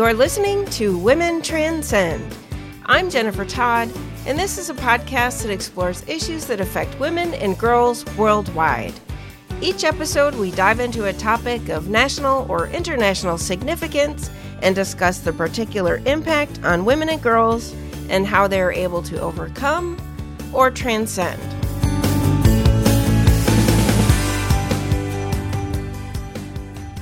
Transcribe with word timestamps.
You're 0.00 0.14
listening 0.14 0.64
to 0.70 0.96
Women 0.96 1.42
Transcend. 1.42 2.34
I'm 2.86 3.10
Jennifer 3.10 3.44
Todd, 3.44 3.92
and 4.24 4.38
this 4.38 4.56
is 4.56 4.70
a 4.70 4.74
podcast 4.74 5.42
that 5.42 5.52
explores 5.52 6.08
issues 6.08 6.46
that 6.46 6.58
affect 6.58 6.98
women 6.98 7.34
and 7.34 7.58
girls 7.58 8.06
worldwide. 8.16 8.94
Each 9.60 9.84
episode, 9.84 10.34
we 10.36 10.52
dive 10.52 10.80
into 10.80 11.04
a 11.04 11.12
topic 11.12 11.68
of 11.68 11.90
national 11.90 12.50
or 12.50 12.68
international 12.68 13.36
significance 13.36 14.30
and 14.62 14.74
discuss 14.74 15.18
the 15.18 15.34
particular 15.34 16.00
impact 16.06 16.64
on 16.64 16.86
women 16.86 17.10
and 17.10 17.22
girls 17.22 17.74
and 18.08 18.26
how 18.26 18.48
they 18.48 18.62
are 18.62 18.72
able 18.72 19.02
to 19.02 19.20
overcome 19.20 19.98
or 20.54 20.70
transcend. 20.70 21.59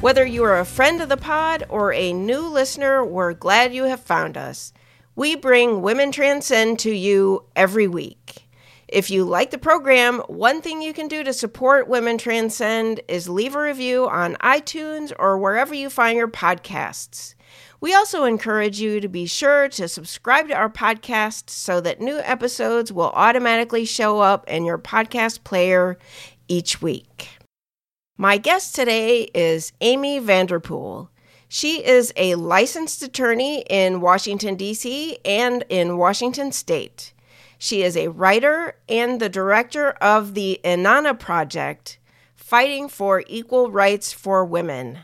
Whether 0.00 0.24
you 0.24 0.44
are 0.44 0.60
a 0.60 0.64
friend 0.64 1.02
of 1.02 1.08
the 1.08 1.16
pod 1.16 1.64
or 1.68 1.92
a 1.92 2.12
new 2.12 2.42
listener, 2.42 3.04
we're 3.04 3.32
glad 3.32 3.74
you 3.74 3.82
have 3.84 4.00
found 4.00 4.36
us. 4.36 4.72
We 5.16 5.34
bring 5.34 5.82
Women 5.82 6.12
Transcend 6.12 6.78
to 6.80 6.92
you 6.92 7.46
every 7.56 7.88
week. 7.88 8.48
If 8.86 9.10
you 9.10 9.24
like 9.24 9.50
the 9.50 9.58
program, 9.58 10.20
one 10.28 10.62
thing 10.62 10.82
you 10.82 10.92
can 10.92 11.08
do 11.08 11.24
to 11.24 11.32
support 11.32 11.88
Women 11.88 12.16
Transcend 12.16 13.00
is 13.08 13.28
leave 13.28 13.56
a 13.56 13.60
review 13.60 14.08
on 14.08 14.36
iTunes 14.36 15.12
or 15.18 15.36
wherever 15.36 15.74
you 15.74 15.90
find 15.90 16.16
your 16.16 16.28
podcasts. 16.28 17.34
We 17.80 17.92
also 17.92 18.22
encourage 18.22 18.80
you 18.80 19.00
to 19.00 19.08
be 19.08 19.26
sure 19.26 19.68
to 19.70 19.88
subscribe 19.88 20.46
to 20.46 20.54
our 20.54 20.70
podcast 20.70 21.50
so 21.50 21.80
that 21.80 22.00
new 22.00 22.18
episodes 22.20 22.92
will 22.92 23.10
automatically 23.14 23.84
show 23.84 24.20
up 24.20 24.48
in 24.48 24.64
your 24.64 24.78
podcast 24.78 25.42
player 25.42 25.98
each 26.46 26.80
week. 26.80 27.37
My 28.20 28.36
guest 28.36 28.74
today 28.74 29.30
is 29.32 29.72
Amy 29.80 30.18
Vanderpool. 30.18 31.08
She 31.48 31.86
is 31.86 32.12
a 32.16 32.34
licensed 32.34 33.00
attorney 33.00 33.64
in 33.70 34.00
Washington, 34.00 34.56
D.C. 34.56 35.18
and 35.24 35.64
in 35.68 35.98
Washington 35.98 36.50
State. 36.50 37.12
She 37.58 37.84
is 37.84 37.96
a 37.96 38.08
writer 38.08 38.74
and 38.88 39.20
the 39.20 39.28
director 39.28 39.90
of 40.00 40.34
the 40.34 40.60
Inanna 40.64 41.16
Project, 41.16 42.00
fighting 42.34 42.88
for 42.88 43.22
equal 43.28 43.70
rights 43.70 44.12
for 44.12 44.44
women. 44.44 44.98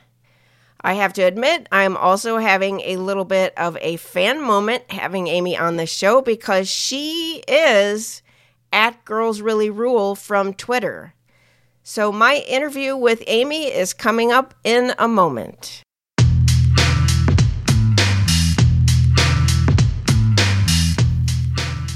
I 0.80 0.94
have 0.94 1.12
to 1.12 1.22
admit, 1.22 1.68
I'm 1.70 1.96
also 1.96 2.38
having 2.38 2.80
a 2.80 2.96
little 2.96 3.24
bit 3.24 3.54
of 3.56 3.78
a 3.80 3.94
fan 3.94 4.42
moment 4.42 4.90
having 4.90 5.28
Amy 5.28 5.56
on 5.56 5.76
the 5.76 5.86
show 5.86 6.20
because 6.20 6.68
she 6.68 7.44
is 7.46 8.22
at 8.72 9.04
Girls 9.04 9.40
Really 9.40 9.70
Rule 9.70 10.16
from 10.16 10.52
Twitter. 10.52 11.14
So, 11.86 12.10
my 12.10 12.36
interview 12.48 12.96
with 12.96 13.22
Amy 13.26 13.66
is 13.66 13.92
coming 13.92 14.32
up 14.32 14.54
in 14.64 14.94
a 14.98 15.06
moment. 15.06 15.82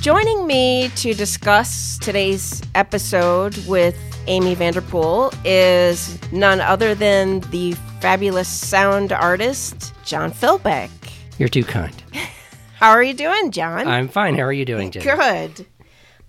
Joining 0.03 0.47
me 0.47 0.91
to 0.97 1.15
discuss 1.15 1.97
today's 1.97 2.61
episode 2.75 3.57
with 3.67 3.99
Amy 4.27 4.55
Vanderpool 4.55 5.33
is 5.47 6.19
none 6.33 6.61
other 6.61 6.95
than 6.95 7.41
the 7.51 7.73
fabulous 8.03 8.47
sound 8.47 9.11
artist, 9.11 9.95
John 10.05 10.33
Philbeck. 10.33 10.91
You're 11.39 11.49
too 11.49 11.65
kind. 11.65 11.95
How 12.75 12.91
are 12.91 13.03
you 13.03 13.15
doing, 13.15 13.53
John? 13.53 13.89
I'm 13.89 14.09
fine. 14.09 14.35
How 14.35 14.43
are 14.43 14.53
you 14.53 14.67
doing, 14.67 14.91
Jen? 14.91 15.03
Good. 15.03 15.67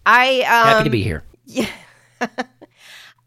I 0.05 0.43
um, 0.43 0.67
Happy 0.69 0.83
to 0.85 0.89
be 0.89 1.03
here. 1.03 1.25
Yeah. 1.45 1.67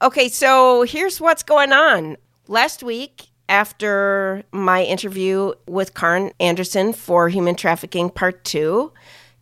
Okay, 0.03 0.29
so 0.29 0.83
here's 0.83 1.21
what's 1.21 1.43
going 1.43 1.73
on. 1.73 2.17
Last 2.49 2.83
week, 2.83 3.29
after 3.49 4.43
my 4.53 4.83
interview 4.83 5.53
with 5.67 5.95
Karen 5.95 6.33
Anderson 6.41 6.93
for 6.93 7.29
Human 7.29 7.55
Trafficking 7.55 8.11
Part 8.11 8.45
2, 8.45 8.93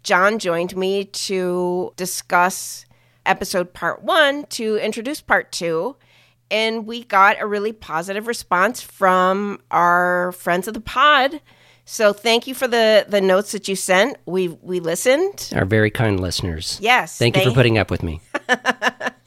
John 0.02 0.38
joined 0.38 0.76
me 0.76 1.04
to 1.04 1.92
discuss 1.96 2.84
episode 3.26 3.72
Part 3.72 4.02
1 4.02 4.44
to 4.50 4.76
introduce 4.76 5.20
Part 5.20 5.52
2. 5.52 5.96
And 6.50 6.86
we 6.86 7.04
got 7.04 7.40
a 7.40 7.46
really 7.46 7.72
positive 7.72 8.26
response 8.26 8.82
from 8.82 9.60
our 9.70 10.32
friends 10.32 10.66
of 10.66 10.74
the 10.74 10.80
pod. 10.80 11.40
So 11.84 12.12
thank 12.12 12.46
you 12.46 12.54
for 12.54 12.66
the, 12.66 13.06
the 13.08 13.20
notes 13.20 13.52
that 13.52 13.68
you 13.68 13.76
sent. 13.76 14.16
We 14.26 14.48
we 14.48 14.80
listened. 14.80 15.52
Our 15.54 15.64
very 15.64 15.90
kind 15.90 16.20
listeners. 16.20 16.78
Yes. 16.80 17.18
Thank 17.18 17.36
you 17.36 17.44
for 17.44 17.52
putting 17.52 17.78
up 17.78 17.90
with 17.90 18.02
me. 18.02 18.20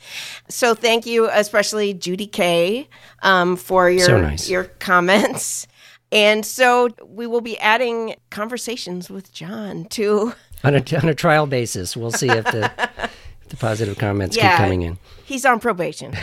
So 0.50 0.76
thank 0.76 1.06
you, 1.06 1.30
especially 1.32 1.94
Judy 1.94 2.28
K, 2.28 2.88
um, 3.22 3.56
for 3.56 3.90
your 3.90 4.06
So 4.06 4.22
nice. 4.22 4.50
your 4.50 4.66
comments. 4.66 5.68
And 6.12 6.46
so 6.46 6.90
we 7.06 7.26
will 7.26 7.42
be 7.42 7.58
adding 7.58 8.16
conversations 8.30 9.10
with 9.10 9.34
John 9.34 9.86
too. 9.86 10.34
on, 10.64 10.76
a, 10.76 10.98
on 10.98 11.10
a 11.10 11.16
trial 11.16 11.48
basis, 11.48 11.98
we'll 11.98 12.12
see 12.12 12.30
if 12.30 12.46
the, 12.46 12.72
if 13.44 13.50
the 13.50 13.58
positive 13.58 13.98
comments 13.98 14.36
keep 14.36 14.46
coming 14.52 14.84
in. 14.84 15.00
He's 15.26 15.46
on 15.46 15.60
probation. 15.60 16.14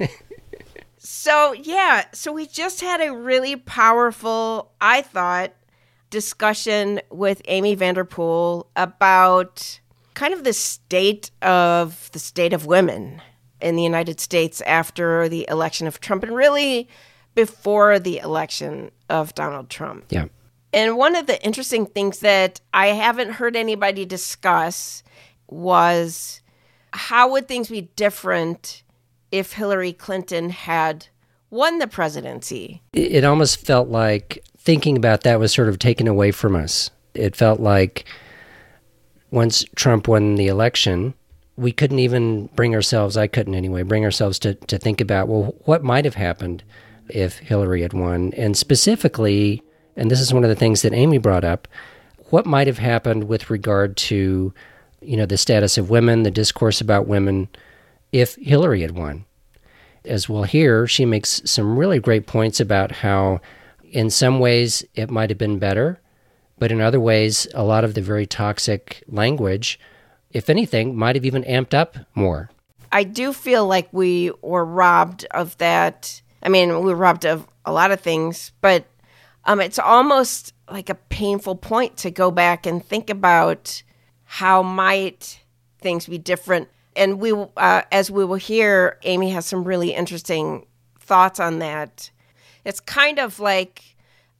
so 0.98 1.52
yeah, 1.52 2.04
so 2.12 2.32
we 2.32 2.46
just 2.46 2.80
had 2.82 3.00
a 3.00 3.12
really 3.12 3.56
powerful, 3.56 4.70
I 4.80 5.02
thought, 5.02 5.54
discussion 6.10 7.00
with 7.10 7.42
Amy 7.46 7.74
Vanderpool 7.74 8.68
about 8.76 9.80
kind 10.14 10.34
of 10.34 10.44
the 10.44 10.52
state 10.52 11.30
of 11.42 12.10
the 12.12 12.18
state 12.18 12.52
of 12.52 12.66
women 12.66 13.22
in 13.60 13.76
the 13.76 13.82
United 13.82 14.20
States 14.20 14.60
after 14.62 15.28
the 15.28 15.46
election 15.48 15.86
of 15.86 16.00
Trump 16.00 16.22
and 16.22 16.34
really 16.34 16.88
before 17.34 17.98
the 17.98 18.18
election 18.18 18.90
of 19.08 19.34
Donald 19.34 19.70
Trump. 19.70 20.06
Yeah. 20.10 20.26
And 20.72 20.96
one 20.96 21.16
of 21.16 21.26
the 21.26 21.42
interesting 21.44 21.86
things 21.86 22.20
that 22.20 22.60
I 22.72 22.88
haven't 22.88 23.32
heard 23.32 23.56
anybody 23.56 24.04
discuss 24.04 25.02
was 25.48 26.40
how 26.92 27.30
would 27.32 27.48
things 27.48 27.68
be 27.68 27.82
different 27.96 28.82
if 29.32 29.52
Hillary 29.52 29.92
Clinton 29.92 30.50
had 30.50 31.06
won 31.50 31.78
the 31.78 31.86
presidency? 31.86 32.82
It, 32.92 33.12
it 33.12 33.24
almost 33.24 33.64
felt 33.64 33.88
like 33.88 34.44
thinking 34.56 34.96
about 34.96 35.22
that 35.22 35.40
was 35.40 35.52
sort 35.52 35.68
of 35.68 35.78
taken 35.78 36.06
away 36.06 36.30
from 36.30 36.54
us. 36.54 36.90
It 37.14 37.34
felt 37.34 37.60
like 37.60 38.04
once 39.30 39.64
Trump 39.74 40.06
won 40.06 40.36
the 40.36 40.48
election, 40.48 41.14
we 41.60 41.72
couldn't 41.72 41.98
even 41.98 42.46
bring 42.54 42.74
ourselves, 42.74 43.18
I 43.18 43.26
couldn't 43.26 43.54
anyway, 43.54 43.82
bring 43.82 44.02
ourselves 44.02 44.38
to, 44.40 44.54
to 44.54 44.78
think 44.78 44.98
about, 44.98 45.28
well, 45.28 45.54
what 45.66 45.84
might 45.84 46.06
have 46.06 46.14
happened 46.14 46.64
if 47.10 47.38
Hillary 47.38 47.82
had 47.82 47.92
won? 47.92 48.32
And 48.34 48.56
specifically, 48.56 49.62
and 49.94 50.10
this 50.10 50.20
is 50.20 50.32
one 50.32 50.42
of 50.42 50.48
the 50.48 50.56
things 50.56 50.80
that 50.80 50.94
Amy 50.94 51.18
brought 51.18 51.44
up, 51.44 51.68
what 52.30 52.46
might 52.46 52.66
have 52.66 52.78
happened 52.78 53.24
with 53.24 53.50
regard 53.50 53.98
to, 53.98 54.54
you 55.02 55.16
know, 55.18 55.26
the 55.26 55.36
status 55.36 55.76
of 55.76 55.90
women, 55.90 56.22
the 56.22 56.30
discourse 56.30 56.80
about 56.80 57.06
women, 57.06 57.48
if 58.10 58.36
Hillary 58.36 58.80
had 58.80 58.92
won? 58.92 59.26
As 60.06 60.30
we'll 60.30 60.44
hear, 60.44 60.86
she 60.86 61.04
makes 61.04 61.42
some 61.44 61.76
really 61.76 61.98
great 61.98 62.26
points 62.26 62.58
about 62.58 62.90
how, 62.90 63.42
in 63.90 64.08
some 64.08 64.40
ways, 64.40 64.82
it 64.94 65.10
might 65.10 65.28
have 65.28 65.38
been 65.38 65.58
better, 65.58 66.00
but 66.58 66.72
in 66.72 66.80
other 66.80 67.00
ways, 67.00 67.46
a 67.52 67.64
lot 67.64 67.84
of 67.84 67.92
the 67.92 68.00
very 68.00 68.24
toxic 68.24 69.04
language, 69.08 69.78
if 70.30 70.48
anything, 70.50 70.96
might 70.96 71.16
have 71.16 71.24
even 71.24 71.44
amped 71.44 71.74
up 71.74 71.96
more. 72.14 72.50
I 72.92 73.04
do 73.04 73.32
feel 73.32 73.66
like 73.66 73.88
we 73.92 74.32
were 74.42 74.64
robbed 74.64 75.26
of 75.30 75.56
that. 75.58 76.20
I 76.42 76.48
mean, 76.48 76.68
we 76.68 76.92
were 76.92 76.96
robbed 76.96 77.24
of 77.24 77.46
a 77.64 77.72
lot 77.72 77.90
of 77.90 78.00
things, 78.00 78.52
but 78.60 78.86
um, 79.44 79.60
it's 79.60 79.78
almost 79.78 80.54
like 80.70 80.88
a 80.90 80.94
painful 80.94 81.56
point 81.56 81.96
to 81.98 82.10
go 82.10 82.30
back 82.30 82.66
and 82.66 82.84
think 82.84 83.10
about 83.10 83.82
how 84.24 84.62
might 84.62 85.40
things 85.80 86.06
be 86.06 86.18
different. 86.18 86.68
And 86.96 87.20
we, 87.20 87.32
uh, 87.32 87.82
as 87.90 88.10
we 88.10 88.24
will 88.24 88.36
hear, 88.36 88.98
Amy 89.02 89.30
has 89.30 89.46
some 89.46 89.64
really 89.64 89.94
interesting 89.94 90.66
thoughts 90.98 91.40
on 91.40 91.60
that. 91.60 92.10
It's 92.64 92.80
kind 92.80 93.18
of 93.18 93.40
like 93.40 93.96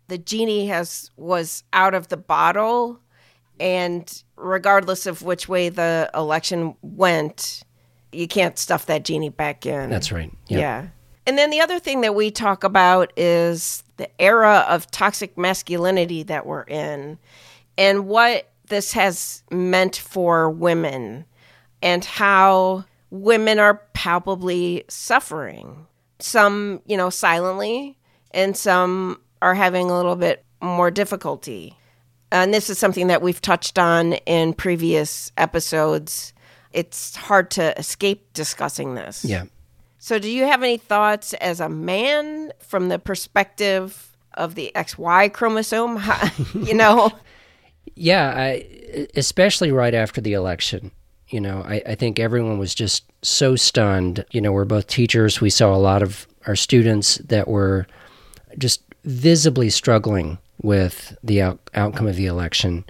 the 0.08 0.18
genie 0.18 0.66
has 0.66 1.10
was 1.16 1.64
out 1.72 1.94
of 1.94 2.08
the 2.08 2.16
bottle, 2.16 3.00
and 3.60 4.22
regardless 4.36 5.06
of 5.06 5.22
which 5.22 5.48
way 5.48 5.68
the 5.68 6.10
election 6.14 6.74
went, 6.82 7.62
you 8.10 8.26
can't 8.26 8.58
stuff 8.58 8.86
that 8.86 9.04
genie 9.04 9.28
back 9.28 9.66
in. 9.66 9.90
That's 9.90 10.10
right. 10.10 10.32
Yeah. 10.48 10.58
Yeah. 10.58 10.86
And 11.26 11.38
then 11.38 11.50
the 11.50 11.60
other 11.60 11.78
thing 11.78 12.00
that 12.00 12.14
we 12.14 12.30
talk 12.30 12.64
about 12.64 13.12
is 13.16 13.84
the 13.98 14.08
era 14.20 14.64
of 14.68 14.90
toxic 14.90 15.36
masculinity 15.38 16.22
that 16.24 16.46
we're 16.46 16.62
in 16.62 17.18
and 17.78 18.08
what 18.08 18.50
this 18.68 18.92
has 18.92 19.42
meant 19.50 19.96
for 19.96 20.50
women 20.50 21.26
and 21.82 22.04
how 22.04 22.84
women 23.10 23.58
are 23.58 23.82
palpably 23.92 24.84
suffering. 24.88 25.86
Some, 26.18 26.80
you 26.86 26.96
know, 26.96 27.10
silently, 27.10 27.96
and 28.32 28.56
some 28.56 29.20
are 29.40 29.54
having 29.54 29.90
a 29.90 29.96
little 29.96 30.16
bit 30.16 30.44
more 30.60 30.90
difficulty. 30.90 31.76
And 32.32 32.54
this 32.54 32.70
is 32.70 32.78
something 32.78 33.08
that 33.08 33.22
we've 33.22 33.40
touched 33.40 33.78
on 33.78 34.14
in 34.14 34.54
previous 34.54 35.32
episodes. 35.36 36.32
It's 36.72 37.16
hard 37.16 37.50
to 37.52 37.76
escape 37.78 38.32
discussing 38.32 38.94
this. 38.94 39.24
Yeah. 39.24 39.44
So, 39.98 40.18
do 40.18 40.30
you 40.30 40.44
have 40.44 40.62
any 40.62 40.78
thoughts 40.78 41.34
as 41.34 41.60
a 41.60 41.68
man 41.68 42.52
from 42.60 42.88
the 42.88 42.98
perspective 42.98 44.16
of 44.34 44.54
the 44.54 44.72
XY 44.74 45.32
chromosome? 45.32 46.00
you 46.54 46.74
know? 46.74 47.12
Yeah, 47.96 48.32
I, 48.34 49.08
especially 49.14 49.72
right 49.72 49.92
after 49.92 50.22
the 50.22 50.32
election. 50.32 50.90
You 51.28 51.40
know, 51.40 51.62
I, 51.66 51.82
I 51.86 51.94
think 51.96 52.18
everyone 52.18 52.58
was 52.58 52.74
just 52.74 53.04
so 53.20 53.56
stunned. 53.56 54.24
You 54.30 54.40
know, 54.40 54.52
we're 54.52 54.64
both 54.64 54.86
teachers. 54.86 55.40
We 55.40 55.50
saw 55.50 55.74
a 55.74 55.76
lot 55.76 56.02
of 56.02 56.26
our 56.46 56.56
students 56.56 57.18
that 57.18 57.46
were 57.46 57.86
just 58.56 58.82
visibly 59.04 59.70
struggling 59.70 60.38
with 60.62 61.16
the 61.22 61.40
out- 61.42 61.70
outcome 61.74 62.06
of 62.06 62.16
the 62.16 62.26
election, 62.26 62.84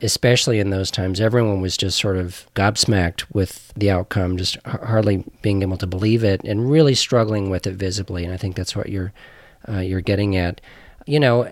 especially 0.00 0.58
in 0.58 0.70
those 0.70 0.90
times. 0.90 1.20
Everyone 1.20 1.60
was 1.60 1.76
just 1.76 1.98
sort 1.98 2.16
of 2.16 2.46
gobsmacked 2.54 3.24
with 3.32 3.72
the 3.74 3.90
outcome, 3.90 4.36
just 4.36 4.56
hardly 4.64 5.24
being 5.40 5.62
able 5.62 5.76
to 5.76 5.86
believe 5.86 6.24
it, 6.24 6.42
and 6.44 6.70
really 6.70 6.94
struggling 6.94 7.50
with 7.50 7.66
it 7.66 7.74
visibly. 7.74 8.24
And 8.24 8.34
I 8.34 8.36
think 8.36 8.56
that's 8.56 8.74
what 8.74 8.88
you're 8.88 9.12
uh, 9.68 9.78
you're 9.78 10.00
getting 10.00 10.36
at. 10.36 10.60
You 11.06 11.20
know, 11.20 11.44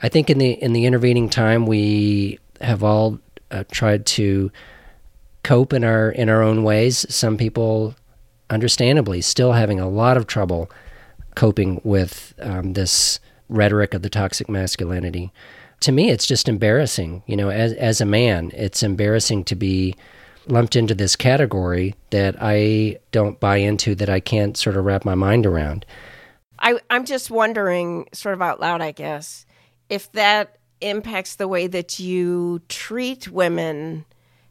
I 0.00 0.08
think 0.08 0.30
in 0.30 0.38
the 0.38 0.50
in 0.50 0.72
the 0.72 0.84
intervening 0.84 1.28
time, 1.28 1.66
we 1.66 2.38
have 2.60 2.82
all 2.84 3.18
uh, 3.50 3.64
tried 3.70 4.06
to 4.06 4.50
cope 5.42 5.72
in 5.72 5.84
our 5.84 6.10
in 6.10 6.28
our 6.28 6.42
own 6.42 6.62
ways. 6.62 7.06
Some 7.14 7.36
people, 7.36 7.94
understandably, 8.50 9.20
still 9.20 9.52
having 9.52 9.80
a 9.80 9.88
lot 9.88 10.16
of 10.16 10.26
trouble 10.26 10.70
coping 11.34 11.80
with 11.84 12.34
um, 12.40 12.74
this 12.74 13.20
rhetoric 13.48 13.94
of 13.94 14.02
the 14.02 14.10
toxic 14.10 14.48
masculinity. 14.48 15.32
To 15.80 15.92
me, 15.92 16.10
it's 16.10 16.26
just 16.26 16.48
embarrassing. 16.48 17.22
You 17.26 17.36
know, 17.36 17.50
as 17.50 17.72
as 17.74 18.00
a 18.00 18.06
man, 18.06 18.50
it's 18.54 18.82
embarrassing 18.82 19.44
to 19.44 19.56
be 19.56 19.94
lumped 20.46 20.76
into 20.76 20.94
this 20.94 21.14
category 21.14 21.94
that 22.10 22.36
I 22.40 22.98
don't 23.12 23.38
buy 23.38 23.58
into, 23.58 23.94
that 23.96 24.08
I 24.08 24.20
can't 24.20 24.56
sort 24.56 24.76
of 24.76 24.84
wrap 24.84 25.04
my 25.04 25.14
mind 25.14 25.46
around. 25.46 25.84
I, 26.58 26.80
I'm 26.90 27.04
just 27.04 27.30
wondering, 27.30 28.08
sort 28.12 28.34
of 28.34 28.42
out 28.42 28.58
loud, 28.58 28.80
I 28.80 28.92
guess, 28.92 29.46
if 29.88 30.10
that 30.12 30.56
impacts 30.80 31.36
the 31.36 31.48
way 31.48 31.66
that 31.66 31.98
you 31.98 32.60
treat 32.68 33.28
women 33.28 34.04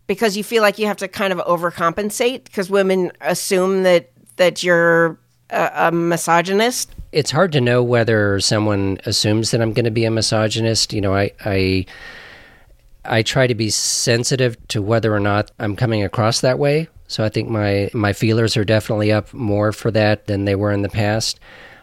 because 0.08 0.38
you 0.38 0.44
feel 0.44 0.62
like 0.62 0.78
you 0.78 0.88
have 0.88 0.98
to 0.98 1.08
kind 1.08 1.34
of 1.34 1.40
overcompensate 1.40 2.46
because 2.46 2.70
women 2.70 3.12
assume 3.22 3.84
that 3.84 4.12
that 4.38 4.64
you're 4.64 5.18
a, 5.50 5.72
a 5.76 5.92
misogynist 5.92 6.94
it's 7.12 7.32
hard 7.32 7.52
to 7.54 7.62
know 7.62 7.84
whether 7.84 8.40
someone 8.40 9.00
assumes 9.06 9.52
that 9.52 9.62
I'm 9.62 9.74
going 9.74 9.86
to 9.86 9.92
be 9.92 10.06
a 10.06 10.12
misogynist. 10.12 10.94
You 10.94 11.02
know, 11.02 11.16
I, 11.16 11.32
I 11.44 11.86
I 13.06 13.22
try 13.24 13.48
to 13.48 13.56
be 13.56 13.70
sensitive 13.70 14.56
to 14.70 14.82
whether 14.82 15.14
or 15.14 15.20
not 15.20 15.52
I'm 15.60 15.76
coming 15.76 16.04
across 16.04 16.42
that 16.42 16.60
way. 16.60 16.90
So 17.08 17.24
I 17.24 17.30
think 17.30 17.50
my 17.50 17.90
my 17.94 18.14
feelers 18.14 18.58
are 18.58 18.66
definitely 18.66 19.12
up 19.12 19.34
more 19.34 19.72
for 19.72 19.92
that 19.92 20.28
than 20.28 20.46
they 20.46 20.56
were 20.56 20.72
in 20.72 20.82
the 20.82 20.90
past. 20.90 21.40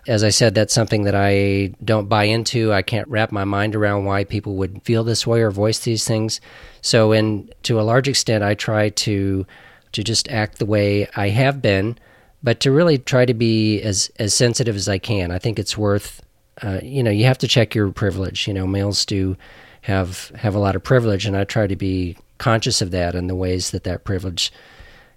As 0.07 0.23
I 0.23 0.29
said, 0.29 0.55
that's 0.55 0.75
something 0.75 1.05
that 1.05 1.15
I 1.15 1.73
don't 1.83 2.11
buy 2.11 2.25
into. 2.25 2.75
I 2.75 2.83
can't 2.83 3.09
wrap 3.09 3.33
my 3.33 3.45
mind 3.45 3.75
around 3.75 4.05
why 4.05 4.25
people 4.25 4.57
would 4.57 4.83
feel 4.83 5.03
this 5.03 5.27
way 5.27 5.41
or 5.41 5.51
voice 5.51 5.79
these 5.79 6.05
things. 6.07 6.43
So, 6.83 7.13
in 7.13 7.51
to 7.63 7.81
a 7.81 7.83
large 7.83 8.07
extent, 8.07 8.45
I 8.45 8.53
try 8.53 8.91
to 8.91 9.47
to 9.93 10.05
just 10.05 10.29
act 10.29 10.59
the 10.59 10.67
way 10.67 11.09
I 11.17 11.31
have 11.31 11.63
been 11.63 11.97
but 12.45 12.61
to 12.61 12.71
really 12.71 12.99
try 12.99 13.25
to 13.25 13.35
be 13.35 13.81
as 13.81 14.13
as 14.19 14.35
sensitive 14.35 14.77
as 14.77 14.89
I 14.89 14.99
can. 14.99 15.33
I 15.33 15.39
think 15.39 15.59
it's 15.59 15.77
worth. 15.77 16.21
Uh, 16.63 16.79
you 16.83 17.03
know, 17.03 17.11
you 17.11 17.25
have 17.25 17.39
to 17.39 17.49
check 17.49 17.75
your 17.75 17.91
privilege. 17.91 18.47
You 18.47 18.55
know, 18.55 18.67
males 18.67 19.05
do 19.05 19.37
have 19.81 20.31
have 20.37 20.55
a 20.55 20.59
lot 20.59 20.77
of 20.77 20.85
privilege, 20.85 21.27
and 21.27 21.37
I 21.37 21.45
try 21.45 21.67
to 21.67 21.75
be 21.75 22.17
conscious 22.39 22.83
of 22.83 22.91
that 22.91 23.15
and 23.15 23.29
the 23.29 23.35
ways 23.35 23.71
that 23.71 23.85
that 23.85 24.05
privilege 24.05 24.53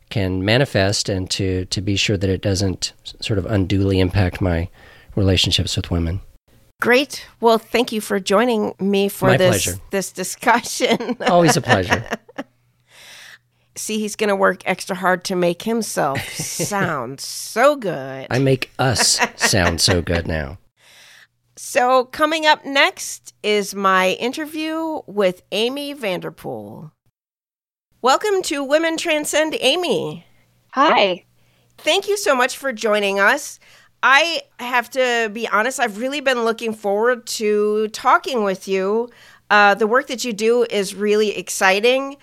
can 0.10 0.46
manifest, 0.46 1.10
and 1.10 1.30
to 1.32 1.66
to 1.66 1.82
be 1.82 1.98
sure 1.98 2.18
that 2.18 2.30
it 2.30 2.42
doesn't 2.42 2.94
sort 3.20 3.38
of 3.38 3.46
unduly 3.46 4.00
impact 4.00 4.40
my 4.42 4.70
relationships 5.16 5.76
with 5.76 5.92
women. 5.92 6.22
Great. 6.80 7.26
Well, 7.42 7.58
thank 7.58 7.92
you 7.92 8.02
for 8.02 8.20
joining 8.20 8.74
me 8.80 9.10
for 9.10 9.30
My 9.30 9.38
this 9.38 9.64
pleasure. 9.64 9.82
this 9.92 10.12
discussion. 10.14 11.18
Always 11.28 11.58
a 11.58 11.62
pleasure. 11.62 12.08
See, 13.78 14.00
he's 14.00 14.16
going 14.16 14.30
to 14.30 14.36
work 14.36 14.64
extra 14.66 14.96
hard 14.96 15.24
to 15.26 15.36
make 15.36 15.62
himself 15.62 16.20
sound 16.34 17.22
so 17.22 17.76
good. 17.76 18.26
I 18.30 18.40
make 18.40 18.72
us 18.80 19.20
sound 19.36 19.82
so 19.82 20.02
good 20.02 20.28
now. 20.28 20.58
So, 21.60 22.06
coming 22.06 22.46
up 22.46 22.64
next 22.66 23.34
is 23.42 23.74
my 23.74 24.12
interview 24.12 25.02
with 25.08 25.42
Amy 25.52 25.92
Vanderpool. 25.94 26.92
Welcome 28.04 28.44
to 28.44 28.64
Women 28.64 28.96
Transcend, 28.96 29.58
Amy. 29.60 30.24
Hi. 30.74 31.26
Thank 31.80 32.08
you 32.08 32.16
so 32.16 32.36
much 32.36 32.58
for 32.58 32.72
joining 32.72 33.20
us. 33.20 33.60
I 34.04 34.44
have 34.60 34.92
to 34.92 35.32
be 35.34 35.48
honest, 35.48 35.80
I've 35.80 35.98
really 35.98 36.22
been 36.22 36.46
looking 36.46 36.74
forward 36.74 37.26
to 37.28 37.88
talking 37.88 38.44
with 38.44 38.68
you. 38.68 39.10
Uh, 39.50 39.74
the 39.74 39.88
work 39.88 40.08
that 40.08 40.24
you 40.24 40.34
do 40.34 40.64
is 40.70 40.94
really 40.94 41.36
exciting. 41.36 42.18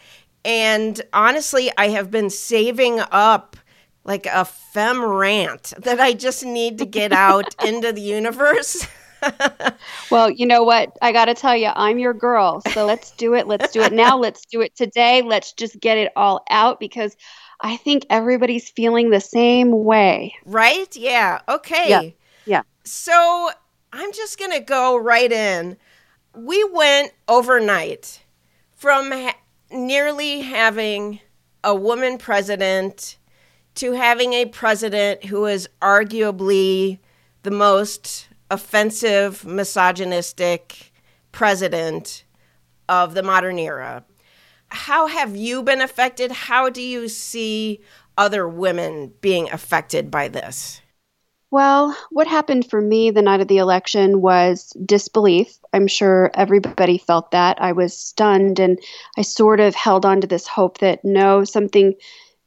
And 0.44 1.00
honestly, 1.12 1.70
I 1.78 1.88
have 1.88 2.10
been 2.10 2.30
saving 2.30 3.00
up 3.00 3.56
like 4.04 4.26
a 4.26 4.44
fem 4.44 5.02
rant 5.02 5.72
that 5.78 6.00
I 6.00 6.12
just 6.12 6.44
need 6.44 6.78
to 6.78 6.86
get 6.86 7.12
out 7.12 7.54
into 7.64 7.92
the 7.92 8.02
universe. 8.02 8.86
well, 10.10 10.30
you 10.30 10.46
know 10.46 10.62
what? 10.62 10.96
I 11.00 11.12
got 11.12 11.26
to 11.26 11.34
tell 11.34 11.56
you, 11.56 11.70
I'm 11.74 11.98
your 11.98 12.12
girl. 12.12 12.60
So 12.72 12.84
let's 12.84 13.10
do 13.12 13.34
it. 13.34 13.46
Let's 13.46 13.72
do 13.72 13.80
it 13.80 13.92
now. 13.92 14.18
Let's 14.18 14.44
do 14.44 14.60
it 14.60 14.76
today. 14.76 15.22
Let's 15.22 15.52
just 15.52 15.80
get 15.80 15.96
it 15.96 16.12
all 16.14 16.44
out 16.50 16.78
because 16.78 17.16
I 17.60 17.78
think 17.78 18.04
everybody's 18.10 18.68
feeling 18.68 19.08
the 19.08 19.20
same 19.20 19.84
way. 19.84 20.34
Right? 20.44 20.94
Yeah. 20.94 21.40
Okay. 21.48 21.88
Yeah. 21.88 22.10
Yeah. 22.44 22.62
So 22.84 23.50
I'm 23.94 24.12
just 24.12 24.38
going 24.38 24.52
to 24.52 24.60
go 24.60 24.98
right 24.98 25.32
in. 25.32 25.78
We 26.36 26.62
went 26.64 27.12
overnight 27.26 28.20
from 28.74 29.12
nearly 29.70 30.40
having 30.40 31.20
a 31.62 31.74
woman 31.74 32.18
president 32.18 33.16
to 33.76 33.92
having 33.92 34.32
a 34.34 34.46
president 34.46 35.24
who 35.24 35.46
is 35.46 35.68
arguably 35.80 36.98
the 37.42 37.50
most 37.50 38.28
offensive, 38.50 39.44
misogynistic 39.44 40.92
president 41.32 42.24
of 42.88 43.14
the 43.14 43.22
modern 43.22 43.58
era. 43.58 44.04
How 44.68 45.06
have 45.06 45.36
you 45.36 45.62
been 45.62 45.80
affected? 45.80 46.30
How 46.30 46.68
do 46.68 46.82
you 46.82 47.08
see 47.08 47.80
other 48.16 48.48
women 48.48 49.12
being 49.20 49.50
affected 49.50 50.10
by 50.10 50.28
this? 50.28 50.80
Well, 51.54 51.96
what 52.10 52.26
happened 52.26 52.68
for 52.68 52.80
me 52.80 53.12
the 53.12 53.22
night 53.22 53.40
of 53.40 53.46
the 53.46 53.58
election 53.58 54.20
was 54.20 54.70
disbelief. 54.84 55.56
I'm 55.72 55.86
sure 55.86 56.32
everybody 56.34 56.98
felt 56.98 57.30
that. 57.30 57.62
I 57.62 57.70
was 57.70 57.96
stunned 57.96 58.58
and 58.58 58.76
I 59.16 59.22
sort 59.22 59.60
of 59.60 59.76
held 59.76 60.04
on 60.04 60.20
to 60.22 60.26
this 60.26 60.48
hope 60.48 60.78
that 60.78 61.04
no, 61.04 61.44
something 61.44 61.94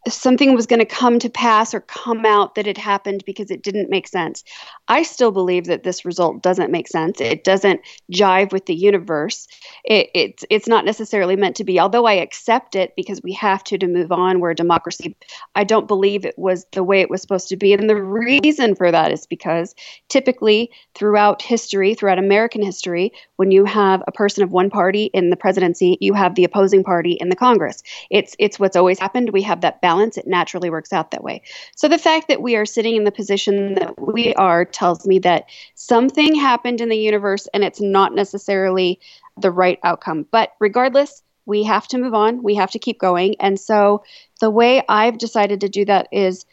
something 0.08 0.54
was 0.54 0.68
going 0.68 0.80
to 0.80 0.86
come 0.86 1.20
to 1.20 1.30
pass 1.30 1.74
or 1.74 1.82
come 1.82 2.26
out 2.26 2.56
that 2.56 2.66
had 2.66 2.78
happened 2.78 3.24
because 3.26 3.52
it 3.52 3.64
didn't 3.64 3.90
make 3.90 4.08
sense. 4.08 4.44
I 4.88 5.04
still 5.04 5.32
believe 5.32 5.66
that 5.66 5.84
this 5.84 6.06
result 6.06 6.42
doesn't 6.42 6.72
make 6.72 6.88
sense. 6.88 7.20
It 7.20 7.44
doesn't 7.44 7.82
jive 8.12 8.52
with 8.52 8.66
the 8.66 8.76
universe. 8.76 9.48
It, 9.84 10.10
it's 10.14 10.46
it's 10.50 10.68
not 10.68 10.86
necessarily 10.86 11.36
meant 11.36 11.56
to 11.58 11.64
be. 11.64 11.80
Although 11.80 12.06
I 12.06 12.14
accept 12.14 12.76
it 12.76 12.96
because 12.96 13.22
we 13.22 13.34
have 13.34 13.64
to 13.66 13.78
to 13.78 13.88
move 13.88 14.12
on. 14.12 14.40
We're 14.40 14.52
a 14.52 14.56
democracy. 14.56 15.16
I 15.56 15.64
don't 15.64 15.88
believe 15.88 16.26
it 16.26 16.38
was 16.38 16.66
the 16.72 16.84
way 16.84 17.02
it 17.02 17.10
was 17.10 17.22
supposed 17.22 17.50
to 17.50 17.58
be, 17.58 17.74
and 17.74 17.90
the 17.90 18.02
reason 18.02 18.76
for 18.76 18.92
that 18.92 19.12
is 19.12 19.26
because 19.26 19.76
typically 20.10 20.72
throughout 20.96 21.42
history, 21.42 21.94
throughout 21.94 22.20
American 22.20 22.62
history, 22.62 23.12
when 23.36 23.52
you 23.52 23.66
have 23.66 24.04
a 24.08 24.12
person 24.12 24.44
of 24.44 24.52
one 24.52 24.70
party 24.70 25.06
in 25.14 25.30
the 25.30 25.36
presidency, 25.36 25.98
you 26.00 26.14
have 26.14 26.36
the 26.36 26.44
opposing 26.44 26.84
party 26.84 27.14
in 27.14 27.30
the 27.30 27.36
Congress. 27.36 27.84
It's 28.10 28.36
it's 28.40 28.60
what's 28.60 28.76
always 28.76 29.00
happened. 29.00 29.32
We 29.32 29.42
have 29.44 29.62
that 29.62 29.82
balance. 29.88 30.18
It 30.18 30.28
naturally 30.28 30.70
works 30.70 30.92
out 30.92 31.12
that 31.12 31.24
way. 31.24 31.42
So 31.76 31.88
the 31.88 31.98
fact 31.98 32.28
that 32.28 32.42
we 32.42 32.58
are 32.58 32.66
sitting 32.66 32.98
in 32.98 33.06
the 33.06 33.12
position 33.22 33.76
that 33.76 33.98
we 33.98 34.34
are 34.34 34.66
tells 34.66 35.08
me 35.08 35.20
that 35.20 35.46
something 35.76 36.36
happened 36.36 36.82
in 36.82 36.90
the 36.90 36.98
universe 36.98 37.48
and 37.54 37.64
it's 37.64 37.80
not 37.80 38.14
necessarily 38.14 39.00
the 39.38 39.50
right 39.50 39.80
outcome. 39.84 40.26
But 40.30 40.52
regardless, 40.60 41.24
we 41.46 41.64
have 41.64 41.88
to 41.88 41.98
move 41.98 42.14
on. 42.14 42.44
We 42.44 42.56
have 42.56 42.72
to 42.72 42.80
keep 42.80 43.00
going. 43.00 43.36
And 43.40 43.58
so 43.58 44.04
the 44.42 44.50
way 44.50 44.84
I've 44.90 45.18
decided 45.18 45.62
to 45.62 45.70
do 45.70 45.86
that 45.86 46.10
is 46.12 46.46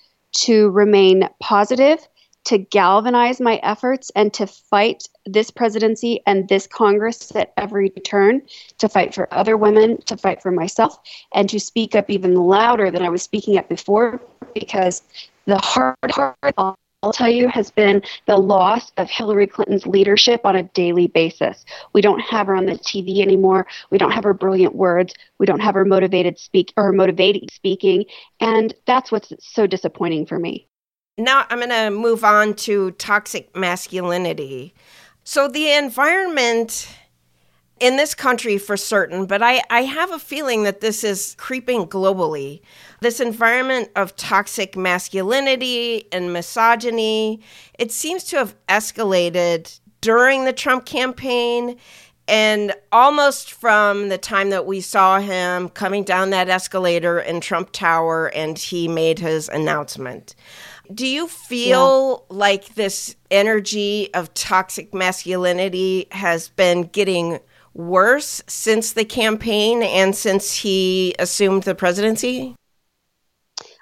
to 0.44 0.70
remain 0.70 1.28
positive, 1.40 2.06
to 2.44 2.58
galvanize 2.58 3.40
my 3.40 3.56
efforts, 3.62 4.10
and 4.14 4.32
to 4.34 4.46
fight 4.46 5.08
this 5.26 5.50
presidency 5.50 6.20
and 6.26 6.48
this 6.48 6.66
Congress 6.66 7.34
at 7.34 7.52
every 7.56 7.90
turn, 7.90 8.42
to 8.78 8.88
fight 8.88 9.14
for 9.14 9.32
other 9.32 9.56
women, 9.56 10.00
to 10.02 10.16
fight 10.16 10.42
for 10.42 10.50
myself, 10.50 10.98
and 11.34 11.48
to 11.48 11.58
speak 11.58 11.94
up 11.94 12.10
even 12.10 12.34
louder 12.34 12.90
than 12.90 13.02
I 13.02 13.08
was 13.08 13.22
speaking 13.22 13.56
up 13.56 13.68
before 13.68 14.20
because 14.54 15.02
the 15.46 15.58
hard 15.58 15.96
part, 16.10 16.36
I'll 16.56 17.12
tell 17.12 17.28
you, 17.28 17.48
has 17.48 17.70
been 17.70 18.02
the 18.26 18.36
loss 18.36 18.90
of 18.96 19.10
Hillary 19.10 19.46
Clinton's 19.46 19.86
leadership 19.86 20.40
on 20.44 20.56
a 20.56 20.62
daily 20.62 21.06
basis. 21.06 21.64
We 21.92 22.00
don't 22.00 22.20
have 22.20 22.46
her 22.46 22.56
on 22.56 22.64
the 22.66 22.72
TV 22.72 23.20
anymore. 23.20 23.66
We 23.90 23.98
don't 23.98 24.12
have 24.12 24.24
her 24.24 24.32
brilliant 24.32 24.74
words. 24.74 25.12
We 25.38 25.44
don't 25.44 25.60
have 25.60 25.74
her 25.74 25.84
motivated 25.84 26.38
speak 26.38 26.72
or 26.76 26.92
motivating 26.92 27.48
speaking, 27.52 28.06
and 28.40 28.74
that's 28.86 29.12
what's 29.12 29.32
so 29.40 29.66
disappointing 29.66 30.24
for 30.26 30.38
me. 30.38 30.66
Now 31.16 31.46
I'm 31.48 31.58
going 31.58 31.70
to 31.70 31.90
move 31.90 32.24
on 32.24 32.54
to 32.54 32.90
toxic 32.92 33.54
masculinity. 33.54 34.74
So 35.22 35.46
the 35.46 35.70
environment 35.70 36.88
in 37.78 37.96
this 37.96 38.16
country 38.16 38.58
for 38.58 38.76
certain, 38.76 39.26
but 39.26 39.40
I, 39.40 39.62
I 39.70 39.82
have 39.82 40.10
a 40.10 40.18
feeling 40.18 40.64
that 40.64 40.80
this 40.80 41.04
is 41.04 41.36
creeping 41.38 41.86
globally. 41.86 42.62
This 43.00 43.20
environment 43.20 43.90
of 43.94 44.16
toxic 44.16 44.76
masculinity 44.76 46.08
and 46.10 46.32
misogyny, 46.32 47.40
it 47.78 47.92
seems 47.92 48.24
to 48.24 48.38
have 48.38 48.56
escalated 48.66 49.78
during 50.00 50.44
the 50.44 50.52
Trump 50.52 50.84
campaign 50.84 51.76
and 52.26 52.74
almost 52.90 53.52
from 53.52 54.08
the 54.08 54.18
time 54.18 54.50
that 54.50 54.66
we 54.66 54.80
saw 54.80 55.20
him 55.20 55.68
coming 55.68 56.02
down 56.02 56.30
that 56.30 56.48
escalator 56.48 57.20
in 57.20 57.40
Trump 57.40 57.70
Tower 57.70 58.28
and 58.34 58.58
he 58.58 58.88
made 58.88 59.18
his 59.18 59.48
announcement. 59.48 60.34
Do 60.92 61.06
you 61.06 61.28
feel 61.28 62.26
yeah. 62.30 62.36
like 62.36 62.74
this 62.74 63.16
energy 63.30 64.12
of 64.12 64.32
toxic 64.34 64.92
masculinity 64.92 66.06
has 66.10 66.48
been 66.48 66.82
getting 66.82 67.40
worse 67.72 68.42
since 68.46 68.92
the 68.92 69.04
campaign 69.04 69.82
and 69.82 70.14
since 70.14 70.54
he 70.56 71.14
assumed 71.18 71.62
the 71.62 71.74
presidency? 71.74 72.54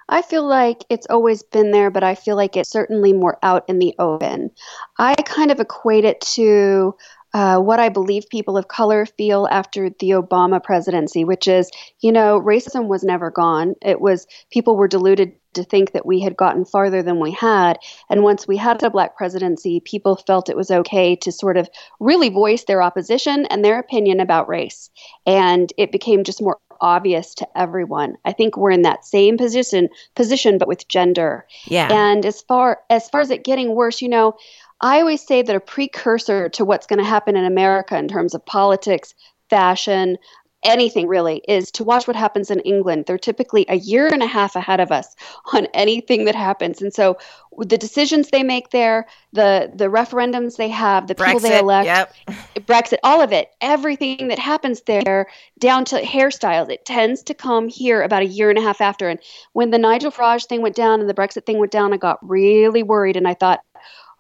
I 0.08 0.22
feel 0.22 0.46
like 0.46 0.84
it's 0.90 1.06
always 1.08 1.42
been 1.42 1.70
there, 1.70 1.90
but 1.90 2.04
I 2.04 2.14
feel 2.14 2.36
like 2.36 2.56
it's 2.56 2.70
certainly 2.70 3.12
more 3.12 3.38
out 3.42 3.64
in 3.68 3.78
the 3.78 3.94
open. 3.98 4.50
I 4.98 5.14
kind 5.14 5.50
of 5.50 5.58
equate 5.58 6.04
it 6.04 6.20
to 6.32 6.94
uh, 7.34 7.58
what 7.58 7.80
I 7.80 7.88
believe 7.88 8.28
people 8.28 8.56
of 8.56 8.68
color 8.68 9.06
feel 9.06 9.48
after 9.50 9.88
the 9.88 10.10
Obama 10.10 10.62
presidency, 10.62 11.24
which 11.24 11.48
is, 11.48 11.70
you 12.00 12.12
know, 12.12 12.40
racism 12.40 12.88
was 12.88 13.02
never 13.02 13.30
gone. 13.30 13.74
It 13.80 14.00
was 14.00 14.26
people 14.50 14.76
were 14.76 14.88
deluded 14.88 15.32
to 15.54 15.64
think 15.64 15.92
that 15.92 16.06
we 16.06 16.20
had 16.20 16.36
gotten 16.36 16.64
farther 16.64 17.02
than 17.02 17.20
we 17.20 17.30
had. 17.30 17.78
And 18.08 18.22
once 18.22 18.46
we 18.46 18.56
had 18.56 18.82
a 18.82 18.90
black 18.90 19.16
presidency, 19.16 19.80
people 19.80 20.16
felt 20.16 20.48
it 20.48 20.56
was 20.56 20.70
okay 20.70 21.16
to 21.16 21.32
sort 21.32 21.56
of 21.56 21.68
really 22.00 22.28
voice 22.28 22.64
their 22.64 22.82
opposition 22.82 23.46
and 23.46 23.64
their 23.64 23.78
opinion 23.78 24.20
about 24.20 24.48
race. 24.48 24.90
And 25.26 25.72
it 25.76 25.92
became 25.92 26.24
just 26.24 26.42
more 26.42 26.58
obvious 26.80 27.34
to 27.36 27.48
everyone. 27.56 28.16
I 28.24 28.32
think 28.32 28.56
we're 28.56 28.72
in 28.72 28.82
that 28.82 29.06
same 29.06 29.38
position 29.38 29.88
position 30.16 30.58
but 30.58 30.68
with 30.68 30.88
gender. 30.88 31.46
Yeah. 31.66 31.88
And 31.90 32.26
as 32.26 32.42
far 32.42 32.80
as 32.90 33.08
far 33.08 33.20
as 33.20 33.30
it 33.30 33.44
getting 33.44 33.74
worse, 33.74 34.02
you 34.02 34.08
know, 34.08 34.34
I 34.82 35.00
always 35.00 35.24
say 35.24 35.42
that 35.42 35.56
a 35.56 35.60
precursor 35.60 36.48
to 36.50 36.64
what's 36.64 36.86
going 36.86 36.98
to 36.98 37.04
happen 37.04 37.36
in 37.36 37.44
America 37.44 37.96
in 37.96 38.08
terms 38.08 38.34
of 38.34 38.44
politics, 38.44 39.14
fashion, 39.48 40.18
anything 40.64 41.08
really 41.08 41.42
is 41.48 41.70
to 41.72 41.84
watch 41.84 42.06
what 42.06 42.16
happens 42.16 42.50
in 42.50 42.60
England. 42.60 43.04
They're 43.06 43.18
typically 43.18 43.66
a 43.68 43.76
year 43.76 44.06
and 44.06 44.22
a 44.22 44.26
half 44.26 44.54
ahead 44.54 44.80
of 44.80 44.92
us 44.92 45.14
on 45.52 45.66
anything 45.74 46.24
that 46.26 46.34
happens. 46.34 46.82
And 46.82 46.92
so 46.92 47.18
the 47.58 47.78
decisions 47.78 48.30
they 48.30 48.42
make 48.42 48.70
there, 48.70 49.06
the 49.32 49.70
the 49.74 49.86
referendums 49.86 50.56
they 50.56 50.68
have, 50.68 51.06
the 51.06 51.14
Brexit, 51.14 51.26
people 51.26 51.40
they 51.40 51.58
elect, 51.58 51.86
yep. 51.86 52.14
Brexit, 52.66 52.98
all 53.02 53.20
of 53.20 53.32
it, 53.32 53.50
everything 53.60 54.28
that 54.28 54.38
happens 54.38 54.82
there, 54.82 55.26
down 55.58 55.84
to 55.86 56.00
hairstyles, 56.00 56.70
it 56.70 56.84
tends 56.84 57.22
to 57.24 57.34
come 57.34 57.68
here 57.68 58.02
about 58.02 58.22
a 58.22 58.26
year 58.26 58.48
and 58.48 58.58
a 58.58 58.62
half 58.62 58.80
after. 58.80 59.08
And 59.08 59.20
when 59.52 59.70
the 59.70 59.78
Nigel 59.78 60.10
Farage 60.10 60.46
thing 60.46 60.62
went 60.62 60.76
down 60.76 61.00
and 61.00 61.08
the 61.08 61.14
Brexit 61.14 61.44
thing 61.44 61.58
went 61.58 61.72
down, 61.72 61.92
I 61.92 61.98
got 61.98 62.18
really 62.22 62.82
worried 62.82 63.16
and 63.16 63.28
I 63.28 63.34
thought, 63.34 63.60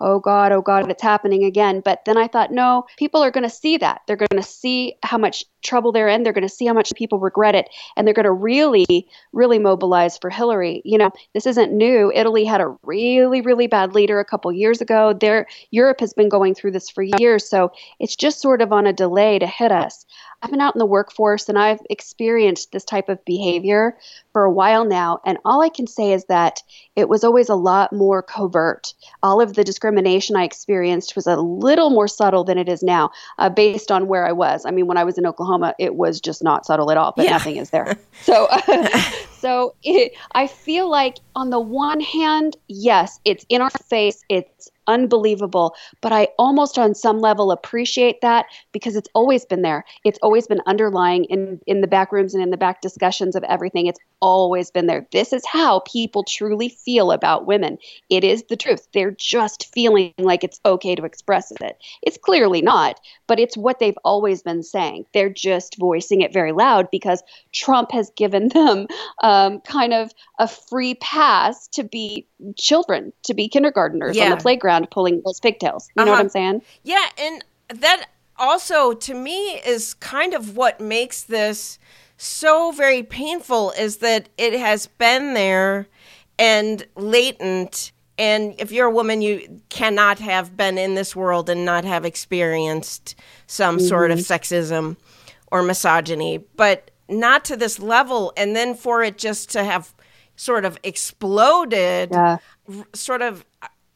oh 0.02 0.18
God, 0.18 0.52
oh 0.52 0.60
God, 0.60 0.90
it's 0.90 1.02
happening 1.02 1.44
again. 1.44 1.80
But 1.80 2.04
then 2.04 2.18
I 2.18 2.26
thought, 2.26 2.50
no, 2.50 2.84
people 2.98 3.22
are 3.22 3.30
going 3.30 3.48
to 3.48 3.50
see 3.50 3.78
that. 3.78 4.02
They're 4.06 4.16
going 4.16 4.28
to 4.34 4.42
see 4.42 4.96
how 5.02 5.16
much 5.16 5.44
trouble 5.62 5.92
they're 5.92 6.08
in. 6.08 6.24
They're 6.24 6.32
going 6.32 6.46
to 6.46 6.54
see 6.54 6.66
how 6.66 6.74
much 6.74 6.92
people 6.94 7.20
regret 7.20 7.54
it. 7.54 7.70
And 7.96 8.06
they're 8.06 8.14
going 8.14 8.24
to 8.24 8.32
really, 8.32 9.08
really 9.32 9.58
mobilize 9.60 10.18
for 10.18 10.28
Hillary. 10.28 10.82
You 10.84 10.98
know, 10.98 11.10
this 11.34 11.46
isn't 11.46 11.72
new. 11.72 12.12
Italy 12.14 12.44
had 12.44 12.60
a 12.60 12.76
really, 12.82 13.40
really 13.40 13.68
bad 13.68 13.94
leader 13.94 14.18
a 14.18 14.24
couple 14.24 14.52
years 14.52 14.80
ago. 14.80 15.16
There, 15.18 15.46
Europe 15.70 16.00
has 16.00 16.12
been 16.12 16.28
going 16.28 16.54
through 16.54 16.72
this 16.72 16.90
for 16.90 17.04
years. 17.20 17.48
So 17.48 17.72
it's 18.00 18.16
just 18.16 18.40
sort 18.40 18.60
of 18.60 18.72
on 18.72 18.86
a 18.86 18.92
delay 18.92 19.38
to 19.38 19.46
hit 19.46 19.70
us. 19.70 20.04
I've 20.42 20.50
been 20.50 20.60
out 20.60 20.74
in 20.74 20.80
the 20.80 20.86
workforce 20.86 21.48
and 21.48 21.56
I've 21.56 21.80
experienced 21.88 22.72
this 22.72 22.84
type 22.84 23.08
of 23.08 23.24
behavior 23.24 23.96
for 24.32 24.42
a 24.42 24.50
while 24.50 24.84
now. 24.84 25.20
And 25.24 25.38
all 25.44 25.62
I 25.62 25.68
can 25.68 25.86
say 25.86 26.12
is 26.12 26.24
that 26.24 26.60
it 26.96 27.08
was 27.08 27.22
always 27.22 27.48
a 27.48 27.54
lot 27.54 27.92
more 27.92 28.22
covert. 28.22 28.92
All 29.22 29.40
of 29.40 29.54
the 29.54 29.62
discrimination 29.62 29.91
I 29.98 30.44
experienced 30.44 31.16
was 31.16 31.26
a 31.26 31.36
little 31.36 31.90
more 31.90 32.08
subtle 32.08 32.44
than 32.44 32.58
it 32.58 32.68
is 32.68 32.82
now, 32.82 33.10
uh, 33.38 33.48
based 33.48 33.90
on 33.90 34.08
where 34.08 34.26
I 34.26 34.32
was. 34.32 34.64
I 34.66 34.70
mean, 34.70 34.86
when 34.86 34.96
I 34.96 35.04
was 35.04 35.18
in 35.18 35.26
Oklahoma, 35.26 35.74
it 35.78 35.94
was 35.94 36.20
just 36.20 36.42
not 36.42 36.66
subtle 36.66 36.90
at 36.90 36.96
all, 36.96 37.12
but 37.16 37.24
yeah. 37.24 37.32
nothing 37.32 37.56
is 37.56 37.70
there. 37.70 37.98
So, 38.22 38.46
uh, 38.50 39.00
so 39.38 39.74
it, 39.82 40.12
I 40.32 40.46
feel 40.46 40.88
like 40.88 41.16
on 41.34 41.50
the 41.50 41.58
one 41.58 42.00
hand, 42.00 42.56
yes, 42.68 43.18
it's 43.24 43.44
in 43.48 43.60
our 43.60 43.70
face, 43.70 44.22
it's 44.28 44.70
unbelievable. 44.92 45.74
But 46.00 46.12
I 46.12 46.28
almost 46.38 46.78
on 46.78 46.94
some 46.94 47.20
level 47.20 47.50
appreciate 47.50 48.20
that 48.20 48.46
because 48.72 48.96
it's 48.96 49.08
always 49.14 49.44
been 49.44 49.62
there. 49.62 49.84
It's 50.04 50.18
always 50.22 50.46
been 50.46 50.60
underlying 50.66 51.24
in, 51.24 51.60
in 51.66 51.80
the 51.80 51.86
back 51.86 52.12
rooms 52.12 52.34
and 52.34 52.42
in 52.42 52.50
the 52.50 52.56
back 52.56 52.80
discussions 52.80 53.34
of 53.34 53.42
everything. 53.44 53.86
It's 53.86 54.00
always 54.20 54.70
been 54.70 54.86
there. 54.86 55.06
This 55.12 55.32
is 55.32 55.44
how 55.46 55.80
people 55.80 56.24
truly 56.24 56.68
feel 56.68 57.10
about 57.10 57.46
women. 57.46 57.78
It 58.10 58.24
is 58.24 58.44
the 58.44 58.56
truth. 58.56 58.86
They're 58.92 59.10
just 59.10 59.72
feeling 59.72 60.14
like 60.18 60.44
it's 60.44 60.60
okay 60.64 60.94
to 60.94 61.04
express 61.04 61.50
it. 61.50 61.78
It's 62.02 62.18
clearly 62.18 62.62
not, 62.62 63.00
but 63.26 63.40
it's 63.40 63.56
what 63.56 63.78
they've 63.78 63.98
always 64.04 64.42
been 64.42 64.62
saying. 64.62 65.06
They're 65.14 65.30
just 65.30 65.76
voicing 65.78 66.20
it 66.20 66.32
very 66.32 66.52
loud 66.52 66.90
because 66.90 67.22
Trump 67.52 67.90
has 67.92 68.10
given 68.16 68.48
them 68.48 68.86
um, 69.22 69.60
kind 69.60 69.92
of 69.92 70.12
a 70.38 70.48
free 70.48 70.94
pass 70.94 71.68
to 71.68 71.84
be 71.84 72.26
children, 72.56 73.12
to 73.24 73.34
be 73.34 73.48
kindergarteners 73.48 74.14
yeah. 74.14 74.24
on 74.24 74.30
the 74.30 74.36
playground 74.36 74.81
pulling 74.90 75.22
those 75.24 75.40
pigtails. 75.40 75.88
You 75.94 76.02
uh-huh. 76.02 76.04
know 76.04 76.10
what 76.12 76.16
uh-huh. 76.16 76.22
I'm 76.24 76.28
saying? 76.30 76.62
Yeah, 76.84 77.06
and 77.18 77.44
that 77.80 78.06
also 78.38 78.92
to 78.92 79.14
me 79.14 79.60
is 79.66 79.94
kind 79.94 80.34
of 80.34 80.56
what 80.56 80.80
makes 80.80 81.22
this 81.22 81.78
so 82.16 82.70
very 82.72 83.02
painful 83.02 83.72
is 83.72 83.98
that 83.98 84.28
it 84.38 84.52
has 84.52 84.86
been 84.86 85.34
there 85.34 85.86
and 86.38 86.86
latent 86.96 87.92
and 88.18 88.54
if 88.58 88.70
you're 88.70 88.86
a 88.86 88.90
woman 88.90 89.22
you 89.22 89.60
cannot 89.68 90.18
have 90.18 90.56
been 90.56 90.78
in 90.78 90.94
this 90.94 91.16
world 91.16 91.48
and 91.48 91.64
not 91.64 91.84
have 91.84 92.04
experienced 92.04 93.14
some 93.46 93.76
mm-hmm. 93.76 93.86
sort 93.86 94.10
of 94.10 94.18
sexism 94.18 94.96
or 95.50 95.62
misogyny 95.62 96.38
but 96.56 96.90
not 97.08 97.44
to 97.44 97.56
this 97.56 97.78
level 97.78 98.32
and 98.36 98.54
then 98.54 98.74
for 98.74 99.02
it 99.02 99.18
just 99.18 99.50
to 99.50 99.64
have 99.64 99.94
sort 100.36 100.64
of 100.64 100.78
exploded 100.82 102.10
yeah. 102.12 102.38
sort 102.94 103.22
of 103.22 103.44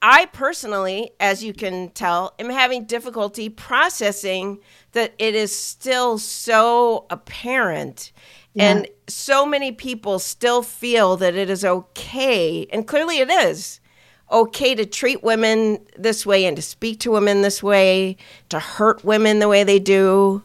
I 0.08 0.26
personally, 0.26 1.10
as 1.18 1.42
you 1.42 1.52
can 1.52 1.90
tell, 1.90 2.36
am 2.38 2.48
having 2.48 2.84
difficulty 2.84 3.48
processing 3.48 4.60
that 4.92 5.12
it 5.18 5.34
is 5.34 5.52
still 5.52 6.16
so 6.18 7.06
apparent. 7.10 8.12
Yeah. 8.54 8.70
And 8.70 8.88
so 9.08 9.44
many 9.44 9.72
people 9.72 10.20
still 10.20 10.62
feel 10.62 11.16
that 11.16 11.34
it 11.34 11.50
is 11.50 11.64
okay, 11.64 12.68
and 12.72 12.86
clearly 12.86 13.18
it 13.18 13.28
is 13.28 13.80
okay 14.30 14.76
to 14.76 14.86
treat 14.86 15.24
women 15.24 15.84
this 15.98 16.24
way 16.24 16.44
and 16.44 16.54
to 16.54 16.62
speak 16.62 17.00
to 17.00 17.10
women 17.10 17.42
this 17.42 17.60
way, 17.60 18.16
to 18.50 18.60
hurt 18.60 19.04
women 19.04 19.40
the 19.40 19.48
way 19.48 19.64
they 19.64 19.80
do. 19.80 20.40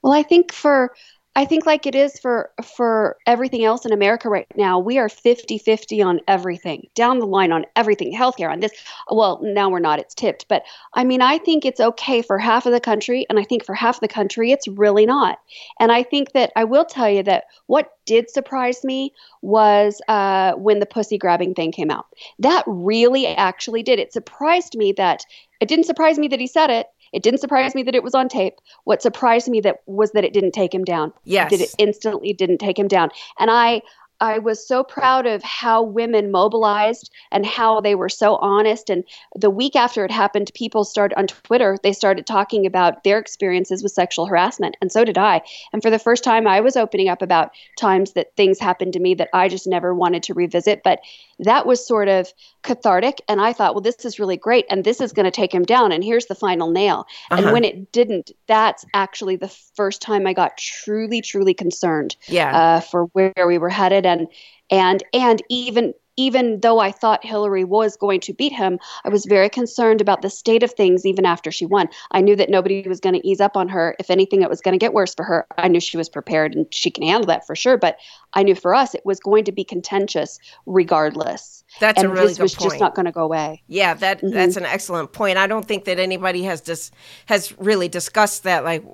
Well, 0.00 0.14
I 0.14 0.22
think 0.22 0.54
for 0.54 0.94
I 1.34 1.46
think 1.46 1.64
like 1.64 1.86
it 1.86 1.94
is 1.94 2.18
for 2.18 2.50
for 2.62 3.16
everything 3.26 3.64
else 3.64 3.86
in 3.86 3.92
America 3.92 4.28
right 4.28 4.46
now, 4.54 4.78
we 4.78 4.98
are 4.98 5.08
50-50 5.08 6.04
on 6.04 6.20
everything. 6.28 6.88
Down 6.94 7.20
the 7.20 7.26
line 7.26 7.52
on 7.52 7.64
everything, 7.74 8.14
healthcare 8.14 8.50
on 8.50 8.60
this. 8.60 8.72
Well, 9.10 9.40
now 9.42 9.70
we're 9.70 9.78
not, 9.78 9.98
it's 9.98 10.14
tipped. 10.14 10.46
But 10.48 10.62
I 10.92 11.04
mean, 11.04 11.22
I 11.22 11.38
think 11.38 11.64
it's 11.64 11.80
okay 11.80 12.20
for 12.20 12.38
half 12.38 12.66
of 12.66 12.72
the 12.72 12.80
country 12.80 13.24
and 13.30 13.38
I 13.38 13.44
think 13.44 13.64
for 13.64 13.74
half 13.74 13.96
of 13.96 14.00
the 14.00 14.08
country 14.08 14.52
it's 14.52 14.68
really 14.68 15.06
not. 15.06 15.38
And 15.80 15.90
I 15.90 16.02
think 16.02 16.32
that 16.32 16.52
I 16.54 16.64
will 16.64 16.84
tell 16.84 17.08
you 17.08 17.22
that 17.22 17.44
what 17.66 17.92
did 18.04 18.28
surprise 18.28 18.84
me 18.84 19.14
was 19.40 20.02
uh, 20.08 20.52
when 20.52 20.80
the 20.80 20.86
pussy 20.86 21.16
grabbing 21.16 21.54
thing 21.54 21.72
came 21.72 21.90
out. 21.90 22.06
That 22.40 22.64
really 22.66 23.26
actually 23.26 23.82
did. 23.82 23.98
It 23.98 24.12
surprised 24.12 24.76
me 24.76 24.92
that 24.92 25.24
it 25.60 25.68
didn't 25.68 25.86
surprise 25.86 26.18
me 26.18 26.28
that 26.28 26.40
he 26.40 26.46
said 26.46 26.68
it. 26.68 26.88
It 27.12 27.22
didn't 27.22 27.40
surprise 27.40 27.74
me 27.74 27.82
that 27.84 27.94
it 27.94 28.02
was 28.02 28.14
on 28.14 28.28
tape. 28.28 28.54
What 28.84 29.02
surprised 29.02 29.48
me 29.48 29.60
that 29.60 29.78
was 29.86 30.12
that 30.12 30.24
it 30.24 30.32
didn't 30.32 30.52
take 30.52 30.74
him 30.74 30.84
down. 30.84 31.12
Yes. 31.24 31.50
That 31.50 31.60
it 31.60 31.74
instantly 31.78 32.32
didn't 32.32 32.58
take 32.58 32.78
him 32.78 32.88
down. 32.88 33.10
And 33.38 33.50
I 33.50 33.82
I 34.22 34.38
was 34.38 34.64
so 34.64 34.84
proud 34.84 35.26
of 35.26 35.42
how 35.42 35.82
women 35.82 36.30
mobilized 36.30 37.10
and 37.32 37.44
how 37.44 37.80
they 37.80 37.96
were 37.96 38.08
so 38.08 38.36
honest. 38.36 38.88
And 38.88 39.02
the 39.34 39.50
week 39.50 39.74
after 39.74 40.04
it 40.04 40.12
happened, 40.12 40.52
people 40.54 40.84
started 40.84 41.18
on 41.18 41.26
Twitter, 41.26 41.76
they 41.82 41.92
started 41.92 42.24
talking 42.24 42.64
about 42.64 43.02
their 43.02 43.18
experiences 43.18 43.82
with 43.82 43.90
sexual 43.90 44.26
harassment. 44.26 44.76
And 44.80 44.92
so 44.92 45.04
did 45.04 45.18
I. 45.18 45.42
And 45.72 45.82
for 45.82 45.90
the 45.90 45.98
first 45.98 46.22
time, 46.22 46.46
I 46.46 46.60
was 46.60 46.76
opening 46.76 47.08
up 47.08 47.20
about 47.20 47.50
times 47.76 48.12
that 48.12 48.36
things 48.36 48.60
happened 48.60 48.92
to 48.92 49.00
me 49.00 49.14
that 49.14 49.28
I 49.32 49.48
just 49.48 49.66
never 49.66 49.92
wanted 49.92 50.22
to 50.24 50.34
revisit. 50.34 50.82
But 50.84 51.00
that 51.40 51.66
was 51.66 51.84
sort 51.84 52.06
of 52.06 52.32
cathartic. 52.62 53.20
And 53.28 53.40
I 53.40 53.52
thought, 53.52 53.74
well, 53.74 53.82
this 53.82 54.04
is 54.04 54.20
really 54.20 54.36
great. 54.36 54.66
And 54.70 54.84
this 54.84 55.00
is 55.00 55.12
going 55.12 55.24
to 55.24 55.32
take 55.32 55.52
him 55.52 55.64
down. 55.64 55.90
And 55.90 56.04
here's 56.04 56.26
the 56.26 56.36
final 56.36 56.70
nail. 56.70 57.06
Uh-huh. 57.30 57.42
And 57.42 57.52
when 57.52 57.64
it 57.64 57.90
didn't, 57.90 58.30
that's 58.46 58.84
actually 58.94 59.34
the 59.34 59.52
first 59.74 60.00
time 60.00 60.28
I 60.28 60.32
got 60.32 60.56
truly, 60.56 61.20
truly 61.20 61.54
concerned 61.54 62.14
yeah. 62.28 62.56
uh, 62.56 62.80
for 62.80 63.06
where 63.06 63.32
we 63.46 63.58
were 63.58 63.68
headed. 63.68 64.06
And 64.12 64.28
and 64.70 65.02
and 65.12 65.42
even 65.48 65.94
even 66.18 66.60
though 66.60 66.78
I 66.78 66.92
thought 66.92 67.24
Hillary 67.24 67.64
was 67.64 67.96
going 67.96 68.20
to 68.20 68.34
beat 68.34 68.52
him, 68.52 68.78
I 69.04 69.08
was 69.08 69.24
very 69.24 69.48
concerned 69.48 70.02
about 70.02 70.20
the 70.20 70.28
state 70.28 70.62
of 70.62 70.70
things 70.72 71.06
even 71.06 71.24
after 71.24 71.50
she 71.50 71.64
won. 71.64 71.88
I 72.10 72.20
knew 72.20 72.36
that 72.36 72.50
nobody 72.50 72.86
was 72.86 73.00
going 73.00 73.14
to 73.14 73.26
ease 73.26 73.40
up 73.40 73.56
on 73.56 73.68
her. 73.68 73.96
If 73.98 74.10
anything, 74.10 74.42
it 74.42 74.50
was 74.50 74.60
going 74.60 74.74
to 74.74 74.78
get 74.78 74.92
worse 74.92 75.14
for 75.14 75.24
her. 75.24 75.46
I 75.56 75.68
knew 75.68 75.80
she 75.80 75.96
was 75.96 76.10
prepared 76.10 76.54
and 76.54 76.66
she 76.72 76.90
can 76.90 77.04
handle 77.04 77.26
that 77.28 77.46
for 77.46 77.56
sure. 77.56 77.78
But 77.78 77.96
I 78.34 78.42
knew 78.42 78.54
for 78.54 78.74
us, 78.74 78.94
it 78.94 79.06
was 79.06 79.20
going 79.20 79.44
to 79.44 79.52
be 79.52 79.64
contentious 79.64 80.38
regardless. 80.66 81.64
That's 81.78 82.02
and 82.02 82.06
a 82.10 82.10
really 82.10 82.34
this 82.34 82.36
good 82.36 82.42
was 82.42 82.54
point. 82.54 82.70
just 82.72 82.80
not 82.80 82.94
going 82.94 83.06
to 83.06 83.12
go 83.12 83.22
away. 83.24 83.62
Yeah, 83.66 83.94
that 83.94 84.22
Mm-hmm. 84.22 84.34
that's 84.34 84.56
an 84.56 84.66
excellent 84.66 85.12
point. 85.12 85.38
I 85.38 85.46
don't 85.46 85.66
think 85.66 85.84
that 85.86 85.98
anybody 85.98 86.42
has 86.44 86.60
just 86.60 86.92
has 87.26 87.58
really 87.58 87.88
discussed 87.88 88.42
that. 88.44 88.64
Like, 88.64 88.84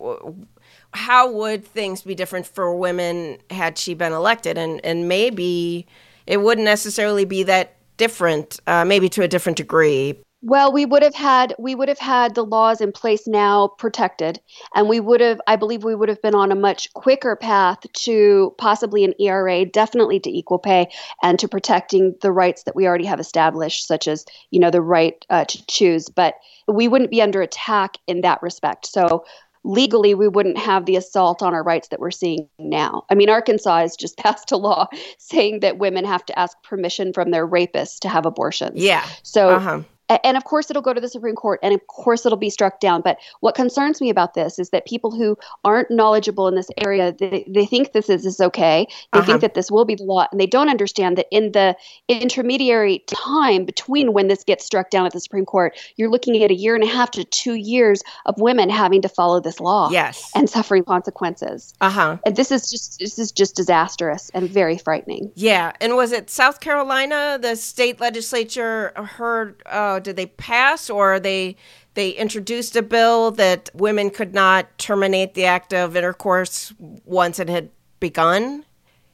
how 0.95 1.31
would 1.31 1.65
things 1.65 2.03
be 2.03 2.15
different 2.15 2.47
for 2.47 2.75
women 2.75 3.39
had 3.51 3.79
she 3.79 3.95
been 3.95 4.13
elected? 4.13 4.59
And 4.59 4.85
and 4.85 5.09
maybe 5.09 5.87
it 6.27 6.39
wouldn't 6.39 6.65
necessarily 6.65 7.25
be 7.25 7.43
that 7.45 7.77
different. 7.97 8.61
Uh, 8.67 8.85
maybe 8.85 9.09
to 9.11 9.23
a 9.23 9.29
different 9.29 9.57
degree. 9.57 10.19
Well, 10.41 10.73
we 10.73 10.87
would 10.87 11.03
have 11.03 11.17
had 11.17 11.53
we 11.59 11.75
would 11.75 11.89
have 11.89 11.99
had 11.99 12.37
the 12.37 12.45
laws 12.45 12.81
in 12.81 12.93
place 12.93 13.27
now 13.27 13.69
protected, 13.77 14.39
and 14.73 14.89
we 14.89 15.01
would 15.01 15.21
have 15.21 15.41
I 15.49 15.57
believe 15.57 15.83
we 15.83 15.97
would 15.97 16.09
have 16.09 16.23
been 16.23 16.37
on 16.37 16.53
a 16.53 16.55
much 16.55 16.93
quicker 16.95 17.35
path 17.35 17.81
to 17.93 18.55
possibly 18.57 19.03
an 19.03 19.15
ERA, 19.19 19.65
definitely 19.65 20.21
to 20.21 20.31
equal 20.31 20.61
pay, 20.61 20.89
and 21.25 21.41
to 21.41 21.49
protecting 21.49 22.15
the 22.23 22.31
rights 22.31 22.63
that 22.63 22.77
we 22.77 22.87
already 22.87 23.07
have 23.07 23.19
established, 23.19 23.89
such 23.89 24.07
as 24.07 24.25
you 24.53 24.61
know 24.61 24.71
the 24.71 24.81
right 24.81 25.27
uh, 25.29 25.45
to 25.45 25.67
choose. 25.67 26.09
But 26.09 26.35
we 26.69 26.87
wouldn't 26.87 27.11
be 27.11 27.21
under 27.21 27.43
attack 27.43 27.97
in 28.07 28.21
that 28.21 28.41
respect. 28.41 28.87
So 28.87 29.25
legally 29.65 30.15
we 30.15 30.29
wouldn't 30.29 30.59
have 30.59 30.87
the 30.87 30.97
assault 30.97 31.43
on 31.43 31.55
our 31.55 31.63
rights 31.63 31.89
that 31.89 32.01
we're 32.01 32.11
seeing 32.11 32.49
now. 32.59 33.05
I 33.11 33.15
mean, 33.15 33.29
Arkansas 33.31 33.79
has 33.79 33.97
just 33.97 34.17
passed 34.19 34.53
a 34.53 34.57
law 34.57 34.87
saying 35.19 35.61
that 35.61 35.79
women 35.79 36.05
have 36.05 36.25
to 36.27 36.39
ask 36.39 36.57
permission 36.63 37.13
from 37.13 37.31
their 37.31 37.47
rapists 37.47 37.99
to 38.01 38.09
have 38.09 38.27
abortions. 38.27 38.83
Yeah. 38.83 39.07
So 39.23 39.51
Uh-huh. 39.51 39.83
And 40.09 40.37
of 40.37 40.45
course 40.45 40.71
it'll 40.71 40.83
go 40.83 40.93
to 40.95 41.01
the 41.01 41.09
Supreme 41.09 41.35
Court 41.35 41.61
and 41.63 41.75
of 41.75 41.87
course 41.87 42.25
it'll 42.27 42.39
be 42.39 42.51
struck 42.51 42.81
down. 42.81 43.01
But 43.03 43.19
what 43.41 43.55
concerns 43.55 44.01
me 44.01 44.11
about 44.11 44.35
this 44.35 44.59
is 44.59 44.71
that 44.71 44.87
people 44.87 45.11
who 45.11 45.37
aren't 45.65 45.91
knowledgeable 45.91 46.49
in 46.49 46.55
this 46.55 46.69
area, 46.79 47.13
they, 47.19 47.45
they 47.49 47.67
think 47.67 47.93
this 47.93 48.09
is, 48.09 48.25
is 48.27 48.41
okay. 48.41 48.87
They 49.13 49.19
Uh-huh. 49.21 49.27
think 49.27 49.41
that 49.43 49.55
this 49.55 49.71
will 49.71 49.85
be 49.85 49.95
the 49.95 50.05
law 50.05 50.27
and 50.31 50.41
they 50.41 50.47
don't 50.47 50.69
understand 50.69 51.19
that 51.19 51.27
in 51.31 51.53
the 51.53 51.77
intermediary 52.09 53.05
time 53.07 53.65
between 53.65 54.13
when 54.13 54.29
this 54.29 54.45
gets 54.45 54.65
struck 54.65 54.91
down 54.91 55.07
at 55.07 55.13
the 55.13 55.21
Supreme 55.21 55.45
Court, 55.45 55.77
you're 55.97 56.11
looking 56.11 56.43
at 56.43 56.51
a 56.51 56.55
year 56.55 56.75
and 56.75 56.85
a 56.85 56.87
half 56.87 57.11
to 57.13 57.25
two 57.25 57.55
years 57.55 58.03
of 58.27 58.35
women 58.39 58.71
having 58.71 59.03
to 59.03 59.09
follow 59.09 59.41
this 59.41 59.61
law 59.61 59.91
Yes. 59.91 60.31
and 60.35 60.49
suffering 60.49 60.85
consequences. 60.85 61.75
Uh 61.81 61.91
huh. 61.91 62.17
And 62.25 62.37
this 62.37 62.51
is 62.51 62.71
just 62.71 62.99
this 62.99 63.19
is 63.19 63.33
just 63.33 63.57
disastrous 63.57 64.31
and 64.35 64.49
very 64.49 64.79
frightening. 64.79 65.31
Yeah, 65.35 65.73
and 65.81 65.97
was 65.97 66.13
it 66.13 66.31
South 66.31 66.61
Carolina? 66.61 67.39
The 67.41 67.57
state 67.57 68.01
legislature 68.01 68.93
heard? 68.97 69.63
Uh, 69.67 69.98
did 69.99 70.17
they 70.17 70.27
pass 70.27 70.91
or 70.91 71.21
they 71.21 71.57
they 71.95 72.11
introduced 72.11 72.77
a 72.77 72.83
bill 72.83 73.31
that 73.33 73.71
women 73.75 74.11
could 74.11 74.33
not 74.33 74.79
terminate 74.79 75.35
the 75.35 75.45
act 75.45 75.75
of 75.75 75.97
intercourse 75.97 76.73
once 76.79 77.39
it 77.39 77.49
had 77.49 77.71
begun? 78.01 78.65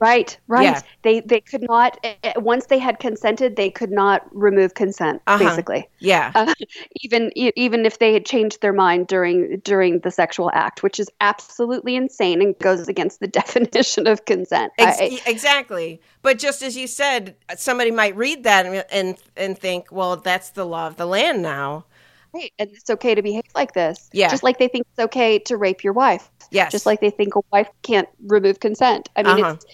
Right, 0.04 0.38
right. 0.48 0.64
Yeah. 0.64 0.80
They 1.02 1.20
they 1.20 1.40
could 1.40 1.62
not 1.62 1.98
eh, 2.02 2.14
eh, 2.22 2.32
once 2.36 2.66
they 2.66 2.78
had 2.78 2.98
consented, 2.98 3.56
they 3.56 3.70
could 3.70 3.90
not 3.90 4.18
remove 4.46 4.74
consent. 4.74 5.22
Uh-huh. 5.26 5.42
Basically, 5.44 5.88
Yeah, 6.00 6.30
uh, 6.34 6.52
even 7.04 7.30
even 7.36 7.86
if 7.86 7.98
they 7.98 8.12
had 8.12 8.26
changed 8.26 8.60
their 8.60 8.72
mind 8.74 9.06
during 9.06 9.60
during 9.64 10.00
the 10.00 10.10
sexual 10.10 10.50
act, 10.52 10.82
which 10.82 11.00
is 11.00 11.08
absolutely 11.20 11.94
insane 11.96 12.42
and 12.42 12.58
goes 12.58 12.86
against 12.88 13.20
the 13.20 13.28
definition 13.40 14.06
of 14.06 14.24
consent. 14.26 14.72
Ex- 14.78 14.98
I- 15.00 15.20
exactly. 15.30 16.00
But 16.22 16.38
just 16.38 16.62
as 16.62 16.76
you 16.76 16.86
said, 16.86 17.34
somebody 17.56 17.90
might 17.90 18.16
read 18.16 18.44
that 18.44 18.66
and, 18.66 18.84
and 18.90 19.16
and 19.36 19.58
think, 19.58 19.90
well, 19.90 20.16
that's 20.16 20.50
the 20.50 20.64
law 20.66 20.86
of 20.86 20.96
the 20.96 21.06
land 21.06 21.40
now. 21.42 21.86
right, 22.34 22.52
and 22.58 22.68
it's 22.72 22.90
okay 22.90 23.14
to 23.14 23.22
behave 23.22 23.44
like 23.54 23.72
this. 23.74 24.10
Yeah. 24.12 24.28
just 24.28 24.42
like 24.42 24.58
they 24.58 24.68
think 24.68 24.86
it's 24.90 25.04
okay 25.06 25.38
to 25.48 25.56
rape 25.56 25.84
your 25.84 25.92
wife. 25.94 26.30
Yes. 26.50 26.70
just 26.72 26.86
like 26.86 27.00
they 27.00 27.10
think 27.10 27.34
a 27.36 27.40
wife 27.52 27.68
can't 27.82 28.08
remove 28.26 28.60
consent. 28.60 29.08
I 29.16 29.22
mean, 29.22 29.42
Uh-huh. 29.44 29.54
it's 29.56 29.66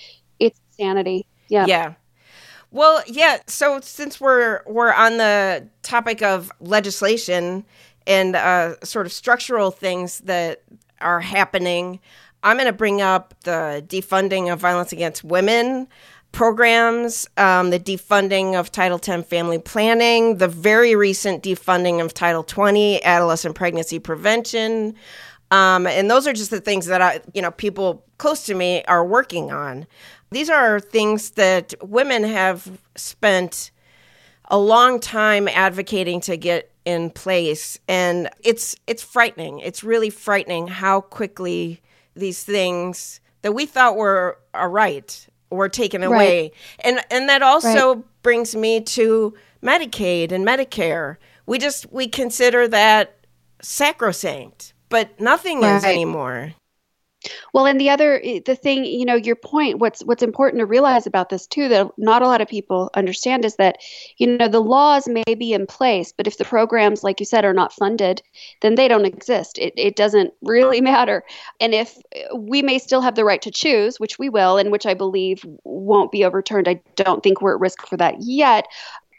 Yeah. 1.49 1.66
Yeah. 1.66 1.95
Well, 2.71 3.03
yeah. 3.07 3.38
So 3.47 3.81
since 3.81 4.21
we're 4.21 4.62
we're 4.66 4.93
on 4.93 5.16
the 5.16 5.69
topic 5.83 6.23
of 6.23 6.53
legislation 6.61 7.64
and 8.07 8.37
uh, 8.37 8.79
sort 8.85 9.07
of 9.07 9.12
structural 9.12 9.71
things 9.71 10.21
that 10.21 10.62
are 11.01 11.21
happening, 11.21 12.01
I'm 12.43 12.57
going 12.57 12.66
to 12.66 12.73
bring 12.73 13.01
up 13.03 13.35
the 13.45 13.85
defunding 13.87 14.53
of 14.53 14.61
violence 14.61 14.93
against 14.93 15.25
women 15.25 15.88
programs, 16.33 17.29
um, 17.37 17.71
the 17.71 17.81
defunding 17.81 18.59
of 18.59 18.71
Title 18.71 19.01
X 19.05 19.29
family 19.29 19.59
planning, 19.59 20.38
the 20.38 20.49
very 20.49 20.95
recent 20.95 21.43
defunding 21.43 22.03
of 22.03 22.14
Title 22.14 22.45
20 22.45 23.03
adolescent 23.05 23.55
pregnancy 23.55 23.99
prevention. 23.99 24.95
Um, 25.50 25.86
and 25.86 26.10
those 26.10 26.26
are 26.26 26.32
just 26.32 26.50
the 26.50 26.60
things 26.60 26.86
that 26.86 27.02
I, 27.02 27.20
you 27.34 27.42
know, 27.42 27.50
people 27.50 28.04
close 28.18 28.44
to 28.46 28.54
me 28.54 28.84
are 28.84 29.04
working 29.04 29.50
on. 29.50 29.86
These 30.30 30.48
are 30.48 30.78
things 30.78 31.30
that 31.30 31.74
women 31.82 32.22
have 32.22 32.80
spent 32.94 33.72
a 34.48 34.58
long 34.58 35.00
time 35.00 35.48
advocating 35.48 36.20
to 36.22 36.36
get 36.36 36.70
in 36.84 37.10
place, 37.10 37.78
and 37.88 38.28
it's 38.42 38.76
it's 38.86 39.02
frightening. 39.02 39.60
It's 39.60 39.84
really 39.84 40.10
frightening 40.10 40.68
how 40.68 41.00
quickly 41.00 41.80
these 42.14 42.42
things 42.44 43.20
that 43.42 43.52
we 43.52 43.66
thought 43.66 43.96
were 43.96 44.38
a 44.54 44.68
right 44.68 45.26
were 45.50 45.68
taken 45.68 46.02
away, 46.02 46.52
and 46.80 47.00
and 47.10 47.28
that 47.28 47.42
also 47.42 48.04
brings 48.22 48.54
me 48.54 48.80
to 48.80 49.34
Medicaid 49.62 50.32
and 50.32 50.46
Medicare. 50.46 51.16
We 51.46 51.58
just 51.58 51.90
we 51.92 52.06
consider 52.08 52.68
that 52.68 53.16
sacrosanct, 53.62 54.72
but 54.90 55.18
nothing 55.18 55.62
is 55.62 55.85
anymore. 55.85 56.53
Well, 57.53 57.66
and 57.66 57.81
the 57.81 57.90
other 57.90 58.20
eh, 58.24 58.40
the 58.44 58.57
thing, 58.57 58.85
you 58.85 59.05
know, 59.05 59.14
your 59.14 59.37
point, 59.37 59.79
what's 59.79 60.03
what's 60.05 60.22
important 60.22 60.61
to 60.61 60.66
realize 60.66 61.07
about 61.07 61.29
this 61.29 61.46
too 61.46 61.68
that 61.68 61.88
not 61.98 62.22
a 62.22 62.26
lot 62.26 62.40
of 62.40 62.48
people 62.48 62.90
understand 62.94 63.44
is 63.44 63.57
that, 63.57 63.76
you 64.16 64.26
know, 64.38 64.48
the 64.48 64.61
laws 64.61 65.07
may 65.07 65.35
be 65.35 65.53
in 65.53 65.66
place, 65.66 66.12
but 66.16 66.26
if 66.26 66.38
the 66.38 66.44
programs 66.44 67.05
like 67.05 67.20
you 67.20 67.26
said 67.26 67.44
are 67.44 67.53
not 67.53 67.74
funded, 67.74 68.22
then 68.62 68.74
they 68.74 68.88
don't 68.88 69.05
exist. 69.05 69.59
It 69.59 69.74
it 69.76 69.96
doesn't 69.96 70.33
really 70.42 70.81
matter. 70.92 71.22
And 71.61 71.74
if 71.74 71.96
eh, 72.12 72.24
we 72.35 72.62
may 72.62 72.79
still 72.79 73.03
have 73.03 73.16
the 73.16 73.24
right 73.24 73.42
to 73.42 73.50
choose, 73.50 74.00
which 74.00 74.18
we 74.18 74.31
will 74.31 74.57
and 74.57 74.72
which 74.72 74.87
I 74.87 74.94
believe 74.94 75.44
won't 75.64 76.12
be 76.12 76.24
overturned. 76.24 76.68
I 76.68 76.81
don't 76.96 77.22
think 77.22 77.42
we're 77.42 77.55
at 77.55 77.61
risk 77.61 77.87
for 77.87 77.96
that 77.98 78.16
yet. 78.20 78.66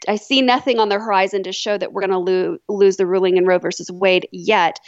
I 0.08 0.16
see 0.16 0.42
nothing 0.42 0.80
on 0.80 0.88
the 0.88 0.98
horizon 0.98 1.44
to 1.44 1.52
show 1.52 1.78
that 1.78 1.92
we're 1.92 2.04
going 2.04 2.10
to 2.10 2.18
lo- 2.18 2.58
lose 2.68 2.96
the 2.96 3.06
ruling 3.06 3.36
in 3.36 3.46
Roe 3.46 3.58
versus 3.58 3.88
Wade 3.88 4.26
yet 4.32 4.80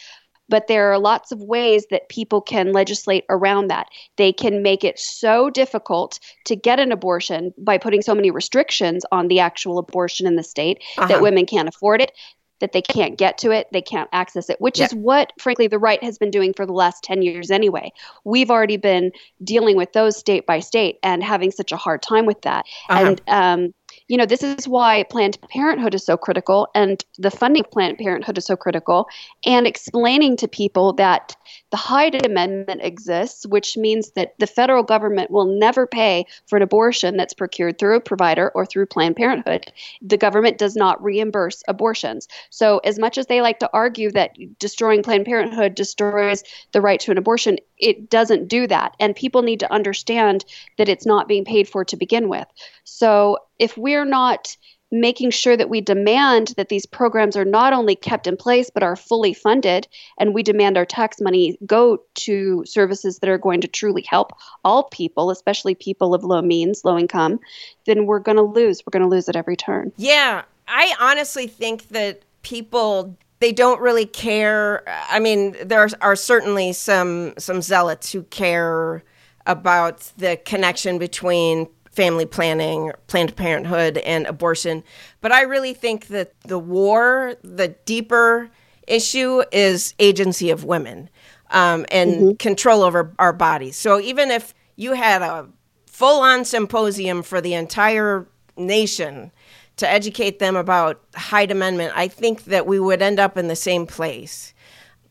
but 0.49 0.67
there 0.67 0.93
are 0.93 0.99
lots 0.99 1.33
of 1.33 1.41
ways 1.41 1.87
that 1.91 2.09
people 2.09 2.41
can 2.41 2.73
legislate 2.73 3.25
around 3.29 3.69
that. 3.69 3.87
They 4.17 4.33
can 4.33 4.63
make 4.63 4.85
it 4.85 4.99
so 4.99 5.51
difficult 5.51 6.19
to 6.47 6.57
get 6.57 6.79
an 6.81 6.93
abortion 6.93 7.55
by 7.59 7.79
putting 7.79 8.03
so 8.03 8.15
many 8.15 8.31
restrictions 8.31 9.05
on 9.11 9.29
the 9.29 9.41
actual 9.41 9.79
abortion 9.79 10.27
in 10.27 10.37
the 10.37 10.43
state 10.43 10.83
Uh-huh. 10.99 11.09
that 11.09 11.23
women 11.23 11.47
can't 11.47 11.69
afford 11.69 12.01
it, 12.03 12.13
that 12.61 12.73
they 12.73 12.83
can't 12.83 13.19
get 13.19 13.37
to 13.39 13.51
it, 13.51 13.67
they 13.73 13.83
can't 13.83 14.09
access 14.13 14.49
it, 14.49 14.61
which 14.61 14.79
Yeah. 14.79 14.87
is 14.87 14.95
what, 14.95 15.33
frankly, 15.39 15.67
the 15.67 15.79
right 15.79 16.03
has 16.03 16.19
been 16.19 16.31
doing 16.31 16.53
for 16.53 16.65
the 16.67 16.73
last 16.73 17.03
10 17.03 17.21
years 17.23 17.51
anyway. 17.51 17.93
We've 18.25 18.51
already 18.51 18.77
been 18.77 19.13
dealing 19.43 19.77
with 19.77 19.93
those 19.93 20.17
state 20.17 20.47
by 20.47 20.61
state 20.61 20.99
and 21.03 21.23
having 21.23 21.51
such 21.51 21.73
a 21.73 21.77
hard 21.77 22.03
time 22.03 22.27
with 22.27 22.43
that. 22.43 22.65
Uh-huh. 22.89 23.07
And, 23.07 23.21
um, 23.29 23.75
you 24.09 24.19
know, 24.19 24.27
this 24.27 24.43
is 24.43 24.69
why 24.69 25.05
Planned 25.05 25.39
Parenthood 25.49 25.95
is 25.95 26.05
so 26.05 26.17
critical 26.17 26.69
and 26.75 27.03
the 27.19 27.31
funding 27.31 27.65
of 27.65 27.71
Planned 27.71 27.97
Parenthood 27.97 28.37
is 28.37 28.45
so 28.45 28.55
critical 28.55 29.09
and 29.47 29.67
explaining 29.67 30.37
to 30.37 30.49
people 30.49 30.93
that 30.95 31.35
the 31.71 31.79
Hyde 31.79 32.25
Amendment 32.27 32.83
exists, 32.83 33.47
which 33.47 33.79
means 33.79 34.11
that 34.11 34.35
the 34.39 34.47
federal 34.47 34.83
government 34.83 35.31
will 35.31 35.47
never 35.47 35.87
pay 35.87 36.27
for 36.47 36.57
an 36.57 36.63
abortion 36.63 37.17
that's 37.17 37.33
procured 37.33 37.79
through 37.79 37.97
a 37.97 38.01
provider 38.01 38.51
or 38.55 38.67
through 38.67 38.87
Planned 38.87 39.17
Parenthood. 39.17 39.73
The 40.03 40.19
government 40.19 40.59
does 40.59 40.77
not 40.77 41.03
reimburse 41.03 41.63
abortions. 41.67 42.29
So, 42.51 42.79
as 42.79 42.99
much 42.99 43.17
as 43.17 43.27
they 43.27 43.41
like 43.41 43.59
to 43.61 43.71
argue 43.73 44.11
that 44.13 44.37
destroying 44.59 45.03
Planned 45.03 45.25
Parenthood 45.25 45.75
destroys 45.75 46.45
the 46.73 46.83
right 46.83 47.01
to 47.01 47.11
an 47.11 47.19
abortion, 47.19 47.59
it 47.79 48.11
doesn't 48.11 48.49
do 48.49 48.67
that. 48.67 48.95
And 49.01 49.17
people 49.17 49.43
need 49.43 49.61
to 49.61 49.73
understand 49.73 50.45
that 50.77 50.89
it's 50.91 51.07
not 51.07 51.27
being 51.27 51.45
paid 51.45 51.69
for 51.69 51.85
to 51.87 51.97
begin 51.97 52.29
with. 52.29 52.47
So, 52.85 53.39
if 53.59 53.77
we're 53.77 54.05
not 54.05 54.57
making 54.93 55.31
sure 55.31 55.57
that 55.57 55.71
we 55.71 55.81
demand 55.81 56.55
that 56.57 56.69
these 56.69 56.87
programs 56.87 57.37
are 57.37 57.45
not 57.45 57.73
only 57.73 57.97
kept 57.97 58.29
in 58.29 58.37
place 58.37 58.71
but 58.71 58.83
are 58.83 58.95
fully 58.95 59.35
funded 59.35 59.89
and 60.19 60.35
we 60.35 60.43
demand 60.43 60.77
our 60.77 60.85
tax 60.85 61.21
money 61.21 61.59
go 61.67 61.99
to 62.15 62.63
services 62.65 63.19
that 63.19 63.29
are 63.29 63.39
going 63.39 63.61
to 63.61 63.67
truly 63.67 64.03
help 64.03 64.31
all 64.65 64.85
people 64.85 65.31
especially 65.31 65.75
people 65.75 66.15
of 66.15 66.23
low 66.23 66.41
means 66.41 66.85
low 66.85 66.97
income 66.97 67.41
then 67.87 68.07
we're 68.07 68.19
going 68.19 68.37
to 68.37 68.43
lose. 68.43 68.83
We're 68.85 68.99
going 68.99 69.09
to 69.09 69.15
lose 69.15 69.29
at 69.29 69.37
every 69.37 69.57
turn. 69.57 69.93
Yeah, 69.97 70.43
I 70.69 70.95
honestly 71.01 71.47
think 71.47 71.89
that 71.89 72.23
people 72.43 73.17
they 73.41 73.53
don't 73.53 73.81
really 73.81 74.07
care. 74.07 74.83
I 75.11 75.19
mean, 75.19 75.57
there 75.63 75.87
are 76.01 76.17
certainly 76.17 76.73
some 76.73 77.35
some 77.39 77.63
zealots 77.63 78.13
who 78.13 78.23
care 78.25 79.03
about 79.47 80.13
the 80.17 80.37
connection 80.45 80.99
between 80.99 81.69
family 81.95 82.27
planning, 82.27 82.93
Planned 83.07 83.37
Parenthood, 83.37 83.99
and 83.99 84.27
abortion. 84.27 84.83
But 85.21 85.33
I 85.33 85.43
really 85.43 85.75
think 85.75 86.09
that 86.09 86.33
the 86.43 86.59
war, 86.59 87.37
the 87.43 87.69
deeper 87.85 88.51
issue 88.87 89.43
is 89.53 89.95
agency 89.99 90.51
of 90.51 90.65
women 90.65 91.09
um, 91.51 91.87
and 91.91 92.15
mm-hmm. 92.15 92.35
control 92.35 92.83
over 92.83 93.15
our 93.19 93.33
bodies. 93.33 93.77
So 93.77 94.01
even 94.01 94.31
if 94.31 94.55
you 94.77 94.93
had 94.93 95.23
a 95.23 95.49
full 95.87 96.21
on 96.21 96.45
symposium 96.45 97.23
for 97.23 97.41
the 97.41 97.55
entire 97.55 98.27
nation 98.57 99.31
to 99.77 99.89
educate 99.89 100.39
them 100.39 100.57
about 100.57 101.03
Hyde 101.15 101.51
Amendment, 101.51 101.93
I 101.97 102.09
think 102.09 102.45
that 102.45 102.67
we 102.67 102.79
would 102.79 103.03
end 103.03 103.19
up 103.19 103.37
in 103.37 103.49
the 103.49 103.57
same 103.57 103.87
place. 103.87 104.53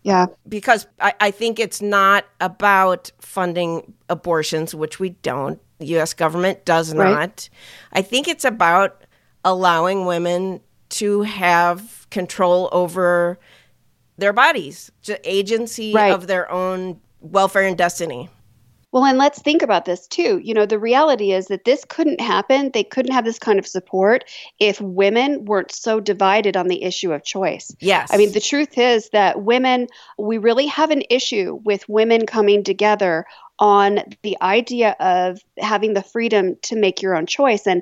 Yeah. 0.03 0.27
Because 0.47 0.85
I, 0.99 1.13
I 1.19 1.31
think 1.31 1.59
it's 1.59 1.81
not 1.81 2.25
about 2.41 3.11
funding 3.19 3.93
abortions, 4.09 4.75
which 4.75 4.99
we 4.99 5.09
don't. 5.09 5.61
The 5.83 5.89
U.S. 5.95 6.13
government 6.13 6.63
does 6.63 6.93
not. 6.93 7.03
Right. 7.03 7.49
I 7.91 8.01
think 8.01 8.29
it's 8.29 8.45
about 8.45 9.03
allowing 9.43 10.05
women 10.05 10.61
to 10.89 11.23
have 11.23 12.07
control 12.09 12.69
over 12.71 13.37
their 14.17 14.31
bodies, 14.31 14.91
agency 15.25 15.91
right. 15.93 16.13
of 16.13 16.27
their 16.27 16.49
own 16.49 17.01
welfare 17.19 17.63
and 17.63 17.77
destiny. 17.77 18.29
Well, 18.93 19.06
and 19.06 19.17
let's 19.17 19.41
think 19.41 19.63
about 19.63 19.86
this 19.86 20.06
too. 20.06 20.39
You 20.43 20.53
know, 20.53 20.67
the 20.67 20.77
reality 20.77 21.32
is 21.32 21.47
that 21.47 21.65
this 21.65 21.84
couldn't 21.84 22.21
happen. 22.21 22.69
They 22.71 22.84
couldn't 22.84 23.12
have 23.12 23.25
this 23.25 23.39
kind 23.39 23.58
of 23.58 23.65
support 23.65 24.23
if 24.60 24.79
women 24.79 25.45
weren't 25.45 25.71
so 25.71 25.99
divided 25.99 26.56
on 26.56 26.67
the 26.67 26.84
issue 26.84 27.12
of 27.12 27.23
choice. 27.23 27.75
Yes. 27.79 28.13
I 28.13 28.17
mean, 28.17 28.34
the 28.34 28.39
truth 28.39 28.77
is 28.77 29.10
that 29.10 29.41
women, 29.41 29.88
we 30.19 30.38
really 30.38 30.67
have 30.67 30.91
an 30.91 31.01
issue 31.10 31.60
with 31.63 31.89
women 31.89 32.27
coming 32.27 32.63
together 32.63 33.25
on 33.58 34.01
the 34.21 34.38
idea 34.43 34.95
of 34.99 35.39
having 35.58 35.95
the 35.95 36.03
freedom 36.03 36.56
to 36.62 36.75
make 36.75 37.01
your 37.01 37.15
own 37.15 37.25
choice. 37.25 37.65
And 37.65 37.82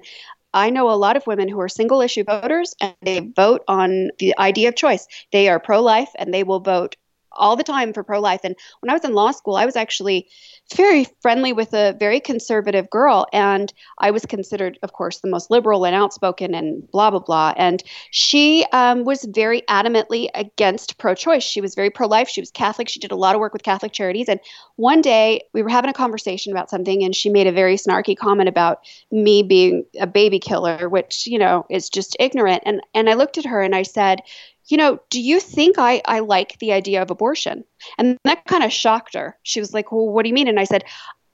I 0.54 0.70
know 0.70 0.90
a 0.90 0.96
lot 0.96 1.18
of 1.18 1.28
women 1.28 1.50
who 1.50 1.60
are 1.60 1.70
single 1.70 2.00
issue 2.00 2.24
voters 2.24 2.74
and 2.80 2.96
they 3.02 3.20
vote 3.20 3.64
on 3.68 4.12
the 4.20 4.38
idea 4.38 4.70
of 4.70 4.76
choice. 4.76 5.08
They 5.34 5.50
are 5.50 5.60
pro 5.60 5.82
life 5.82 6.10
and 6.16 6.34
they 6.34 6.44
will 6.44 6.62
vote 6.62 6.96
all 7.34 7.56
the 7.56 7.64
time 7.64 7.94
for 7.94 8.04
pro 8.04 8.20
life. 8.20 8.42
And 8.44 8.56
when 8.80 8.90
I 8.90 8.94
was 8.94 9.04
in 9.04 9.14
law 9.14 9.32
school, 9.32 9.56
I 9.56 9.66
was 9.66 9.76
actually 9.76 10.28
very 10.76 11.06
friendly 11.22 11.54
with 11.54 11.74
a 11.74 11.96
very 12.00 12.20
conservative 12.20 12.90
girl. 12.90 13.28
And 13.34 13.74
I 14.00 14.12
was 14.12 14.26
considered, 14.26 14.80
of 14.84 14.94
course, 14.94 15.20
the 15.20 15.30
most 15.30 15.52
liberal 15.52 15.86
and 15.86 15.96
outspoken 15.96 16.54
and 16.54 16.90
blah, 16.92 17.12
blah, 17.12 17.20
blah. 17.20 17.54
And 17.58 17.84
she 18.12 18.66
um, 18.72 19.04
was 19.04 19.26
very 19.26 19.62
adamantly 19.64 20.30
against 20.36 20.98
pro 20.98 21.16
choice. 21.16 21.44
She 21.44 21.62
was 21.62 21.76
very 21.76 21.90
pro 21.90 22.08
life. 22.08 22.30
She 22.30 22.42
was 22.42 22.52
Catholic. 22.52 22.90
She 22.90 23.00
did 23.00 23.12
a 23.12 23.16
lot 23.16 23.36
of 23.36 23.42
work 23.42 23.54
with 23.54 23.64
Catholic 23.64 23.92
charities. 23.92 24.30
And 24.30 24.40
one 24.76 25.02
day 25.02 25.42
we 25.54 25.62
were 25.62 25.70
having 25.70 25.90
a 25.90 25.94
conversation 25.94 26.52
about 26.52 26.70
something, 26.70 27.04
and 27.04 27.16
she 27.16 27.30
made 27.30 27.48
a 27.48 27.52
very 27.52 27.76
snarky 27.76 28.18
comment 28.18 28.50
about 28.50 28.80
me 29.12 29.44
being 29.44 29.86
a 30.00 30.08
baby 30.08 30.40
killer, 30.40 30.90
which, 30.90 31.28
you 31.28 31.38
know, 31.38 31.66
is 31.70 31.90
just 31.90 32.16
ignorant. 32.20 32.64
And, 32.66 32.82
and 32.94 33.10
I 33.10 33.14
looked 33.14 33.38
at 33.38 33.46
her 33.46 33.62
and 33.62 33.76
I 33.76 33.84
said, 33.84 34.22
you 34.72 34.78
know, 34.78 35.00
do 35.10 35.22
you 35.22 35.40
think 35.40 35.78
I, 35.78 36.02
I 36.06 36.20
like 36.20 36.58
the 36.60 36.72
idea 36.72 37.02
of 37.02 37.12
abortion? 37.12 37.64
And 37.98 38.18
that 38.24 38.46
kind 38.46 38.64
of 38.64 38.72
shocked 38.72 39.14
her. 39.16 39.38
She 39.44 39.60
was 39.60 39.74
like, 39.74 39.92
well, 39.92 40.08
what 40.08 40.24
do 40.24 40.30
you 40.30 40.36
mean? 40.36 40.48
And 40.48 40.60
I 40.60 40.64
said, 40.64 40.84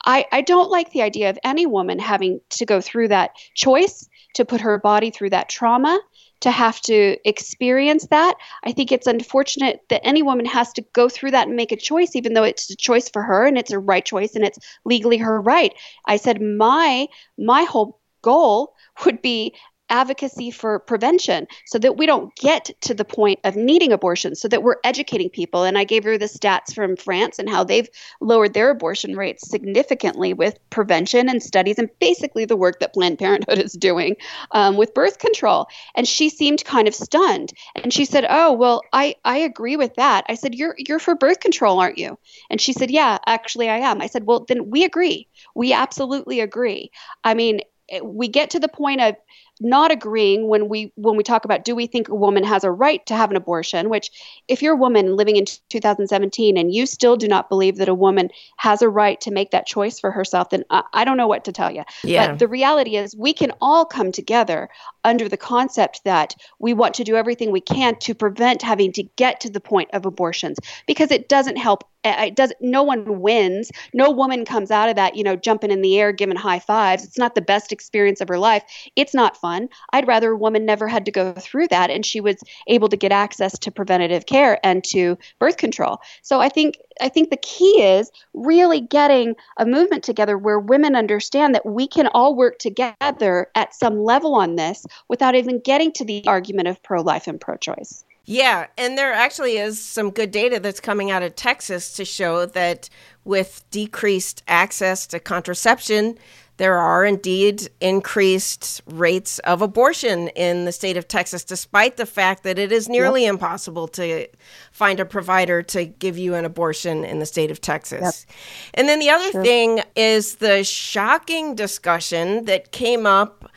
I, 0.05 0.25
I 0.31 0.41
don't 0.41 0.71
like 0.71 0.91
the 0.91 1.01
idea 1.01 1.29
of 1.29 1.39
any 1.43 1.65
woman 1.65 1.99
having 1.99 2.39
to 2.51 2.65
go 2.65 2.81
through 2.81 3.09
that 3.09 3.31
choice, 3.55 4.07
to 4.35 4.45
put 4.45 4.61
her 4.61 4.77
body 4.77 5.09
through 5.09 5.31
that 5.31 5.49
trauma, 5.49 5.99
to 6.41 6.51
have 6.51 6.79
to 6.81 7.17
experience 7.25 8.07
that. 8.07 8.35
I 8.63 8.71
think 8.71 8.91
it's 8.91 9.07
unfortunate 9.07 9.81
that 9.89 10.05
any 10.05 10.21
woman 10.21 10.45
has 10.45 10.71
to 10.73 10.85
go 10.93 11.09
through 11.09 11.31
that 11.31 11.47
and 11.47 11.55
make 11.55 11.71
a 11.71 11.77
choice, 11.77 12.15
even 12.15 12.33
though 12.33 12.43
it's 12.43 12.69
a 12.69 12.75
choice 12.75 13.09
for 13.09 13.23
her 13.23 13.45
and 13.45 13.57
it's 13.57 13.71
a 13.71 13.79
right 13.79 14.05
choice 14.05 14.35
and 14.35 14.45
it's 14.45 14.59
legally 14.85 15.17
her 15.17 15.41
right. 15.41 15.73
I 16.05 16.17
said, 16.17 16.41
my 16.41 17.07
my 17.37 17.63
whole 17.63 17.99
goal 18.21 18.75
would 19.05 19.21
be 19.21 19.55
advocacy 19.89 20.51
for 20.51 20.79
prevention 20.79 21.47
so 21.65 21.79
that 21.79 21.97
we 21.97 22.05
don't 22.05 22.35
get 22.35 22.69
to 22.81 22.93
the 22.93 23.05
point 23.05 23.39
of 23.43 23.55
needing 23.55 23.91
abortion 23.91 24.35
so 24.35 24.47
that 24.47 24.63
we're 24.63 24.77
educating 24.83 25.29
people. 25.29 25.63
And 25.63 25.77
i 25.77 25.83
gave 25.83 26.03
her 26.03 26.17
the 26.17 26.25
stats 26.25 26.73
from 26.73 26.95
france 26.95 27.39
and 27.39 27.49
how 27.49 27.63
they've 27.63 27.89
lowered 28.21 28.53
their 28.53 28.69
abortion 28.69 29.15
rates 29.15 29.49
significantly 29.49 30.33
with 30.33 30.57
prevention 30.69 31.29
and 31.29 31.41
studies 31.41 31.77
and 31.77 31.89
basically 31.99 32.45
the 32.45 32.55
work 32.55 32.79
that 32.79 32.93
planned 32.93 33.19
parenthood 33.19 33.59
is 33.59 33.73
doing 33.73 34.15
um, 34.51 34.77
with 34.77 34.93
birth 34.93 35.19
control. 35.19 35.67
And 35.95 36.07
she 36.07 36.29
seemed 36.29 36.63
kind 36.65 36.87
of 36.87 36.95
stunned. 36.95 37.53
And 37.75 37.93
she 37.93 38.05
said 38.05 38.25
oh 38.29 38.53
well 38.53 38.81
i 38.93 39.15
i 39.23 39.37
agree 39.37 39.75
with 39.75 39.95
that. 39.95 40.25
I 40.29 40.35
said 40.35 40.55
you're 40.55 40.75
you're 40.77 40.99
for 40.99 41.15
birth 41.15 41.39
control 41.39 41.79
aren't 41.79 41.97
you? 41.97 42.17
And 42.49 42.59
she 42.59 42.73
said 42.73 42.91
yeah 42.91 43.17
actually 43.25 43.69
i 43.69 43.77
am. 43.77 44.01
I 44.01 44.07
said 44.07 44.25
well 44.25 44.45
then 44.47 44.69
we 44.69 44.83
agree. 44.83 45.27
We 45.55 45.73
absolutely 45.73 46.39
agree. 46.41 46.91
I 47.23 47.33
mean 47.33 47.61
we 48.03 48.27
get 48.27 48.49
to 48.51 48.59
the 48.59 48.67
point 48.67 49.01
of 49.01 49.15
not 49.59 49.91
agreeing 49.91 50.47
when 50.47 50.69
we 50.69 50.91
when 50.95 51.17
we 51.17 51.23
talk 51.23 51.45
about 51.45 51.65
do 51.65 51.75
we 51.75 51.87
think 51.87 52.09
a 52.09 52.15
woman 52.15 52.43
has 52.43 52.63
a 52.63 52.71
right 52.71 53.05
to 53.05 53.15
have 53.15 53.31
an 53.31 53.37
abortion 53.37 53.89
which 53.89 54.11
if 54.47 54.61
you're 54.61 54.73
a 54.73 54.77
woman 54.77 55.15
living 55.15 55.35
in 55.35 55.45
2017 55.69 56.57
and 56.57 56.73
you 56.73 56.85
still 56.85 57.15
do 57.15 57.27
not 57.27 57.49
believe 57.49 57.77
that 57.77 57.89
a 57.89 57.93
woman 57.93 58.29
has 58.57 58.81
a 58.81 58.89
right 58.89 59.19
to 59.21 59.31
make 59.31 59.51
that 59.51 59.65
choice 59.65 59.99
for 59.99 60.11
herself 60.11 60.49
then 60.49 60.63
i, 60.69 60.83
I 60.93 61.05
don't 61.05 61.17
know 61.17 61.27
what 61.27 61.45
to 61.45 61.51
tell 61.51 61.71
you 61.71 61.83
yeah. 62.03 62.29
but 62.29 62.39
the 62.39 62.47
reality 62.47 62.97
is 62.97 63.15
we 63.15 63.33
can 63.33 63.51
all 63.61 63.85
come 63.85 64.11
together 64.11 64.69
under 65.03 65.27
the 65.29 65.37
concept 65.37 66.03
that 66.03 66.35
we 66.59 66.73
want 66.73 66.95
to 66.95 67.03
do 67.03 67.15
everything 67.15 67.51
we 67.51 67.61
can 67.61 67.97
to 67.99 68.13
prevent 68.13 68.61
having 68.61 68.91
to 68.93 69.03
get 69.03 69.41
to 69.41 69.49
the 69.49 69.59
point 69.59 69.89
of 69.93 70.05
abortions 70.05 70.57
because 70.85 71.11
it 71.11 71.29
doesn't 71.29 71.57
help 71.57 71.83
it 72.07 72.35
does 72.35 72.53
no 72.61 72.83
one 72.83 73.21
wins 73.21 73.71
no 73.93 74.09
woman 74.09 74.45
comes 74.45 74.71
out 74.71 74.89
of 74.89 74.95
that 74.95 75.15
you 75.15 75.23
know 75.23 75.35
jumping 75.35 75.71
in 75.71 75.81
the 75.81 75.99
air 75.99 76.11
giving 76.11 76.35
high 76.35 76.59
fives 76.59 77.03
it's 77.03 77.17
not 77.17 77.35
the 77.35 77.41
best 77.41 77.71
experience 77.71 78.21
of 78.21 78.27
her 78.27 78.39
life 78.39 78.63
it's 78.95 79.13
not 79.13 79.37
fun. 79.37 79.69
I'd 79.93 80.07
rather 80.07 80.31
a 80.31 80.37
woman 80.37 80.65
never 80.65 80.87
had 80.87 81.05
to 81.05 81.11
go 81.11 81.33
through 81.33 81.67
that 81.69 81.89
and 81.89 82.05
she 82.05 82.19
was 82.19 82.37
able 82.67 82.89
to 82.89 82.97
get 82.97 83.11
access 83.11 83.57
to 83.59 83.71
preventative 83.71 84.25
care 84.25 84.59
and 84.63 84.83
to 84.85 85.17
birth 85.39 85.57
control. 85.57 85.99
So 86.21 86.39
I 86.39 86.49
think 86.49 86.77
I 86.99 87.09
think 87.09 87.29
the 87.29 87.37
key 87.37 87.83
is 87.83 88.11
really 88.33 88.81
getting 88.81 89.35
a 89.57 89.65
movement 89.65 90.03
together 90.03 90.37
where 90.37 90.59
women 90.59 90.95
understand 90.95 91.53
that 91.53 91.65
we 91.65 91.87
can 91.87 92.07
all 92.07 92.35
work 92.35 92.57
together 92.57 93.47
at 93.55 93.75
some 93.75 94.03
level 94.03 94.35
on 94.35 94.55
this 94.55 94.85
without 95.07 95.35
even 95.35 95.59
getting 95.59 95.91
to 95.93 96.05
the 96.05 96.25
argument 96.25 96.67
of 96.67 96.81
pro 96.81 97.01
life 97.01 97.27
and 97.27 97.39
pro 97.39 97.55
choice. 97.57 98.03
Yeah, 98.29 98.67
and 98.77 98.97
there 98.97 99.13
actually 99.13 99.57
is 99.57 99.81
some 99.81 100.11
good 100.11 100.31
data 100.31 100.59
that's 100.59 100.81
coming 100.81 101.11
out 101.11 101.23
of 101.23 101.35
Texas 101.37 101.93
to 101.93 102.03
show 102.03 102.45
that 102.45 102.89
with 103.23 103.63
decreased 103.71 104.43
access 104.49 105.07
to 105.07 105.19
contraception, 105.21 106.17
there 106.57 106.77
are 106.77 107.05
indeed 107.05 107.69
increased 107.79 108.81
rates 108.85 109.39
of 109.39 109.61
abortion 109.61 110.27
in 110.29 110.65
the 110.65 110.73
state 110.73 110.97
of 110.97 111.07
Texas, 111.07 111.45
despite 111.45 111.95
the 111.95 112.05
fact 112.05 112.43
that 112.43 112.59
it 112.59 112.73
is 112.73 112.89
nearly 112.89 113.23
yep. 113.23 113.35
impossible 113.35 113.87
to 113.89 114.27
find 114.73 114.99
a 114.99 115.05
provider 115.05 115.63
to 115.63 115.85
give 115.85 116.17
you 116.17 116.35
an 116.35 116.43
abortion 116.43 117.05
in 117.05 117.19
the 117.19 117.25
state 117.25 117.49
of 117.49 117.61
Texas. 117.61 118.25
Yep. 118.27 118.35
And 118.73 118.89
then 118.89 118.99
the 118.99 119.09
other 119.09 119.31
sure. 119.31 119.43
thing 119.43 119.83
is 119.95 120.35
the 120.35 120.65
shocking 120.65 121.55
discussion 121.55 122.43
that 122.43 122.73
came 122.73 123.05
up 123.05 123.49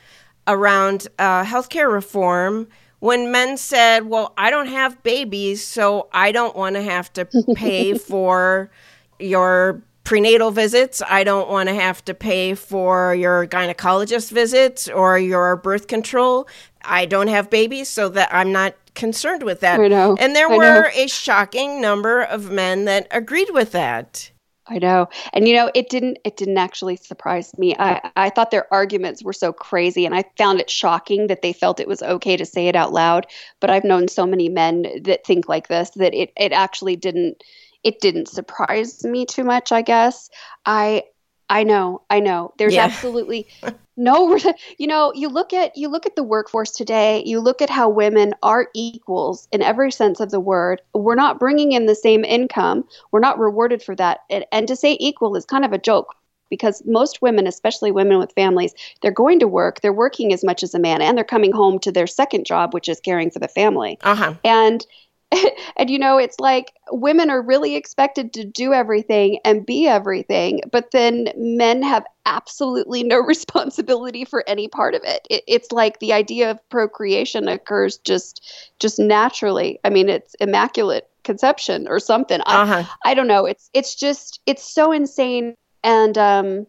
around 0.47 1.09
uh, 1.19 1.43
healthcare 1.45 1.91
reform 1.91 2.69
when 3.01 3.33
men 3.33 3.57
said, 3.57 4.07
Well, 4.07 4.33
I 4.39 4.51
don't 4.51 4.69
have 4.69 5.03
babies, 5.03 5.65
so 5.65 6.09
I 6.13 6.33
don't 6.33 6.55
want 6.55 6.77
to 6.77 6.83
have 6.83 7.13
to 7.15 7.25
pay 7.55 7.99
for 7.99 8.71
your 9.19 9.83
prenatal 10.05 10.51
visits. 10.51 11.03
I 11.07 11.25
don't 11.25 11.49
want 11.49 11.69
to 11.69 11.75
have 11.75 12.05
to 12.07 12.15
pay 12.15 12.55
for 12.55 13.15
your 13.15 13.47
gynecologist 13.47 14.31
visits 14.31 14.89
or 14.89 15.19
your 15.19 15.57
birth 15.57 15.89
control. 15.89 16.49
I 16.83 17.05
don't 17.07 17.29
have 17.29 17.51
babies, 17.51 17.89
so 17.89 18.09
that 18.11 18.33
I'm 18.33 18.53
not 18.53 18.75
concerned 18.95 19.43
with 19.43 19.61
that. 19.61 19.79
And 20.19 20.35
there 20.35 20.51
I 20.51 20.57
were 20.57 20.83
know. 20.83 20.89
a 20.95 21.07
shocking 21.09 21.81
number 21.81 22.23
of 22.23 22.51
men 22.51 22.85
that 22.87 23.07
agreed 23.11 23.49
with 23.53 23.73
that. 23.73 24.31
I 24.71 24.79
know. 24.79 25.09
And 25.33 25.49
you 25.49 25.55
know, 25.55 25.69
it 25.75 25.89
didn't 25.91 26.19
it 26.25 26.37
didn't 26.37 26.57
actually 26.57 26.95
surprise 26.97 27.57
me. 27.59 27.75
I, 27.77 28.01
I 28.15 28.31
thought 28.31 28.53
their 28.53 28.73
arguments 28.73 29.23
were 29.23 29.33
so 29.33 29.53
crazy 29.53 30.07
and 30.07 30.15
I 30.15 30.25
found 30.39 30.61
it 30.61 30.71
shocking 30.71 31.27
that 31.27 31.43
they 31.43 31.53
felt 31.53 31.81
it 31.81 31.89
was 31.89 32.03
okay 32.03 32.37
to 32.37 32.47
say 32.47 32.69
it 32.69 32.77
out 32.77 32.93
loud. 32.93 33.27
But 33.59 33.71
I've 33.71 33.85
known 33.85 34.07
so 34.07 34.27
many 34.27 34.49
men 34.49 34.87
that 35.03 35.27
think 35.27 35.49
like 35.49 35.67
this 35.67 35.91
that 35.97 36.15
it, 36.15 36.33
it 36.37 36.53
actually 36.53 36.95
didn't 36.95 37.43
it 37.83 38.01
didn't 38.01 38.29
surprise 38.29 39.03
me 39.05 39.27
too 39.27 39.43
much, 39.43 39.73
I 39.73 39.83
guess. 39.83 40.31
I 40.65 41.03
I 41.51 41.65
know, 41.65 42.03
I 42.09 42.21
know. 42.21 42.55
There's 42.59 42.75
yeah. 42.75 42.85
absolutely 42.85 43.49
no 43.97 44.39
you 44.79 44.87
know, 44.87 45.13
you 45.15 45.29
look 45.29 45.53
at 45.53 45.77
you 45.77 45.89
look 45.89 46.07
at 46.07 46.15
the 46.15 46.23
workforce 46.23 46.71
today, 46.71 47.25
you 47.27 47.41
look 47.41 47.61
at 47.61 47.69
how 47.69 47.89
women 47.89 48.35
are 48.45 48.69
equals 48.73 49.49
in 49.51 49.61
every 49.61 49.91
sense 49.91 50.21
of 50.21 50.31
the 50.31 50.39
word. 50.39 50.81
We're 50.95 51.17
not 51.17 51.41
bringing 51.41 51.73
in 51.73 51.87
the 51.87 51.97
same 51.97 52.25
income. 52.25 52.85
We're 53.11 53.21
not 53.21 53.39
rewarded 53.39 53.83
for 53.83 53.97
that. 53.97 54.21
And, 54.31 54.47
and 54.53 54.69
to 54.69 54.77
say 54.77 54.97
equal 55.01 55.35
is 55.35 55.45
kind 55.45 55.65
of 55.65 55.73
a 55.73 55.79
joke 55.79 56.15
because 56.51 56.83
most 56.87 57.21
women, 57.21 57.49
especially 57.49 57.91
women 57.91 58.19
with 58.19 58.33
families, 58.33 58.73
they're 59.03 59.11
going 59.11 59.41
to 59.41 59.49
work, 59.49 59.81
they're 59.81 59.93
working 59.93 60.33
as 60.33 60.45
much 60.45 60.63
as 60.63 60.73
a 60.73 60.79
man, 60.79 61.03
and 61.03 61.17
they're 61.17 61.25
coming 61.25 61.53
home 61.53 61.79
to 61.81 61.93
their 61.93 62.07
second 62.07 62.47
job, 62.47 62.75
which 62.75 62.89
is 62.89 63.01
caring 63.01 63.31
for 63.31 63.41
the 63.41 63.49
family. 63.49 63.99
Uh-huh. 64.03 64.35
And 64.45 64.87
and 65.77 65.91
you 65.91 65.99
know, 65.99 66.19
it's 66.19 66.39
like 66.41 66.73
women 66.91 67.31
are 67.31 67.43
really 67.43 67.77
expected 67.77 68.33
to 68.33 68.45
do 68.45 68.73
everything 68.73 69.39
and 69.45 69.65
be 69.65 69.87
everything, 69.87 70.61
but 70.71 70.91
then 70.91 71.29
men 71.37 71.83
have 71.83 72.05
absolutely 72.27 73.03
no 73.03 73.19
responsibility 73.27 74.25
for 74.25 74.45
any 74.47 74.69
part 74.69 74.95
of 74.95 75.03
it. 75.05 75.27
it. 75.31 75.45
It's 75.47 75.73
like 75.73 75.99
the 76.01 76.13
idea 76.13 76.51
of 76.51 76.69
procreation 76.69 77.49
occurs 77.49 77.99
just 77.99 78.73
just 78.79 78.99
naturally. 78.99 79.79
I 79.85 79.91
mean, 79.91 80.09
it's 80.09 80.35
immaculate 80.41 81.09
conception 81.23 81.87
or 81.89 82.01
something. 82.01 82.41
Uh-huh. 82.47 82.85
I, 83.05 83.11
I 83.11 83.15
don't 83.15 83.29
know. 83.29 83.47
It's 83.47 83.71
it's 83.73 83.95
just 83.95 84.41
it's 84.47 84.65
so 84.65 84.93
insane 84.93 85.55
and 85.83 86.19
um 86.19 86.67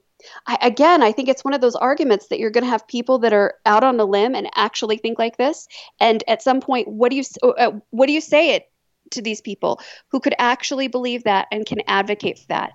I, 0.47 0.57
again, 0.61 1.01
I 1.01 1.11
think 1.11 1.29
it's 1.29 1.43
one 1.43 1.53
of 1.53 1.61
those 1.61 1.75
arguments 1.75 2.27
that 2.27 2.39
you're 2.39 2.51
going 2.51 2.63
to 2.63 2.69
have 2.69 2.87
people 2.87 3.19
that 3.19 3.33
are 3.33 3.55
out 3.65 3.83
on 3.83 3.99
a 3.99 4.05
limb 4.05 4.35
and 4.35 4.49
actually 4.55 4.97
think 4.97 5.19
like 5.19 5.37
this. 5.37 5.67
And 5.99 6.23
at 6.27 6.41
some 6.41 6.61
point, 6.61 6.87
what 6.87 7.09
do 7.09 7.17
you 7.17 7.23
uh, 7.43 7.71
what 7.91 8.07
do 8.07 8.13
you 8.13 8.21
say 8.21 8.55
it 8.55 8.69
to 9.11 9.21
these 9.21 9.41
people 9.41 9.79
who 10.09 10.19
could 10.19 10.35
actually 10.39 10.87
believe 10.87 11.23
that 11.23 11.47
and 11.51 11.65
can 11.65 11.79
advocate 11.87 12.39
for 12.39 12.47
that? 12.47 12.71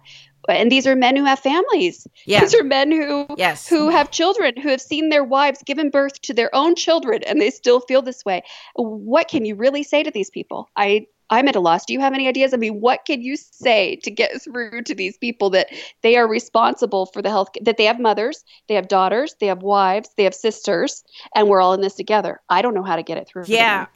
And 0.48 0.70
these 0.70 0.86
are 0.86 0.94
men 0.94 1.16
who 1.16 1.24
have 1.24 1.40
families. 1.40 2.06
Yeah. 2.24 2.40
These 2.40 2.54
are 2.54 2.62
men 2.62 2.92
who 2.92 3.26
yes. 3.36 3.68
who 3.68 3.88
have 3.88 4.10
children 4.10 4.54
who 4.60 4.68
have 4.68 4.80
seen 4.80 5.08
their 5.08 5.24
wives 5.24 5.62
given 5.64 5.90
birth 5.90 6.20
to 6.22 6.34
their 6.34 6.54
own 6.54 6.76
children 6.76 7.22
and 7.24 7.40
they 7.40 7.50
still 7.50 7.80
feel 7.80 8.02
this 8.02 8.24
way. 8.24 8.42
What 8.74 9.28
can 9.28 9.44
you 9.44 9.56
really 9.56 9.82
say 9.82 10.02
to 10.02 10.10
these 10.10 10.30
people? 10.30 10.68
I 10.76 11.06
I'm 11.30 11.48
at 11.48 11.56
a 11.56 11.60
loss. 11.60 11.84
Do 11.84 11.92
you 11.92 12.00
have 12.00 12.14
any 12.14 12.28
ideas? 12.28 12.54
I 12.54 12.56
mean, 12.56 12.80
what 12.80 13.04
can 13.04 13.20
you 13.20 13.36
say 13.36 13.96
to 14.04 14.10
get 14.10 14.40
through 14.42 14.82
to 14.82 14.94
these 14.94 15.16
people 15.16 15.50
that 15.50 15.68
they 16.02 16.16
are 16.16 16.28
responsible 16.28 17.06
for 17.06 17.20
the 17.22 17.30
health, 17.30 17.48
that 17.62 17.76
they 17.76 17.84
have 17.84 17.98
mothers, 17.98 18.44
they 18.68 18.74
have 18.74 18.88
daughters, 18.88 19.34
they 19.40 19.46
have 19.46 19.62
wives, 19.62 20.10
they 20.16 20.24
have 20.24 20.34
sisters, 20.34 21.02
and 21.34 21.48
we're 21.48 21.60
all 21.60 21.74
in 21.74 21.80
this 21.80 21.94
together? 21.94 22.40
I 22.48 22.62
don't 22.62 22.74
know 22.74 22.84
how 22.84 22.96
to 22.96 23.02
get 23.02 23.18
it 23.18 23.26
through. 23.26 23.44
Yeah. 23.46 23.86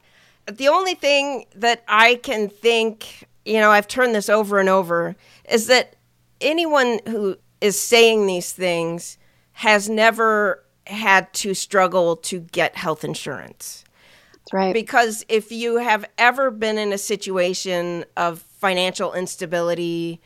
The 0.46 0.68
only 0.68 0.94
thing 0.94 1.44
that 1.54 1.84
I 1.86 2.16
can 2.16 2.48
think, 2.48 3.28
you 3.44 3.60
know, 3.60 3.70
I've 3.70 3.86
turned 3.86 4.14
this 4.14 4.28
over 4.28 4.58
and 4.58 4.68
over, 4.68 5.14
is 5.48 5.68
that 5.68 5.94
anyone 6.40 6.98
who 7.06 7.36
is 7.60 7.78
saying 7.78 8.26
these 8.26 8.52
things 8.52 9.18
has 9.52 9.88
never 9.88 10.64
had 10.86 11.32
to 11.34 11.54
struggle 11.54 12.16
to 12.16 12.40
get 12.40 12.74
health 12.76 13.04
insurance 13.04 13.84
right. 14.52 14.74
Because 14.74 15.24
if 15.28 15.52
you 15.52 15.76
have 15.76 16.04
ever 16.18 16.50
been 16.50 16.78
in 16.78 16.92
a 16.92 16.98
situation 16.98 18.04
of 18.16 18.40
financial 18.40 19.12
instability 19.12 20.20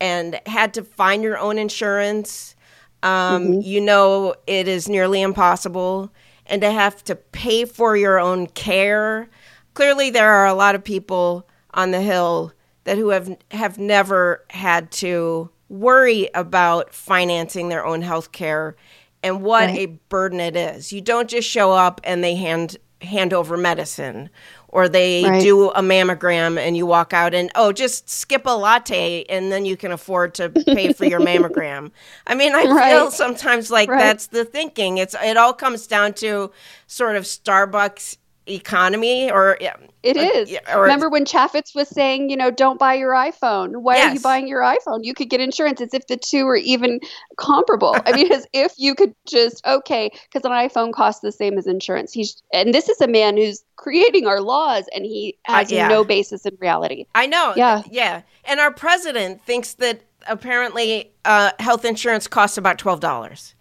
and 0.00 0.40
had 0.46 0.74
to 0.74 0.82
find 0.82 1.22
your 1.22 1.38
own 1.38 1.58
insurance, 1.58 2.54
um, 3.02 3.44
mm-hmm. 3.44 3.60
you 3.62 3.80
know 3.80 4.34
it 4.46 4.68
is 4.68 4.88
nearly 4.88 5.22
impossible. 5.22 6.12
And 6.46 6.62
to 6.62 6.70
have 6.70 7.04
to 7.04 7.14
pay 7.14 7.64
for 7.64 7.96
your 7.96 8.18
own 8.18 8.48
care. 8.48 9.30
Clearly, 9.74 10.10
there 10.10 10.32
are 10.32 10.46
a 10.46 10.54
lot 10.54 10.74
of 10.74 10.82
people 10.82 11.46
on 11.72 11.92
the 11.92 12.00
Hill 12.00 12.52
that 12.84 12.98
who 12.98 13.10
have 13.10 13.36
have 13.52 13.78
never 13.78 14.44
had 14.50 14.90
to 14.90 15.50
worry 15.68 16.28
about 16.34 16.92
financing 16.92 17.68
their 17.68 17.86
own 17.86 18.02
health 18.02 18.32
care 18.32 18.74
and 19.22 19.42
what 19.42 19.68
right. 19.68 19.78
a 19.78 19.86
burden 19.86 20.40
it 20.40 20.56
is. 20.56 20.92
You 20.92 21.00
don't 21.00 21.28
just 21.28 21.48
show 21.48 21.72
up 21.72 22.00
and 22.04 22.24
they 22.24 22.34
hand 22.34 22.76
hand 23.02 23.32
over 23.32 23.56
medicine 23.56 24.28
or 24.68 24.88
they 24.88 25.24
right. 25.24 25.42
do 25.42 25.70
a 25.70 25.80
mammogram 25.80 26.58
and 26.58 26.76
you 26.76 26.86
walk 26.86 27.12
out 27.12 27.34
and 27.34 27.50
oh 27.54 27.72
just 27.72 28.08
skip 28.08 28.42
a 28.46 28.50
latte 28.50 29.24
and 29.28 29.50
then 29.50 29.64
you 29.64 29.76
can 29.76 29.90
afford 29.90 30.34
to 30.34 30.48
pay 30.50 30.92
for 30.92 31.04
your 31.06 31.20
mammogram 31.20 31.90
i 32.26 32.34
mean 32.34 32.54
i 32.54 32.64
right. 32.64 32.92
feel 32.92 33.10
sometimes 33.10 33.70
like 33.70 33.88
right. 33.88 33.98
that's 33.98 34.28
the 34.28 34.44
thinking 34.44 34.98
it's 34.98 35.14
it 35.22 35.36
all 35.36 35.52
comes 35.52 35.86
down 35.86 36.12
to 36.12 36.50
sort 36.86 37.16
of 37.16 37.24
starbucks 37.24 38.16
economy 38.46 39.30
or 39.30 39.56
it 40.02 40.16
is. 40.16 40.56
Or, 40.74 40.82
Remember 40.82 41.10
when 41.10 41.24
Chaffetz 41.24 41.74
was 41.74 41.88
saying, 41.88 42.30
you 42.30 42.36
know, 42.36 42.50
don't 42.50 42.78
buy 42.78 42.94
your 42.94 43.12
iPhone. 43.12 43.82
Why 43.82 43.96
yes. 43.96 44.10
are 44.10 44.14
you 44.14 44.20
buying 44.20 44.48
your 44.48 44.62
iPhone? 44.62 45.00
You 45.02 45.12
could 45.12 45.28
get 45.28 45.40
insurance 45.40 45.80
as 45.80 45.92
if 45.92 46.06
the 46.06 46.16
two 46.16 46.46
were 46.46 46.56
even 46.56 47.00
comparable. 47.36 47.96
I 48.06 48.12
mean, 48.12 48.32
as 48.32 48.46
if 48.52 48.72
you 48.78 48.94
could 48.94 49.14
just 49.26 49.64
okay, 49.66 50.10
because 50.32 50.44
an 50.44 50.52
iPhone 50.52 50.92
costs 50.92 51.20
the 51.20 51.32
same 51.32 51.58
as 51.58 51.66
insurance. 51.66 52.12
He's 52.12 52.42
and 52.52 52.72
this 52.72 52.88
is 52.88 53.00
a 53.00 53.08
man 53.08 53.36
who's 53.36 53.62
creating 53.76 54.26
our 54.26 54.40
laws, 54.40 54.86
and 54.94 55.04
he 55.04 55.36
uh, 55.48 55.56
has 55.56 55.72
uh, 55.72 55.76
yeah. 55.76 55.88
no 55.88 56.04
basis 56.04 56.46
in 56.46 56.56
reality. 56.60 57.06
I 57.14 57.26
know. 57.26 57.52
Yeah, 57.56 57.82
yeah. 57.90 58.22
And 58.44 58.58
our 58.58 58.72
president 58.72 59.44
thinks 59.44 59.74
that 59.74 60.00
apparently 60.26 61.12
uh, 61.24 61.50
health 61.58 61.84
insurance 61.84 62.26
costs 62.26 62.56
about 62.56 62.78
twelve 62.78 63.00
dollars. 63.00 63.54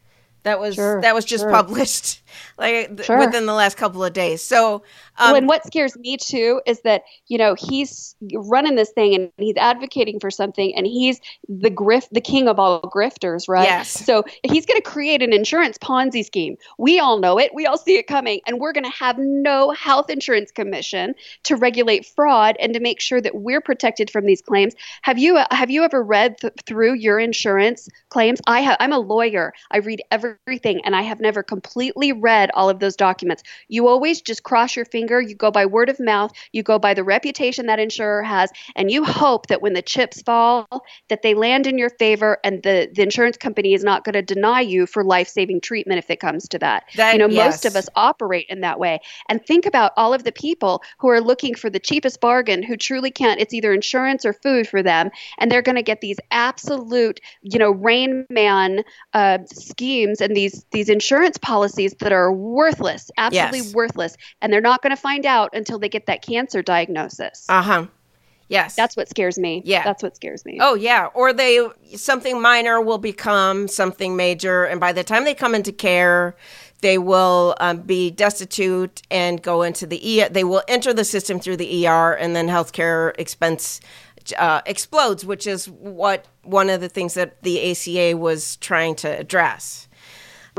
That 0.44 0.60
was 0.60 0.76
sure, 0.76 1.02
that 1.02 1.14
was 1.14 1.26
just 1.26 1.44
sure. 1.44 1.52
published 1.52 2.22
like 2.58 3.04
sure. 3.04 3.20
within 3.20 3.46
the 3.46 3.54
last 3.54 3.78
couple 3.78 4.04
of 4.04 4.14
days. 4.14 4.42
So, 4.42 4.84
um, 5.18 5.36
and 5.36 5.48
what 5.48 5.66
scares 5.66 5.98
me 5.98 6.18
too 6.18 6.62
is 6.66 6.82
that 6.82 7.04
you 7.28 7.38
know 7.38 7.56
he's 7.56 8.16
running 8.34 8.76
this 8.76 8.92
thing 8.92 9.16
and 9.16 9.32
he's 9.38 9.58
advocating 9.58 10.20
for 10.20 10.32
something, 10.32 10.74
and 10.76 10.86
he's 10.86 11.20
the 11.48 11.72
grift, 11.72 12.10
the 12.12 12.22
king 12.22 12.48
of 12.48 12.60
all 12.60 12.82
grifters, 12.82 13.48
right? 13.48 13.68
Yes. 13.68 13.90
So 14.06 14.24
he's 14.44 14.66
going 14.66 14.82
to 14.82 14.88
create 14.88 15.22
an 15.22 15.34
insurance 15.34 15.78
Ponzi 15.78 16.26
scheme. 16.26 16.58
We 16.78 17.00
all 17.00 17.20
know 17.20 17.38
it. 17.40 17.54
We 17.54 17.66
all 17.66 17.78
see 17.78 17.98
it 17.98 18.08
coming, 18.08 18.42
and 18.46 18.60
we're 18.60 18.74
going 18.74 18.84
to 18.86 18.98
have 18.98 19.18
no 19.18 19.72
health 19.72 20.10
insurance 20.10 20.52
commission 20.52 21.16
to 21.44 21.56
regulate 21.56 22.06
fraud 22.06 22.56
and 22.60 22.74
to 22.74 22.80
make 22.80 23.00
sure 23.00 23.22
that 23.22 23.36
we're 23.36 23.62
protected 23.62 24.10
from 24.10 24.26
these 24.26 24.42
claims. 24.42 24.74
Have 25.02 25.18
you 25.18 25.40
have 25.52 25.70
you 25.70 25.84
ever 25.84 26.04
read 26.04 26.38
th- 26.40 26.54
through 26.66 26.94
your 26.94 27.20
insurance 27.20 27.90
claims? 28.10 28.40
I 28.48 28.62
have. 28.62 28.78
I'm 28.80 28.94
a 28.94 29.00
lawyer. 29.00 29.54
I 29.72 29.78
read 29.78 30.02
everything, 30.12 30.82
and 30.86 30.96
I 30.96 31.02
have 31.02 31.20
never 31.20 31.44
completely 31.44 32.12
read 32.20 32.52
all 32.54 32.70
of 32.70 32.80
those 32.80 32.96
documents. 32.96 33.44
You 33.68 33.88
always 33.88 34.22
just 34.22 34.44
cross 34.44 34.76
your 34.76 34.86
finger, 34.86 35.22
you 35.22 35.36
go 35.36 35.52
by 35.52 35.66
word 35.66 35.90
of 35.90 36.00
mouth, 36.00 36.32
you 36.52 36.64
go 36.64 36.80
by 36.80 36.94
the 36.94 37.04
reputation 37.04 37.66
that 37.68 37.80
insurer 37.80 38.24
has, 38.24 38.52
and 38.76 38.92
you 38.92 39.04
hope 39.04 39.48
that 39.48 39.62
when 39.62 39.74
the 39.74 39.82
chips 39.82 40.22
fall, 40.22 40.68
that 41.10 41.22
they 41.22 41.34
land 41.34 41.68
in 41.68 41.78
your 41.78 41.90
favor 41.90 42.38
and 42.44 42.64
the, 42.64 42.90
the 42.94 43.02
insurance 43.02 43.38
company 43.38 43.74
is 43.74 43.84
not 43.84 44.04
going 44.04 44.14
to 44.14 44.22
deny 44.22 44.62
you 44.62 44.86
for 44.86 45.04
life-saving 45.04 45.62
treatment 45.62 46.00
if 46.00 46.10
it 46.10 46.20
comes 46.20 46.48
to 46.50 46.60
that. 46.60 46.84
that 46.96 47.14
you 47.14 47.20
know, 47.20 47.28
yes. 47.28 47.46
most 47.46 47.66
of 47.66 47.76
us 47.76 47.90
operate 47.96 48.46
in 48.50 48.62
that 48.62 48.80
way. 48.80 49.00
And 49.28 49.46
think 49.46 49.66
about 49.66 49.92
all 49.98 50.14
of 50.14 50.24
the 50.24 50.32
people 50.32 50.82
who 50.98 51.10
are 51.10 51.22
looking 51.22 51.56
for 51.56 51.70
the 51.70 51.80
cheapest 51.80 52.22
bargain 52.22 52.64
who 52.64 52.78
truly 52.78 53.12
can't 53.12 53.40
it's 53.40 53.54
either 53.54 53.74
insurance 53.74 54.26
or 54.26 54.34
food 54.34 54.68
for 54.68 54.84
them 54.84 55.10
and 55.38 55.52
they're 55.52 55.62
going 55.62 55.76
to 55.76 55.84
get 55.84 56.02
these 56.02 56.18
absolute, 56.32 57.20
you 57.42 57.60
know, 57.60 57.72
rain 57.72 58.26
man 58.30 58.84
uh, 59.14 59.40
schemes 59.46 60.22
and 60.22 60.36
these 60.36 60.66
these 60.72 60.90
insurance 60.90 61.38
policies 61.38 61.94
that 62.10 62.16
are 62.16 62.34
worthless, 62.34 63.12
absolutely 63.18 63.60
yes. 63.60 63.74
worthless. 63.74 64.18
And 64.42 64.52
they're 64.52 64.62
not 64.62 64.82
going 64.82 64.96
to 64.96 65.02
find 65.02 65.28
out 65.28 65.52
until 65.54 65.78
they 65.78 65.90
get 65.90 66.08
that 66.08 66.24
cancer 66.24 66.64
diagnosis. 66.64 67.46
Uh 67.48 67.62
huh. 67.62 67.88
Yes. 68.48 68.76
That's 68.76 68.98
what 68.98 69.08
scares 69.08 69.38
me. 69.38 69.62
Yeah. 69.64 69.84
That's 69.84 70.02
what 70.02 70.16
scares 70.16 70.44
me. 70.44 70.58
Oh, 70.60 70.74
yeah. 70.74 71.10
Or 71.14 71.34
they, 71.34 71.68
something 71.96 72.42
minor 72.42 72.82
will 72.82 72.98
become 72.98 73.68
something 73.68 74.16
major. 74.16 74.64
And 74.64 74.80
by 74.80 74.92
the 74.92 75.04
time 75.04 75.24
they 75.24 75.36
come 75.36 75.54
into 75.54 75.72
care, 75.72 76.36
they 76.82 76.98
will 76.98 77.56
um, 77.60 77.82
be 77.82 78.10
destitute 78.10 79.04
and 79.12 79.40
go 79.40 79.62
into 79.62 79.86
the 79.86 80.24
ER. 80.24 80.30
They 80.30 80.44
will 80.44 80.64
enter 80.68 80.94
the 80.94 81.06
system 81.06 81.40
through 81.40 81.58
the 81.58 81.86
ER, 81.86 82.14
and 82.14 82.36
then 82.36 82.48
healthcare 82.48 83.14
expense 83.20 83.82
uh, 84.38 84.62
explodes, 84.66 85.26
which 85.26 85.46
is 85.46 85.70
what 85.70 86.26
one 86.44 86.72
of 86.72 86.82
the 86.82 86.90
things 86.90 87.14
that 87.14 87.44
the 87.44 87.70
ACA 87.70 88.18
was 88.18 88.56
trying 88.56 88.96
to 88.96 89.08
address. 89.20 89.89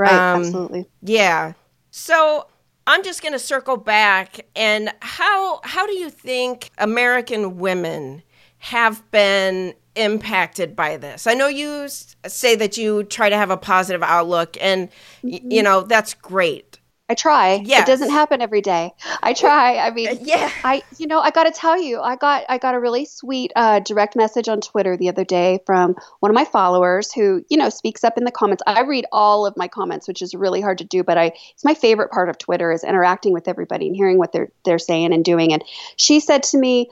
Right, 0.00 0.12
um, 0.12 0.40
absolutely. 0.40 0.88
Yeah. 1.02 1.52
So 1.90 2.46
I'm 2.86 3.04
just 3.04 3.20
going 3.20 3.34
to 3.34 3.38
circle 3.38 3.76
back 3.76 4.46
and 4.56 4.90
how 5.00 5.60
how 5.62 5.86
do 5.86 5.92
you 5.92 6.08
think 6.08 6.70
American 6.78 7.58
women 7.58 8.22
have 8.60 9.08
been 9.10 9.74
impacted 9.96 10.74
by 10.74 10.96
this? 10.96 11.26
I 11.26 11.34
know 11.34 11.48
you 11.48 11.86
say 11.88 12.56
that 12.56 12.78
you 12.78 13.04
try 13.04 13.28
to 13.28 13.36
have 13.36 13.50
a 13.50 13.58
positive 13.58 14.02
outlook 14.02 14.56
and 14.58 14.88
mm-hmm. 15.22 15.50
you 15.50 15.62
know 15.62 15.82
that's 15.82 16.14
great. 16.14 16.79
I 17.10 17.14
try. 17.14 17.60
Yes. 17.64 17.82
It 17.82 17.90
doesn't 17.90 18.10
happen 18.10 18.40
every 18.40 18.60
day. 18.60 18.92
I 19.20 19.32
try. 19.32 19.78
I 19.78 19.90
mean, 19.90 20.18
yeah. 20.22 20.48
I, 20.62 20.84
you 20.96 21.08
know, 21.08 21.18
I 21.18 21.32
got 21.32 21.42
to 21.42 21.50
tell 21.50 21.76
you, 21.76 22.00
I 22.00 22.14
got, 22.14 22.44
I 22.48 22.58
got 22.58 22.76
a 22.76 22.78
really 22.78 23.04
sweet 23.04 23.50
uh, 23.56 23.80
direct 23.80 24.14
message 24.14 24.48
on 24.48 24.60
Twitter 24.60 24.96
the 24.96 25.08
other 25.08 25.24
day 25.24 25.58
from 25.66 25.96
one 26.20 26.30
of 26.30 26.36
my 26.36 26.44
followers 26.44 27.12
who, 27.12 27.44
you 27.50 27.56
know, 27.56 27.68
speaks 27.68 28.04
up 28.04 28.16
in 28.16 28.22
the 28.22 28.30
comments. 28.30 28.62
I 28.64 28.82
read 28.82 29.06
all 29.10 29.44
of 29.44 29.56
my 29.56 29.66
comments, 29.66 30.06
which 30.06 30.22
is 30.22 30.36
really 30.36 30.60
hard 30.60 30.78
to 30.78 30.84
do, 30.84 31.02
but 31.02 31.18
I, 31.18 31.32
it's 31.52 31.64
my 31.64 31.74
favorite 31.74 32.12
part 32.12 32.28
of 32.28 32.38
Twitter 32.38 32.70
is 32.70 32.84
interacting 32.84 33.32
with 33.32 33.48
everybody 33.48 33.88
and 33.88 33.96
hearing 33.96 34.16
what 34.16 34.30
they're, 34.30 34.52
they're 34.64 34.78
saying 34.78 35.12
and 35.12 35.24
doing. 35.24 35.52
And 35.52 35.64
she 35.96 36.20
said 36.20 36.44
to 36.44 36.58
me, 36.58 36.90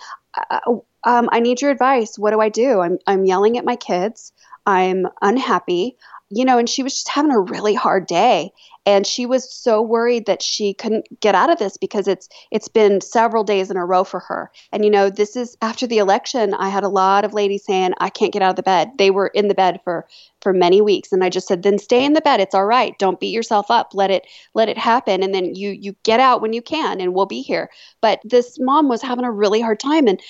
uh, 0.51 0.59
um, 1.05 1.29
I 1.31 1.39
need 1.39 1.63
your 1.63 1.71
advice. 1.71 2.19
What 2.19 2.33
do 2.33 2.41
I 2.41 2.49
do? 2.49 2.81
I'm, 2.81 2.99
I'm 3.07 3.25
yelling 3.25 3.57
at 3.57 3.65
my 3.65 3.77
kids. 3.77 4.33
I'm 4.67 5.07
unhappy. 5.23 5.97
You 6.31 6.45
know, 6.45 6.59
and 6.59 6.69
she 6.69 6.83
was 6.83 6.95
just 6.95 7.09
having 7.09 7.31
a 7.31 7.41
really 7.41 7.75
hard 7.75 8.07
day. 8.07 8.51
And 8.87 9.07
she 9.07 9.27
was 9.27 9.53
so 9.53 9.83
worried 9.83 10.25
that 10.27 10.41
she 10.41 10.73
couldn't 10.73 11.21
get 11.21 11.35
out 11.35 11.51
of 11.51 11.59
this 11.59 11.77
because 11.77 12.09
it's 12.09 12.27
it's 12.51 12.69
been 12.69 13.03
several 13.03 13.45
days 13.45 13.71
in 13.71 13.77
a 13.77 13.85
row 13.85 14.03
for 14.03 14.21
her. 14.21 14.51
And 14.73 14.83
you 14.83 14.91
know 14.91 15.11
this 15.11 15.37
is 15.37 15.59
after 15.61 15.87
the 15.87 15.99
election 15.99 16.55
i 16.55 16.71
had 16.71 16.85
a 16.85 16.88
lot 16.88 17.25
of 17.27 17.35
ladies 17.35 17.64
saying 17.67 17.93
i 18.01 18.09
can't 18.09 18.33
get 18.33 18.41
out 18.41 18.51
of 18.51 18.57
the 18.57 18.62
bed. 18.62 18.93
They 18.97 19.11
were 19.11 19.29
in 19.29 19.49
the 19.49 19.55
bed 19.55 19.81
for 19.85 20.07
for 20.41 20.55
many 20.55 20.81
weeks. 20.81 21.12
And 21.12 21.23
i 21.23 21.29
just 21.29 21.49
said 21.49 21.62
then 21.62 21.79
stay 21.79 22.03
in 22.03 22.14
the 22.14 22.23
bed. 22.23 22.41
It's 22.41 22.55
all 22.55 22.67
right. 22.67 22.99
Don't 22.99 23.21
beat 23.21 23.35
yourself 23.35 23.71
up. 23.71 23.91
Let 23.93 24.11
it 24.11 24.27
let 24.55 24.71
it 24.71 24.79
happen. 24.79 25.23
And 25.23 25.35
then 25.35 25.55
you 25.55 25.71
you 25.71 25.95
get 26.03 26.21
out 26.21 26.41
when 26.41 26.55
you 26.55 26.62
can 26.62 27.01
and 27.01 27.14
we'll 27.14 27.27
be 27.27 27.43
here. 27.43 27.71
But 28.01 28.21
this 28.25 28.59
mom 28.59 28.88
was 28.88 29.03
having 29.03 29.25
a 29.25 29.33
really 29.33 29.61
hard 29.61 29.81
time. 29.81 30.07
And 30.07 30.21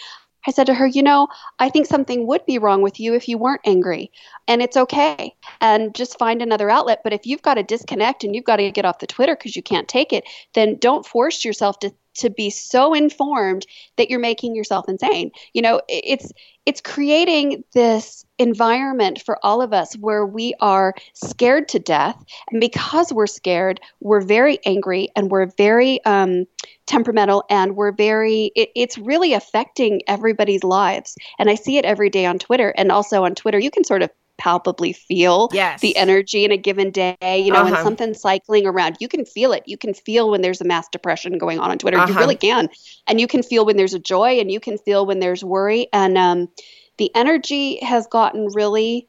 I 0.48 0.50
said 0.50 0.66
to 0.68 0.74
her, 0.74 0.86
You 0.86 1.02
know, 1.02 1.28
I 1.58 1.68
think 1.68 1.86
something 1.86 2.26
would 2.26 2.46
be 2.46 2.58
wrong 2.58 2.80
with 2.80 2.98
you 2.98 3.14
if 3.14 3.28
you 3.28 3.36
weren't 3.36 3.60
angry, 3.66 4.10
and 4.48 4.62
it's 4.62 4.78
okay. 4.78 5.34
And 5.60 5.94
just 5.94 6.18
find 6.18 6.40
another 6.40 6.70
outlet. 6.70 7.02
But 7.04 7.12
if 7.12 7.26
you've 7.26 7.42
got 7.42 7.54
to 7.54 7.62
disconnect 7.62 8.24
and 8.24 8.34
you've 8.34 8.46
got 8.46 8.56
to 8.56 8.70
get 8.70 8.86
off 8.86 8.98
the 8.98 9.06
Twitter 9.06 9.36
because 9.36 9.54
you 9.54 9.62
can't 9.62 9.86
take 9.86 10.10
it, 10.10 10.24
then 10.54 10.78
don't 10.80 11.04
force 11.06 11.44
yourself 11.44 11.78
to 11.80 11.92
to 12.18 12.30
be 12.30 12.50
so 12.50 12.94
informed 12.94 13.66
that 13.96 14.10
you're 14.10 14.20
making 14.20 14.54
yourself 14.54 14.88
insane. 14.88 15.30
You 15.52 15.62
know, 15.62 15.80
it's 15.88 16.32
it's 16.66 16.80
creating 16.82 17.64
this 17.72 18.26
environment 18.38 19.22
for 19.24 19.38
all 19.42 19.62
of 19.62 19.72
us 19.72 19.94
where 19.94 20.26
we 20.26 20.54
are 20.60 20.94
scared 21.14 21.66
to 21.68 21.78
death, 21.78 22.22
and 22.50 22.60
because 22.60 23.12
we're 23.12 23.26
scared, 23.26 23.80
we're 24.00 24.20
very 24.20 24.58
angry 24.66 25.08
and 25.16 25.30
we're 25.30 25.46
very 25.56 26.04
um, 26.04 26.44
temperamental 26.86 27.44
and 27.48 27.74
we're 27.74 27.92
very. 27.92 28.52
It, 28.54 28.70
it's 28.76 28.98
really 28.98 29.32
affecting 29.32 30.02
everybody's 30.06 30.62
lives, 30.62 31.16
and 31.38 31.48
I 31.48 31.54
see 31.54 31.78
it 31.78 31.84
every 31.84 32.10
day 32.10 32.26
on 32.26 32.38
Twitter, 32.38 32.74
and 32.76 32.92
also 32.92 33.24
on 33.24 33.34
Twitter, 33.34 33.58
you 33.58 33.70
can 33.70 33.84
sort 33.84 34.02
of 34.02 34.10
palpably 34.38 34.92
feel 34.92 35.48
yes. 35.52 35.80
the 35.80 35.96
energy 35.96 36.44
in 36.44 36.52
a 36.52 36.56
given 36.56 36.90
day. 36.90 37.16
You 37.22 37.52
know, 37.52 37.60
uh-huh. 37.60 37.72
when 37.72 37.84
something's 37.84 38.20
cycling 38.20 38.66
around, 38.66 38.96
you 39.00 39.08
can 39.08 39.24
feel 39.24 39.52
it. 39.52 39.64
You 39.66 39.76
can 39.76 39.92
feel 39.92 40.30
when 40.30 40.40
there's 40.40 40.60
a 40.60 40.64
mass 40.64 40.88
depression 40.88 41.36
going 41.36 41.58
on 41.58 41.70
on 41.70 41.78
Twitter. 41.78 41.98
Uh-huh. 41.98 42.12
You 42.12 42.18
really 42.18 42.36
can. 42.36 42.68
And 43.06 43.20
you 43.20 43.26
can 43.26 43.42
feel 43.42 43.66
when 43.66 43.76
there's 43.76 43.94
a 43.94 43.98
joy 43.98 44.38
and 44.38 44.50
you 44.50 44.60
can 44.60 44.78
feel 44.78 45.04
when 45.04 45.18
there's 45.18 45.44
worry. 45.44 45.88
And 45.92 46.16
um, 46.16 46.48
the 46.96 47.14
energy 47.14 47.84
has 47.84 48.06
gotten 48.06 48.48
really 48.54 49.08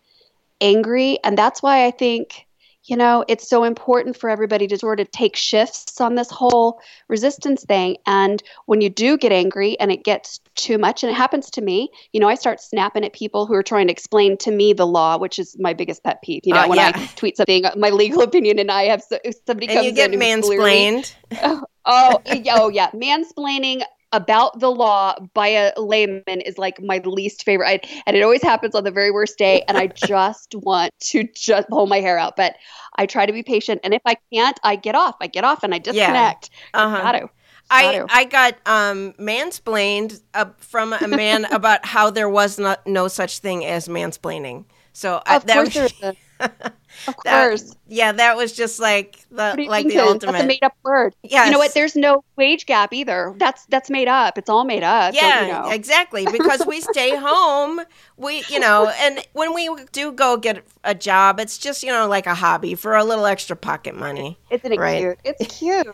angry. 0.60 1.20
And 1.24 1.38
that's 1.38 1.62
why 1.62 1.86
I 1.86 1.92
think 1.92 2.46
you 2.90 2.98
know, 2.98 3.24
it's 3.28 3.48
so 3.48 3.64
important 3.64 4.18
for 4.18 4.30
everybody 4.30 4.66
to 4.68 4.78
sort 4.78 5.00
of 5.00 5.12
take 5.12 5.36
shifts 5.36 6.02
on 6.02 6.16
this 6.16 6.30
whole 6.32 6.82
resistance 7.08 7.64
thing. 7.64 7.98
And 8.08 8.42
when 8.66 8.82
you 8.82 8.90
do 8.90 9.16
get 9.16 9.32
angry 9.32 9.80
and 9.80 9.92
it 9.92 10.04
gets 10.04 10.40
too 10.56 10.80
much, 10.80 11.04
and 11.04 11.12
it 11.12 11.16
happens 11.16 11.52
to 11.52 11.62
me, 11.62 11.92
you 12.14 12.20
know, 12.20 12.28
I 12.28 12.34
start 12.34 12.60
snapping 12.60 13.06
at 13.06 13.14
people 13.14 13.46
who 13.46 13.54
are 13.54 13.64
trying 13.64 13.88
to 13.88 13.92
explain 13.92 14.38
to 14.38 14.52
me 14.52 14.74
the 14.74 14.88
law, 14.88 15.20
which 15.20 15.38
is 15.38 15.56
my 15.60 15.74
biggest 15.74 16.04
pet 16.04 16.22
peeve. 16.24 16.42
You 16.46 16.56
know, 16.56 16.64
uh, 16.64 16.68
when 16.68 16.78
yeah. 16.80 16.92
I 16.96 17.06
tweet 17.16 17.38
something, 17.38 17.64
my 17.78 17.92
legal 17.92 18.24
opinion, 18.24 18.58
and 18.58 18.72
I 18.72 18.84
have 18.86 19.04
somebody 19.04 19.68
and 19.68 19.76
comes 19.76 19.86
you 19.86 19.92
get 19.92 20.12
in 20.12 20.20
mansplained. 20.20 21.14
oh, 21.44 21.64
oh, 21.86 22.22
oh, 22.26 22.70
yeah, 22.70 22.90
mansplaining 22.92 23.84
about 24.12 24.60
the 24.60 24.70
law 24.70 25.16
by 25.34 25.48
a 25.48 25.80
layman 25.80 26.42
is 26.42 26.58
like 26.58 26.82
my 26.82 27.00
least 27.06 27.44
favorite. 27.44 27.68
I, 27.68 28.02
and 28.06 28.18
it 28.18 28.24
always 28.24 28.42
happens 28.42 28.76
on 28.76 28.84
the 28.84 28.92
very 28.92 29.12
worst 29.12 29.38
day. 29.38 29.64
And 29.68 29.78
I 29.78 29.88
just 30.08 30.56
want 30.56 30.94
to 31.00 31.28
just 31.36 31.70
pull 31.70 31.88
my 31.88 32.00
hair 32.00 32.18
out. 32.18 32.36
But 32.36 32.56
I 32.96 33.06
try 33.06 33.26
to 33.26 33.34
be 33.34 33.44
patient. 33.44 33.82
And 33.84 33.94
if 33.94 34.02
I 34.06 34.16
can't, 34.34 34.60
I 34.64 34.76
get 34.76 34.96
off. 34.96 35.16
I 35.22 35.28
get 35.28 35.44
off 35.44 35.64
and 35.64 35.74
I 35.74 35.80
disconnect. 35.80 36.50
Yeah. 36.74 36.86
Uh-huh. 36.86 37.02
Got 37.02 37.12
to. 37.14 37.30
I, 37.72 38.04
I 38.10 38.24
got 38.26 38.56
um, 38.66 39.14
mansplained 39.20 40.22
uh, 40.34 40.46
from 40.58 40.92
a 40.92 41.08
man 41.08 41.46
about 41.52 41.86
how 41.86 42.10
there 42.10 42.30
was 42.30 42.58
not, 42.58 42.86
no 42.88 43.08
such 43.08 43.40
thing 43.40 43.64
as 43.64 43.88
mansplaining. 43.88 44.66
So 44.92 45.18
of 45.18 45.24
I, 45.28 45.40
that 45.40 45.54
course 45.54 45.76
was, 45.76 45.94
there 46.00 46.12
is. 46.12 46.18
Of 46.40 47.18
course. 47.18 47.64
That, 47.64 47.78
yeah, 47.88 48.12
that 48.12 48.38
was 48.38 48.54
just 48.54 48.80
like 48.80 49.20
the 49.30 49.66
like 49.70 49.88
the 49.88 50.00
ultimate. 50.00 50.34
That's 50.34 50.44
a 50.44 50.48
made 50.48 50.64
up 50.64 50.76
word. 50.84 51.16
Yeah. 51.24 51.46
You 51.46 51.52
know 51.52 51.60
what? 51.60 51.74
There's 51.74 51.96
no 51.96 52.24
wage 52.38 52.66
gap 52.66 52.94
either. 52.94 53.36
That's 53.38 53.66
that's 53.68 53.90
made 53.90 54.08
up. 54.08 54.38
It's 54.38 54.50
all 54.50 54.64
made 54.64 54.84
up. 54.84 55.14
Yeah, 55.14 55.42
you 55.42 55.54
know? 55.54 55.70
exactly. 55.70 56.26
Because 56.40 56.66
we 56.66 56.80
stay 56.82 57.16
home. 57.16 57.82
We 58.18 58.44
you 58.50 58.60
know, 58.60 58.92
and 59.00 59.20
when 59.34 59.54
we 59.54 59.70
do 59.92 60.12
go 60.12 60.38
get 60.38 60.64
a 60.84 60.96
job, 60.96 61.40
it's 61.40 61.58
just 61.58 61.84
you 61.84 61.92
know 61.92 62.08
like 62.08 62.26
a 62.26 62.36
hobby 62.36 62.76
for 62.76 62.96
a 62.96 63.04
little 63.04 63.26
extra 63.26 63.56
pocket 63.56 63.96
money. 63.96 64.38
Isn't 64.50 64.72
it 64.72 64.80
right? 64.80 65.00
cute? 65.00 65.20
It's 65.24 65.58
cute. 65.60 65.88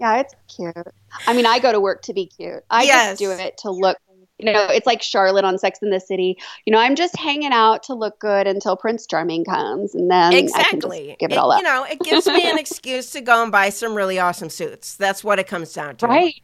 yeah, 0.00 0.18
it's 0.18 0.34
cute. 0.48 0.74
I 1.26 1.32
mean, 1.32 1.46
I 1.46 1.58
go 1.58 1.72
to 1.72 1.80
work 1.80 2.02
to 2.02 2.12
be 2.12 2.26
cute. 2.26 2.64
I 2.70 2.84
yes. 2.84 3.10
just 3.10 3.18
do 3.20 3.30
it 3.30 3.58
to 3.58 3.70
look 3.70 3.98
you 4.38 4.52
know, 4.52 4.66
it's 4.66 4.86
like 4.86 5.02
Charlotte 5.02 5.44
on 5.44 5.58
Sex 5.58 5.80
in 5.82 5.90
the 5.90 6.00
City. 6.00 6.36
You 6.64 6.72
know, 6.72 6.78
I'm 6.78 6.94
just 6.94 7.16
hanging 7.16 7.52
out 7.52 7.82
to 7.84 7.94
look 7.94 8.18
good 8.20 8.46
until 8.46 8.76
Prince 8.76 9.06
Charming 9.06 9.44
comes, 9.44 9.94
and 9.94 10.10
then 10.10 10.32
exactly 10.32 11.16
give 11.18 11.30
it, 11.30 11.34
it 11.34 11.38
all 11.38 11.50
up. 11.50 11.58
You 11.58 11.64
know, 11.64 11.84
it 11.84 12.00
gives 12.00 12.26
me 12.26 12.48
an 12.48 12.58
excuse 12.58 13.10
to 13.12 13.20
go 13.20 13.42
and 13.42 13.50
buy 13.50 13.70
some 13.70 13.94
really 13.94 14.18
awesome 14.18 14.50
suits. 14.50 14.96
That's 14.96 15.24
what 15.24 15.38
it 15.38 15.46
comes 15.46 15.72
down 15.72 15.96
to, 15.96 16.06
right? 16.06 16.40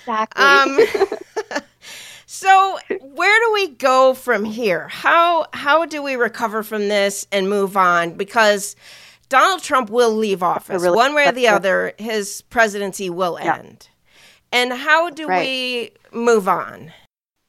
Exactly. 0.00 0.44
Um, 0.44 0.78
so, 2.26 2.78
where 3.00 3.40
do 3.40 3.52
we 3.52 3.68
go 3.68 4.14
from 4.14 4.44
here? 4.44 4.88
How 4.88 5.46
how 5.52 5.86
do 5.86 6.02
we 6.02 6.16
recover 6.16 6.62
from 6.62 6.88
this 6.88 7.26
and 7.32 7.48
move 7.48 7.76
on? 7.76 8.12
Because 8.12 8.76
Donald 9.28 9.62
Trump 9.62 9.90
will 9.90 10.12
leave 10.12 10.42
office 10.42 10.82
really 10.82 10.96
one 10.96 11.14
way 11.14 11.28
or 11.28 11.32
the 11.32 11.48
other. 11.48 11.92
His 11.98 12.42
presidency 12.42 13.10
will 13.10 13.38
yeah. 13.40 13.56
end. 13.56 13.88
And 14.50 14.72
how 14.72 15.10
do 15.10 15.26
right. 15.26 15.46
we 15.46 16.18
move 16.18 16.48
on? 16.48 16.92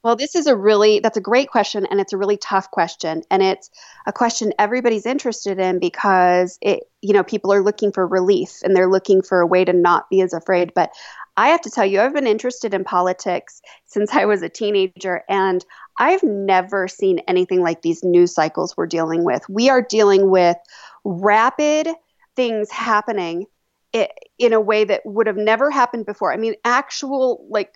Well, 0.02 0.16
this 0.16 0.34
is 0.34 0.48
a 0.48 0.56
really, 0.56 1.00
that's 1.02 1.18
a 1.18 1.22
great 1.22 1.50
question, 1.50 1.86
and 1.86 2.00
it's 2.00 2.14
a 2.14 2.18
really 2.18 2.38
tough 2.38 2.72
question. 2.72 3.22
And 3.30 3.44
it's 3.44 3.70
a 4.08 4.14
question 4.14 4.54
everybody's 4.58 5.06
interested 5.06 5.60
in 5.60 5.80
because 5.80 6.58
it, 6.62 6.84
you 7.02 7.14
know, 7.14 7.24
people 7.24 7.52
are 7.52 7.62
looking 7.62 7.92
for 7.92 8.08
relief 8.08 8.60
and 8.64 8.74
they're 8.76 8.90
looking 8.90 9.22
for 9.22 9.42
a 9.42 9.48
way 9.48 9.66
to 9.66 9.74
not 9.74 10.10
be 10.10 10.22
as 10.22 10.32
afraid. 10.32 10.74
But 10.74 10.92
I 11.36 11.50
have 11.50 11.62
to 11.62 11.70
tell 11.70 11.86
you, 11.86 12.00
I've 12.00 12.14
been 12.14 12.28
interested 12.28 12.74
in 12.74 12.86
politics 12.86 13.62
since 13.88 14.14
I 14.14 14.24
was 14.24 14.42
a 14.42 14.48
teenager, 14.48 15.24
and 15.28 15.66
I've 15.98 16.24
never 16.24 16.88
seen 16.88 17.20
anything 17.28 17.62
like 17.62 17.82
these 17.82 18.02
news 18.02 18.34
cycles 18.34 18.78
we're 18.78 18.88
dealing 18.88 19.26
with. 19.26 19.44
We 19.50 19.70
are 19.70 19.82
dealing 19.82 20.30
with 20.30 20.56
rapid 21.04 21.90
things 22.38 22.72
happening 22.72 23.48
it, 23.92 24.12
in 24.38 24.54
a 24.54 24.60
way 24.60 24.84
that 24.84 25.06
would 25.06 25.28
have 25.28 25.38
never 25.38 25.72
happened 25.72 26.06
before. 26.06 26.32
I 26.32 26.38
mean, 26.38 26.56
actual 26.64 27.46
like 27.50 27.76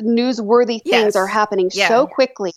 newsworthy 0.00 0.82
things 0.82 0.84
yes. 0.84 1.16
are 1.16 1.26
happening 1.26 1.70
yeah. 1.72 1.88
so 1.88 2.06
quickly. 2.06 2.52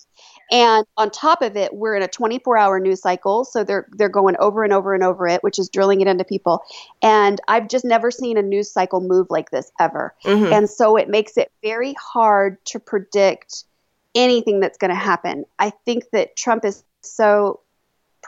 And 0.50 0.86
on 0.96 1.10
top 1.10 1.42
of 1.42 1.56
it, 1.56 1.74
we're 1.74 1.94
in 1.94 2.02
a 2.02 2.08
24-hour 2.08 2.80
news 2.80 3.02
cycle, 3.02 3.44
so 3.44 3.64
they're 3.64 3.86
they're 3.92 4.08
going 4.08 4.36
over 4.38 4.64
and 4.64 4.72
over 4.72 4.94
and 4.94 5.02
over 5.02 5.28
it, 5.28 5.42
which 5.42 5.58
is 5.58 5.68
drilling 5.68 6.00
it 6.00 6.06
into 6.06 6.24
people. 6.24 6.62
And 7.02 7.40
I've 7.48 7.68
just 7.68 7.84
never 7.84 8.10
seen 8.10 8.38
a 8.38 8.42
news 8.42 8.70
cycle 8.70 9.00
move 9.00 9.26
like 9.30 9.50
this 9.50 9.70
ever. 9.78 10.14
Mm-hmm. 10.24 10.52
And 10.52 10.70
so 10.70 10.96
it 10.96 11.08
makes 11.08 11.36
it 11.36 11.52
very 11.62 11.94
hard 11.94 12.64
to 12.66 12.80
predict 12.80 13.64
anything 14.14 14.60
that's 14.60 14.78
going 14.78 14.90
to 14.90 14.94
happen. 14.94 15.44
I 15.58 15.70
think 15.84 16.04
that 16.12 16.36
Trump 16.36 16.64
is 16.64 16.82
so 17.02 17.60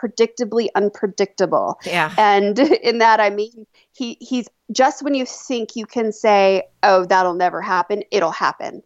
predictably 0.01 0.69
unpredictable. 0.75 1.79
Yeah. 1.85 2.13
And 2.17 2.59
in 2.83 2.99
that 2.99 3.21
I 3.21 3.31
mean 3.31 3.67
he 3.93 4.17
he's 4.21 4.49
just 4.73 5.03
when 5.03 5.15
you 5.15 5.27
think 5.27 5.77
you 5.77 5.87
can 5.87 6.13
say, 6.13 6.65
"Oh, 6.83 7.05
that'll 7.05 7.35
never 7.35 7.61
happen," 7.61 8.03
it'll 8.11 8.31
happen. 8.31 8.83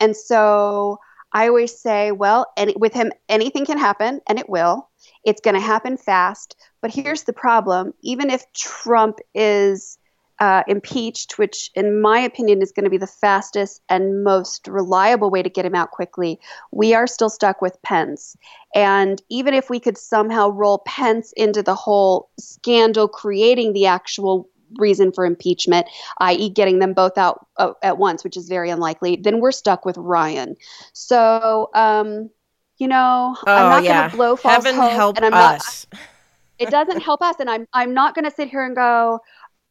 And 0.00 0.16
so 0.16 0.98
I 1.32 1.48
always 1.48 1.78
say, 1.78 2.12
well, 2.12 2.46
any, 2.56 2.74
with 2.76 2.94
him 2.94 3.12
anything 3.28 3.66
can 3.66 3.78
happen 3.78 4.20
and 4.28 4.38
it 4.38 4.48
will. 4.48 4.88
It's 5.24 5.40
going 5.40 5.54
to 5.54 5.60
happen 5.60 5.96
fast, 5.96 6.56
but 6.80 6.92
here's 6.92 7.24
the 7.24 7.32
problem, 7.32 7.92
even 8.02 8.30
if 8.30 8.50
Trump 8.52 9.18
is 9.34 9.97
uh, 10.40 10.62
impeached, 10.68 11.38
which 11.38 11.70
in 11.74 12.00
my 12.00 12.18
opinion 12.18 12.62
is 12.62 12.72
going 12.72 12.84
to 12.84 12.90
be 12.90 12.98
the 12.98 13.06
fastest 13.06 13.82
and 13.88 14.22
most 14.22 14.68
reliable 14.68 15.30
way 15.30 15.42
to 15.42 15.50
get 15.50 15.64
him 15.64 15.74
out 15.74 15.90
quickly, 15.90 16.38
we 16.70 16.94
are 16.94 17.06
still 17.06 17.30
stuck 17.30 17.60
with 17.60 17.80
Pence. 17.82 18.36
And 18.74 19.20
even 19.28 19.54
if 19.54 19.68
we 19.68 19.80
could 19.80 19.98
somehow 19.98 20.50
roll 20.50 20.82
Pence 20.86 21.32
into 21.36 21.62
the 21.62 21.74
whole 21.74 22.30
scandal 22.38 23.08
creating 23.08 23.72
the 23.72 23.86
actual 23.86 24.48
reason 24.76 25.12
for 25.12 25.24
impeachment, 25.24 25.86
i.e., 26.18 26.50
getting 26.50 26.78
them 26.78 26.92
both 26.92 27.16
out 27.16 27.46
uh, 27.56 27.72
at 27.82 27.98
once, 27.98 28.22
which 28.22 28.36
is 28.36 28.48
very 28.48 28.70
unlikely, 28.70 29.16
then 29.16 29.40
we're 29.40 29.52
stuck 29.52 29.84
with 29.84 29.96
Ryan. 29.96 30.56
So, 30.92 31.70
um, 31.74 32.30
you 32.76 32.86
know, 32.86 33.36
oh, 33.46 33.52
I'm 33.52 33.70
not 33.70 33.82
yeah. 33.82 34.00
going 34.00 34.10
to 34.10 34.16
blow 34.16 34.36
false 34.36 34.64
Heaven 34.64 34.80
hope, 34.80 34.92
help 34.92 35.16
and 35.16 35.26
I'm 35.26 35.34
us. 35.34 35.86
not. 35.92 36.00
It 36.58 36.70
doesn't 36.70 37.02
help 37.02 37.22
us, 37.22 37.36
and 37.38 37.48
I'm 37.48 37.68
I'm 37.72 37.94
not 37.94 38.16
going 38.16 38.24
to 38.24 38.32
sit 38.32 38.48
here 38.48 38.64
and 38.64 38.74
go, 38.74 39.20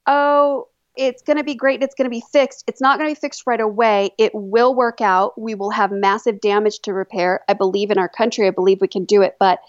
oh, 0.08 0.68
it's 0.96 1.22
going 1.22 1.38
to 1.38 1.44
be 1.44 1.54
great 1.54 1.84
it's 1.84 1.94
going 1.94 2.06
to 2.06 2.10
be 2.10 2.24
fixed. 2.32 2.64
It's 2.68 2.82
not 2.82 2.98
going 2.98 3.10
to 3.10 3.16
be 3.16 3.20
fixed 3.20 3.44
right 3.46 3.60
away. 3.60 4.12
It 4.18 4.32
will 4.34 4.74
work 4.74 5.00
out. 5.00 5.40
We 5.40 5.54
will 5.54 5.70
have 5.70 5.92
massive 5.92 6.42
damage 6.42 6.80
to 6.80 6.94
repair. 6.94 7.42
I 7.48 7.54
believe 7.54 7.92
in 7.92 8.00
our 8.00 8.10
country. 8.10 8.48
I 8.48 8.52
believe 8.52 8.82
we 8.82 8.88
can 8.88 9.06
do 9.06 9.22
it. 9.22 9.36
But 9.40 9.60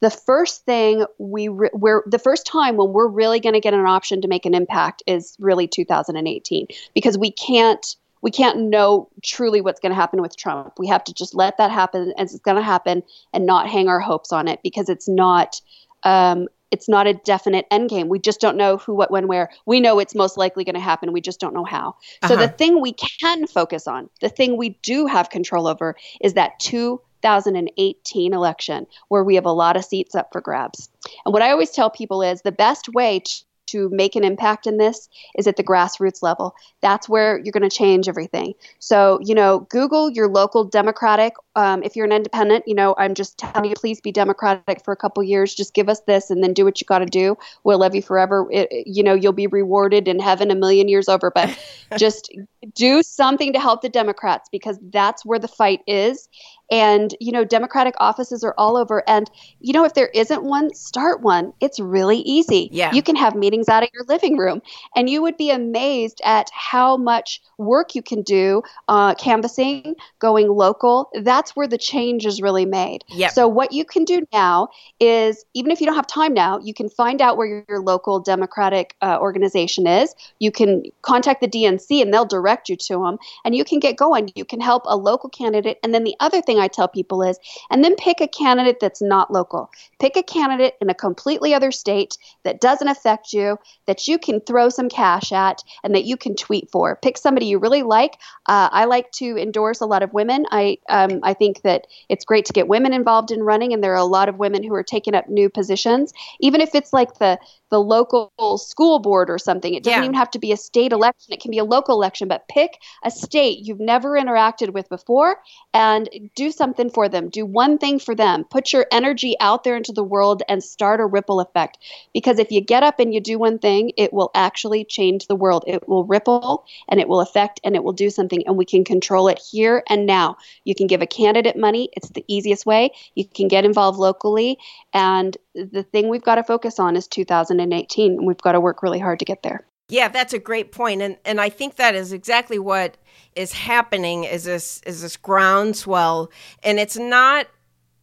the 0.00 0.10
first 0.10 0.64
thing 0.64 1.04
we 1.18 1.48
re- 1.48 1.70
we're 1.72 2.02
the 2.06 2.18
first 2.18 2.46
time 2.46 2.76
when 2.76 2.92
we're 2.92 3.08
really 3.08 3.40
going 3.40 3.54
to 3.54 3.60
get 3.60 3.74
an 3.74 3.86
option 3.86 4.20
to 4.20 4.28
make 4.28 4.46
an 4.46 4.54
impact 4.54 5.02
is 5.06 5.36
really 5.38 5.66
2018 5.66 6.66
because 6.94 7.18
we 7.18 7.30
can't 7.30 7.96
we 8.22 8.30
can't 8.30 8.58
know 8.58 9.08
truly 9.22 9.60
what's 9.60 9.80
going 9.80 9.90
to 9.90 9.96
happen 9.96 10.20
with 10.20 10.36
Trump. 10.36 10.74
We 10.78 10.88
have 10.88 11.04
to 11.04 11.14
just 11.14 11.34
let 11.34 11.58
that 11.58 11.70
happen 11.70 12.12
as 12.18 12.34
it's 12.34 12.42
going 12.42 12.56
to 12.56 12.62
happen 12.62 13.02
and 13.32 13.46
not 13.46 13.68
hang 13.68 13.88
our 13.88 14.00
hopes 14.00 14.32
on 14.32 14.48
it 14.48 14.60
because 14.62 14.88
it's 14.88 15.08
not 15.08 15.60
um, 16.02 16.48
it's 16.70 16.88
not 16.88 17.06
a 17.06 17.14
definite 17.14 17.66
end 17.70 17.90
game. 17.90 18.08
We 18.08 18.18
just 18.18 18.40
don't 18.40 18.56
know 18.56 18.76
who, 18.76 18.94
what, 18.94 19.10
when, 19.10 19.28
where. 19.28 19.50
We 19.66 19.80
know 19.80 19.98
it's 19.98 20.14
most 20.14 20.36
likely 20.36 20.64
going 20.64 20.74
to 20.74 20.80
happen. 20.80 21.12
We 21.12 21.20
just 21.20 21.40
don't 21.40 21.54
know 21.54 21.64
how. 21.64 21.96
So 22.26 22.34
Uh-huh. 22.34 22.46
the 22.46 22.48
thing 22.48 22.80
we 22.80 22.92
can 22.92 23.46
focus 23.46 23.86
on, 23.86 24.10
the 24.20 24.28
thing 24.28 24.56
we 24.56 24.70
do 24.82 25.06
have 25.06 25.30
control 25.30 25.66
over, 25.66 25.96
is 26.20 26.34
that 26.34 26.58
2018 26.60 28.32
election 28.32 28.86
where 29.08 29.24
we 29.24 29.34
have 29.36 29.46
a 29.46 29.52
lot 29.52 29.76
of 29.76 29.84
seats 29.84 30.14
up 30.14 30.28
for 30.32 30.40
grabs. 30.40 30.88
And 31.24 31.32
what 31.32 31.42
I 31.42 31.50
always 31.50 31.70
tell 31.70 31.90
people 31.90 32.22
is 32.22 32.42
the 32.42 32.52
best 32.52 32.88
way 32.88 33.20
to 33.20 33.44
to 33.66 33.88
make 33.90 34.14
an 34.14 34.22
impact 34.22 34.68
in 34.68 34.78
this 34.78 35.08
is 35.36 35.48
at 35.48 35.56
the 35.56 35.64
grassroots 35.64 36.22
level. 36.22 36.54
That's 36.82 37.08
where 37.08 37.38
you're 37.38 37.50
going 37.50 37.68
to 37.68 37.76
change 37.76 38.08
everything. 38.08 38.54
So, 38.78 39.18
you 39.24 39.34
know, 39.34 39.66
Google 39.68 40.08
your 40.08 40.28
local 40.28 40.62
Democratic. 40.62 41.32
Um, 41.56 41.82
if 41.82 41.96
you're 41.96 42.04
an 42.04 42.12
independent, 42.12 42.64
you 42.66 42.74
know, 42.74 42.94
I'm 42.98 43.14
just 43.14 43.38
telling 43.38 43.70
you, 43.70 43.74
please 43.74 44.00
be 44.00 44.12
Democratic 44.12 44.84
for 44.84 44.92
a 44.92 44.96
couple 44.96 45.22
years. 45.22 45.54
Just 45.54 45.74
give 45.74 45.88
us 45.88 46.00
this 46.00 46.30
and 46.30 46.44
then 46.44 46.52
do 46.52 46.64
what 46.64 46.80
you 46.80 46.84
got 46.84 47.00
to 47.00 47.06
do. 47.06 47.36
We'll 47.64 47.78
love 47.78 47.94
you 47.94 48.02
forever. 48.02 48.46
It, 48.50 48.86
you 48.86 49.02
know, 49.02 49.14
you'll 49.14 49.32
be 49.32 49.46
rewarded 49.46 50.06
in 50.06 50.20
heaven 50.20 50.50
a 50.50 50.54
million 50.54 50.88
years 50.88 51.08
over. 51.08 51.30
But 51.30 51.58
just 51.96 52.30
do 52.74 53.02
something 53.02 53.52
to 53.52 53.58
help 53.58 53.82
the 53.82 53.88
Democrats 53.88 54.48
because 54.52 54.78
that's 54.92 55.24
where 55.24 55.38
the 55.38 55.48
fight 55.48 55.80
is. 55.86 56.28
And, 56.70 57.14
you 57.20 57.30
know, 57.30 57.44
Democratic 57.44 57.94
offices 57.98 58.42
are 58.42 58.54
all 58.58 58.76
over. 58.76 59.08
And, 59.08 59.30
you 59.60 59.72
know, 59.72 59.84
if 59.84 59.94
there 59.94 60.08
isn't 60.08 60.42
one, 60.42 60.74
start 60.74 61.22
one. 61.22 61.52
It's 61.60 61.78
really 61.78 62.18
easy. 62.18 62.68
Yeah. 62.72 62.92
You 62.92 63.02
can 63.02 63.14
have 63.16 63.34
meetings 63.36 63.68
out 63.68 63.84
of 63.84 63.88
your 63.94 64.04
living 64.08 64.36
room. 64.36 64.62
And 64.96 65.08
you 65.08 65.22
would 65.22 65.36
be 65.36 65.50
amazed 65.50 66.20
at 66.24 66.50
how 66.52 66.96
much 66.96 67.40
work 67.58 67.94
you 67.94 68.02
can 68.02 68.22
do 68.22 68.62
uh, 68.88 69.14
canvassing, 69.14 69.94
going 70.18 70.48
local. 70.48 71.10
That's 71.22 71.45
where 71.54 71.68
the 71.68 71.78
change 71.78 72.26
is 72.26 72.42
really 72.42 72.64
made. 72.64 73.04
Yep. 73.08 73.32
So, 73.32 73.46
what 73.46 73.72
you 73.72 73.84
can 73.84 74.04
do 74.04 74.26
now 74.32 74.68
is, 74.98 75.44
even 75.54 75.70
if 75.70 75.80
you 75.80 75.86
don't 75.86 75.94
have 75.94 76.06
time 76.06 76.34
now, 76.34 76.58
you 76.58 76.74
can 76.74 76.88
find 76.88 77.20
out 77.20 77.36
where 77.36 77.46
your, 77.46 77.64
your 77.68 77.80
local 77.80 78.20
Democratic 78.20 78.96
uh, 79.02 79.18
organization 79.20 79.86
is. 79.86 80.14
You 80.38 80.50
can 80.50 80.84
contact 81.02 81.40
the 81.40 81.48
DNC 81.48 82.02
and 82.02 82.12
they'll 82.12 82.24
direct 82.24 82.68
you 82.68 82.76
to 82.76 82.98
them, 83.04 83.18
and 83.44 83.54
you 83.54 83.64
can 83.64 83.78
get 83.78 83.96
going. 83.96 84.30
You 84.34 84.44
can 84.44 84.60
help 84.60 84.84
a 84.86 84.96
local 84.96 85.28
candidate. 85.28 85.78
And 85.82 85.94
then 85.94 86.04
the 86.04 86.16
other 86.20 86.40
thing 86.40 86.58
I 86.58 86.68
tell 86.68 86.88
people 86.88 87.22
is, 87.22 87.38
and 87.70 87.84
then 87.84 87.94
pick 87.96 88.20
a 88.20 88.28
candidate 88.28 88.80
that's 88.80 89.02
not 89.02 89.32
local. 89.32 89.70
Pick 90.00 90.16
a 90.16 90.22
candidate 90.22 90.74
in 90.80 90.90
a 90.90 90.94
completely 90.94 91.54
other 91.54 91.70
state 91.70 92.18
that 92.42 92.60
doesn't 92.60 92.88
affect 92.88 93.32
you, 93.32 93.58
that 93.86 94.08
you 94.08 94.18
can 94.18 94.40
throw 94.40 94.68
some 94.68 94.88
cash 94.88 95.32
at, 95.32 95.62
and 95.84 95.94
that 95.94 96.04
you 96.04 96.16
can 96.16 96.34
tweet 96.34 96.70
for. 96.70 96.96
Pick 96.96 97.18
somebody 97.18 97.46
you 97.46 97.58
really 97.58 97.82
like. 97.82 98.14
Uh, 98.46 98.68
I 98.72 98.84
like 98.84 99.10
to 99.12 99.36
endorse 99.36 99.80
a 99.80 99.86
lot 99.86 100.02
of 100.02 100.12
women. 100.12 100.46
I 100.50 100.78
um, 100.88 101.20
I 101.22 101.34
think 101.38 101.62
that 101.62 101.86
it's 102.08 102.24
great 102.24 102.44
to 102.46 102.52
get 102.52 102.68
women 102.68 102.92
involved 102.92 103.30
in 103.30 103.42
running, 103.42 103.72
and 103.72 103.82
there 103.82 103.92
are 103.92 103.96
a 103.96 104.04
lot 104.04 104.28
of 104.28 104.38
women 104.38 104.62
who 104.62 104.74
are 104.74 104.82
taking 104.82 105.14
up 105.14 105.28
new 105.28 105.48
positions, 105.48 106.12
even 106.40 106.60
if 106.60 106.74
it's 106.74 106.92
like 106.92 107.18
the 107.18 107.38
the 107.70 107.80
local 107.80 108.30
school 108.58 108.98
board 108.98 109.28
or 109.28 109.38
something. 109.38 109.74
It 109.74 109.82
doesn't 109.82 110.00
Yeah. 110.00 110.04
even 110.04 110.14
have 110.14 110.30
to 110.30 110.38
be 110.38 110.52
a 110.52 110.56
state 110.56 110.92
election. 110.92 111.32
It 111.34 111.40
can 111.40 111.50
be 111.50 111.58
a 111.58 111.64
local 111.64 111.94
election, 111.94 112.28
but 112.28 112.46
pick 112.48 112.78
a 113.04 113.10
state 113.10 113.60
you've 113.62 113.80
never 113.80 114.12
interacted 114.12 114.72
with 114.72 114.88
before 114.88 115.40
and 115.74 116.08
do 116.34 116.50
something 116.50 116.90
for 116.90 117.08
them. 117.08 117.28
Do 117.28 117.44
one 117.44 117.78
thing 117.78 117.98
for 117.98 118.14
them. 118.14 118.44
Put 118.44 118.72
your 118.72 118.86
energy 118.92 119.34
out 119.40 119.64
there 119.64 119.76
into 119.76 119.92
the 119.92 120.04
world 120.04 120.42
and 120.48 120.62
start 120.62 121.00
a 121.00 121.06
ripple 121.06 121.40
effect. 121.40 121.78
Because 122.14 122.38
if 122.38 122.50
you 122.52 122.60
get 122.60 122.82
up 122.82 123.00
and 123.00 123.12
you 123.12 123.20
do 123.20 123.38
one 123.38 123.58
thing, 123.58 123.92
it 123.96 124.12
will 124.12 124.30
actually 124.34 124.84
change 124.84 125.26
the 125.26 125.34
world. 125.36 125.64
It 125.66 125.88
will 125.88 126.04
ripple 126.04 126.64
and 126.88 127.00
it 127.00 127.08
will 127.08 127.20
affect 127.20 127.60
and 127.64 127.74
it 127.74 127.82
will 127.82 127.92
do 127.92 128.10
something, 128.10 128.46
and 128.46 128.56
we 128.56 128.64
can 128.64 128.84
control 128.84 129.28
it 129.28 129.40
here 129.50 129.82
and 129.88 130.06
now. 130.06 130.36
You 130.64 130.74
can 130.74 130.86
give 130.86 131.02
a 131.02 131.06
candidate 131.06 131.56
money, 131.56 131.88
it's 131.92 132.10
the 132.10 132.24
easiest 132.28 132.66
way. 132.66 132.92
You 133.14 133.24
can 133.24 133.48
get 133.48 133.64
involved 133.64 133.98
locally. 133.98 134.58
And 134.92 135.36
the 135.64 135.82
thing 135.82 136.08
we've 136.08 136.22
got 136.22 136.36
to 136.36 136.44
focus 136.44 136.78
on 136.78 136.96
is 136.96 137.06
2018, 137.06 138.12
and 138.12 138.26
we've 138.26 138.38
got 138.38 138.52
to 138.52 138.60
work 138.60 138.82
really 138.82 138.98
hard 138.98 139.18
to 139.18 139.24
get 139.24 139.42
there. 139.42 139.66
Yeah, 139.88 140.08
that's 140.08 140.32
a 140.32 140.38
great 140.38 140.72
point, 140.72 141.00
and 141.00 141.16
and 141.24 141.40
I 141.40 141.48
think 141.48 141.76
that 141.76 141.94
is 141.94 142.12
exactly 142.12 142.58
what 142.58 142.96
is 143.34 143.52
happening. 143.52 144.24
Is 144.24 144.44
this 144.44 144.80
is 144.86 145.02
this 145.02 145.16
groundswell, 145.16 146.30
and 146.62 146.78
it's 146.78 146.96
not 146.96 147.46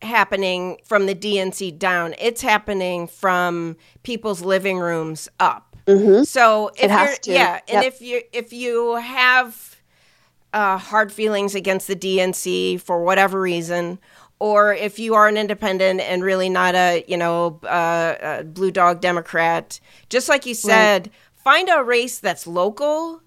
happening 0.02 0.78
from 0.86 1.06
the 1.06 1.16
DNC 1.16 1.78
down. 1.78 2.16
It's 2.20 2.42
happening 2.42 3.08
from 3.08 3.76
people's 4.04 4.42
living 4.42 4.80
rooms 4.80 5.28
up. 5.40 5.76
Mm-hmm. 5.88 6.24
So 6.24 6.70
if 6.78 6.86
It 6.86 6.92
has 6.92 7.20
to. 7.20 7.34
yeah, 7.34 7.60
and 7.68 7.84
if 7.84 8.02
you 8.02 8.22
if 8.32 8.54
you 8.54 8.96
have 8.96 9.82
uh, 10.54 10.78
hard 10.78 11.12
feelings 11.12 11.56
against 11.56 11.88
the 11.88 11.96
DNC 11.96 12.80
for 12.80 13.04
whatever 13.04 13.42
reason, 13.42 14.00
or 14.44 14.74
if 14.74 15.00
you 15.00 15.16
are 15.16 15.30
an 15.30 15.38
independent 15.38 16.02
and 16.02 16.22
really 16.22 16.50
not 16.50 16.76
a 16.76 17.06
you 17.08 17.16
know 17.16 17.62
uh, 17.64 18.16
a 18.40 18.44
blue 18.44 18.72
dog 18.72 19.00
Democrat, 19.00 19.80
just 20.10 20.28
like 20.28 20.46
you 20.46 20.54
said, 20.54 21.10
find 21.34 21.70
a 21.70 21.82
race 21.82 22.20
that's 22.20 22.46
local, 22.46 23.22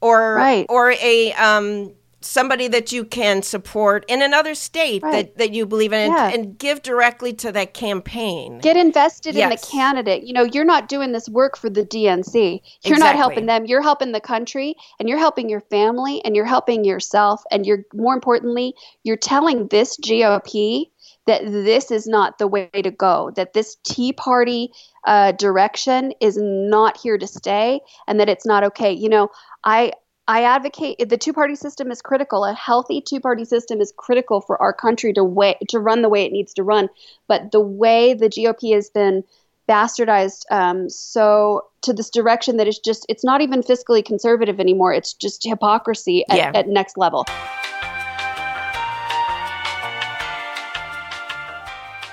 or 0.00 0.34
Right. 0.34 0.64
or 0.70 0.92
a 0.92 1.32
um, 1.34 1.92
somebody 2.24 2.68
that 2.68 2.92
you 2.92 3.04
can 3.04 3.42
support 3.42 4.04
in 4.08 4.22
another 4.22 4.54
state 4.54 5.02
Right. 5.02 5.12
that, 5.12 5.38
that 5.38 5.52
you 5.52 5.66
believe 5.66 5.92
in, 5.92 6.10
Yeah. 6.12 6.26
and, 6.26 6.34
and 6.34 6.58
give 6.58 6.82
directly 6.82 7.32
to 7.34 7.52
that 7.52 7.74
campaign. 7.74 8.58
Get 8.58 8.76
invested 8.76 9.34
in 9.34 9.48
Yes. 9.50 9.60
the 9.60 9.66
candidate. 9.70 10.24
You 10.24 10.32
know, 10.32 10.44
you're 10.44 10.64
not 10.64 10.88
doing 10.88 11.12
this 11.12 11.28
work 11.28 11.56
for 11.56 11.68
the 11.70 11.84
DNC. 11.84 12.62
You're 12.84 12.98
not 12.98 13.16
helping 13.16 13.46
them. 13.46 13.64
You're 13.66 13.82
helping 13.82 14.12
the 14.12 14.20
country 14.20 14.74
and 14.98 15.08
you're 15.08 15.18
helping 15.18 15.48
your 15.48 15.60
family 15.62 16.24
and 16.24 16.34
you're 16.36 16.44
helping 16.44 16.84
yourself. 16.84 17.42
And 17.50 17.66
you're, 17.66 17.84
more 17.94 18.14
importantly, 18.14 18.74
you're 19.02 19.16
telling 19.16 19.68
this 19.68 19.96
GOP 19.98 20.86
that 21.26 21.42
this 21.44 21.90
is 21.90 22.06
not 22.06 22.38
the 22.38 22.48
way 22.48 22.68
to 22.72 22.90
go, 22.90 23.30
that 23.36 23.52
this 23.52 23.76
Tea 23.84 24.12
Party 24.12 24.72
uh, 25.06 25.32
direction 25.32 26.12
is 26.20 26.36
not 26.40 26.96
here 26.96 27.16
to 27.18 27.26
stay 27.26 27.80
and 28.08 28.18
that 28.18 28.28
it's 28.28 28.44
not 28.46 28.64
okay. 28.64 28.92
You 28.92 29.08
know, 29.08 29.28
I, 29.64 29.92
I 30.28 30.44
advocate 30.44 31.08
the 31.08 31.18
two 31.18 31.32
party 31.32 31.56
system 31.56 31.90
is 31.90 32.00
critical. 32.00 32.44
A 32.44 32.54
healthy 32.54 33.00
two 33.00 33.18
party 33.18 33.44
system 33.44 33.80
is 33.80 33.92
critical 33.96 34.40
for 34.40 34.60
our 34.62 34.72
country 34.72 35.12
to 35.14 35.24
way, 35.24 35.56
to 35.68 35.80
run 35.80 36.02
the 36.02 36.08
way 36.08 36.24
it 36.24 36.32
needs 36.32 36.54
to 36.54 36.62
run. 36.62 36.88
But 37.26 37.50
the 37.50 37.60
way 37.60 38.14
the 38.14 38.28
GOP 38.28 38.72
has 38.74 38.88
been 38.88 39.24
bastardized 39.68 40.44
um, 40.50 40.88
so 40.88 41.66
to 41.82 41.92
this 41.92 42.10
direction 42.10 42.56
that 42.58 42.68
it's 42.68 42.78
just 42.78 43.04
it's 43.08 43.24
not 43.24 43.40
even 43.40 43.62
fiscally 43.62 44.04
conservative 44.04 44.60
anymore. 44.60 44.92
It's 44.92 45.12
just 45.12 45.42
hypocrisy 45.44 46.24
at, 46.28 46.36
Yeah. 46.36 46.52
at 46.54 46.68
next 46.68 46.96
level. 46.96 47.26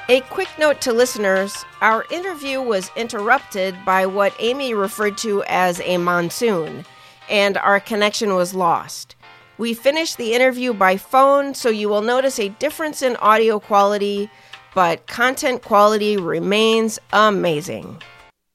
A 0.10 0.22
quick 0.32 0.50
note 0.58 0.82
to 0.82 0.94
listeners 0.94 1.64
our 1.82 2.04
interview 2.10 2.60
was 2.60 2.90
interrupted 2.96 3.76
by 3.86 4.08
what 4.08 4.34
Amy 4.40 4.74
referred 4.74 5.20
to 5.20 5.44
as 5.44 5.80
a 5.82 5.98
monsoon, 5.98 6.84
and 7.30 7.58
our 7.58 7.80
connection 7.80 8.36
was 8.36 8.54
lost. 8.54 9.16
We 9.58 9.74
finished 9.74 10.18
the 10.18 10.34
interview 10.34 10.74
by 10.74 10.98
phone, 10.98 11.54
so 11.54 11.70
you 11.70 11.90
will 11.90 12.02
notice 12.02 12.40
a 12.40 12.50
difference 12.50 13.02
in 13.02 13.16
audio 13.18 13.60
quality, 13.60 14.30
but 14.74 15.06
content 15.08 15.62
quality 15.64 16.16
remains 16.18 17.00
amazing. 17.12 18.02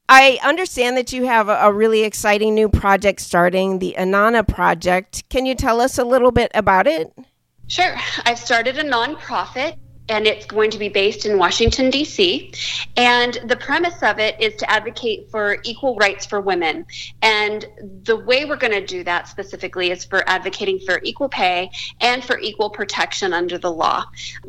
I 0.09 0.39
understand 0.43 0.97
that 0.97 1.13
you 1.13 1.25
have 1.27 1.49
a 1.49 1.73
really 1.73 2.05
exciting 2.05 2.55
new 2.55 2.69
project 2.69 3.21
starting, 3.21 3.79
the 3.79 3.95
Inanna 3.99 4.47
Project. 4.47 5.29
Can 5.29 5.47
you 5.47 5.55
tell 5.55 5.81
us 5.81 5.99
a 5.99 6.05
little 6.05 6.31
bit 6.31 6.51
about 6.55 6.87
it? 6.87 7.13
Sure. 7.67 7.97
I've 8.25 8.39
started 8.39 8.79
a 8.79 8.85
nonprofit 8.85 9.79
and 10.09 10.27
it's 10.27 10.45
going 10.45 10.71
to 10.71 10.79
be 10.79 10.89
based 10.89 11.25
in 11.25 11.39
Washington, 11.39 11.89
D.C. 11.89 12.53
And 12.97 13.39
the 13.47 13.57
premise 13.57 14.03
of 14.03 14.19
it 14.19 14.41
is 14.41 14.55
to 14.57 14.71
advocate 14.71 15.31
for 15.31 15.59
equal 15.65 15.97
rights 15.97 16.27
for 16.27 16.41
women. 16.41 16.85
And 17.23 17.67
the 18.03 18.17
way 18.17 18.45
we're 18.45 18.57
going 18.57 18.73
to 18.73 18.85
do 18.85 19.03
that 19.05 19.29
specifically 19.29 19.91
is 19.91 20.05
for 20.05 20.29
advocating 20.29 20.79
for 20.81 21.01
equal 21.03 21.29
pay 21.29 21.71
and 22.01 22.23
for 22.23 22.39
equal 22.39 22.69
protection 22.69 23.33
under 23.33 23.57
the 23.57 23.71
law. 23.71 24.05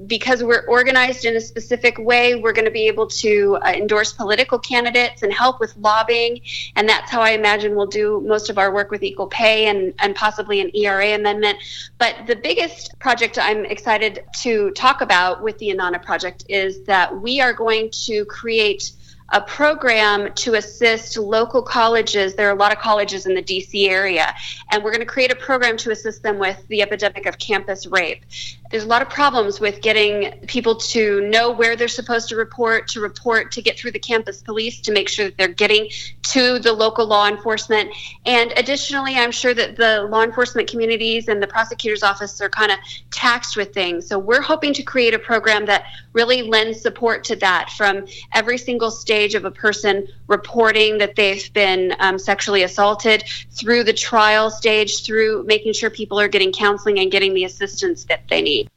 Because 0.05 0.43
we're 0.43 0.65
organized 0.67 1.23
in 1.23 1.37
a 1.37 1.41
specific 1.41 1.97
way, 1.99 2.35
we're 2.35 2.53
going 2.53 2.65
to 2.65 2.71
be 2.71 2.87
able 2.87 3.07
to 3.07 3.57
uh, 3.61 3.71
endorse 3.71 4.11
political 4.11 4.59
candidates 4.59 5.23
and 5.23 5.31
help 5.31 5.61
with 5.61 5.75
lobbying. 5.77 6.41
And 6.75 6.89
that's 6.89 7.09
how 7.09 7.21
I 7.21 7.31
imagine 7.31 7.75
we'll 7.75 7.85
do 7.85 8.21
most 8.25 8.49
of 8.49 8.57
our 8.57 8.73
work 8.73 8.91
with 8.91 9.03
equal 9.03 9.27
pay 9.27 9.67
and, 9.67 9.93
and 9.99 10.15
possibly 10.15 10.59
an 10.59 10.75
ERA 10.75 11.15
amendment. 11.15 11.59
But 11.97 12.27
the 12.27 12.35
biggest 12.35 12.99
project 12.99 13.39
I'm 13.39 13.63
excited 13.63 14.25
to 14.41 14.71
talk 14.71 14.99
about 14.99 15.44
with 15.45 15.57
the 15.59 15.69
Inanna 15.69 16.03
project 16.03 16.43
is 16.49 16.83
that 16.83 17.21
we 17.21 17.39
are 17.39 17.53
going 17.53 17.89
to 18.05 18.25
create 18.25 18.91
a 19.29 19.41
program 19.41 20.31
to 20.33 20.53
assist 20.53 21.17
local 21.17 21.61
colleges. 21.61 22.35
There 22.35 22.47
are 22.47 22.55
a 22.55 22.59
lot 22.59 22.71
of 22.71 22.77
colleges 22.77 23.25
in 23.25 23.33
the 23.33 23.41
DC 23.41 23.87
area, 23.89 24.33
and 24.71 24.83
we're 24.83 24.91
going 24.91 24.99
to 24.99 25.05
create 25.05 25.31
a 25.31 25.35
program 25.35 25.77
to 25.77 25.91
assist 25.91 26.21
them 26.21 26.37
with 26.37 26.65
the 26.67 26.81
epidemic 26.81 27.25
of 27.25 27.39
campus 27.39 27.87
rape. 27.87 28.23
There's 28.69 28.83
a 28.83 28.87
lot 28.87 29.01
of 29.01 29.09
problems 29.09 29.59
with 29.59 29.81
getting 29.81 30.39
people 30.47 30.75
to 30.75 31.21
know 31.29 31.51
where 31.51 31.75
they're 31.75 31.87
supposed 31.87 32.29
to 32.29 32.35
report, 32.35 32.87
to 32.89 32.99
report, 32.99 33.51
to 33.53 33.61
get 33.61 33.79
through 33.79 33.91
the 33.91 33.99
campus 33.99 34.41
police, 34.41 34.81
to 34.81 34.91
make 34.91 35.07
sure 35.07 35.25
that 35.25 35.37
they're 35.37 35.47
getting 35.47 35.89
to 36.31 36.59
the 36.59 36.73
local 36.73 37.05
law 37.05 37.27
enforcement. 37.27 37.91
And 38.25 38.53
additionally, 38.57 39.15
I'm 39.15 39.31
sure 39.31 39.53
that 39.53 39.75
the 39.75 40.03
law 40.03 40.23
enforcement 40.23 40.69
communities 40.69 41.29
and 41.29 41.41
the 41.41 41.47
prosecutor's 41.47 42.03
office 42.03 42.41
are 42.41 42.49
kind 42.49 42.71
of 42.71 42.77
taxed 43.11 43.55
with 43.55 43.73
things. 43.73 44.07
So 44.07 44.19
we're 44.19 44.41
hoping 44.41 44.73
to 44.73 44.83
create 44.83 45.13
a 45.13 45.19
program 45.19 45.65
that 45.67 45.85
really 46.13 46.43
lends 46.43 46.81
support 46.81 47.23
to 47.25 47.35
that 47.37 47.69
from 47.71 48.05
every 48.33 48.57
single 48.57 48.91
state 48.91 49.14
stage 49.15 49.33
of 49.33 49.45
a 49.45 49.51
person 49.51 50.05
reporting 50.27 50.97
that 50.97 51.15
they've 51.15 51.53
been 51.53 51.95
um, 51.99 52.19
sexually 52.19 52.63
assaulted, 52.63 53.23
through 53.51 53.81
the 53.81 53.93
trial 53.93 54.51
stage, 54.51 55.05
through 55.05 55.43
making 55.45 55.71
sure 55.71 55.89
people 55.89 56.19
are 56.19 56.27
getting 56.27 56.51
counseling 56.51 56.99
and 56.99 57.11
getting 57.11 57.33
the 57.33 57.45
assistance 57.45 58.03
that 58.05 58.27
they 58.29 58.41
need. 58.41 58.69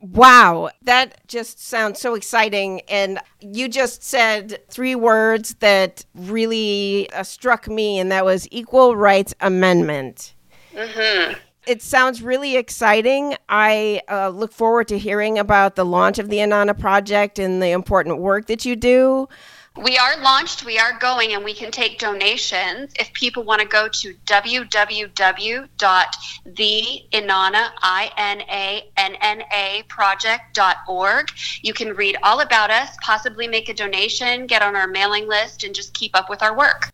Wow, 0.00 0.68
that 0.82 1.26
just 1.26 1.66
sounds 1.66 2.00
so 2.00 2.14
exciting. 2.14 2.82
And 2.82 3.18
you 3.40 3.66
just 3.66 4.04
said 4.04 4.58
three 4.68 4.94
words 4.94 5.54
that 5.60 6.04
really 6.14 7.08
uh, 7.12 7.22
struck 7.22 7.66
me, 7.66 7.98
and 7.98 8.12
that 8.12 8.26
was 8.26 8.46
Equal 8.50 8.94
Rights 8.94 9.34
Amendment. 9.40 10.34
Mm-hmm. 10.74 11.32
It 11.66 11.82
sounds 11.82 12.22
really 12.22 12.56
exciting. 12.56 13.36
I 13.48 14.02
uh, 14.08 14.28
look 14.28 14.52
forward 14.52 14.88
to 14.88 14.98
hearing 14.98 15.38
about 15.38 15.76
the 15.76 15.84
launch 15.84 16.18
of 16.18 16.28
the 16.28 16.38
Inanna 16.38 16.78
Project 16.78 17.38
and 17.38 17.62
the 17.62 17.70
important 17.70 18.18
work 18.18 18.46
that 18.46 18.64
you 18.64 18.76
do. 18.76 19.28
We 19.82 19.96
are 19.96 20.20
launched, 20.20 20.64
we 20.64 20.76
are 20.76 20.98
going, 20.98 21.34
and 21.34 21.44
we 21.44 21.54
can 21.54 21.70
take 21.70 22.00
donations. 22.00 22.92
If 22.98 23.12
people 23.12 23.44
want 23.44 23.62
to 23.62 23.68
go 23.68 23.86
to 23.86 24.14
www.theinanna, 24.26 25.68
you 31.62 31.72
can 31.74 31.88
read 31.94 32.16
all 32.24 32.40
about 32.40 32.70
us, 32.70 32.96
possibly 33.02 33.46
make 33.46 33.68
a 33.68 33.74
donation, 33.74 34.48
get 34.48 34.62
on 34.62 34.74
our 34.74 34.88
mailing 34.88 35.28
list, 35.28 35.62
and 35.62 35.72
just 35.72 35.94
keep 35.94 36.16
up 36.16 36.28
with 36.28 36.42
our 36.42 36.56
work. 36.56 36.90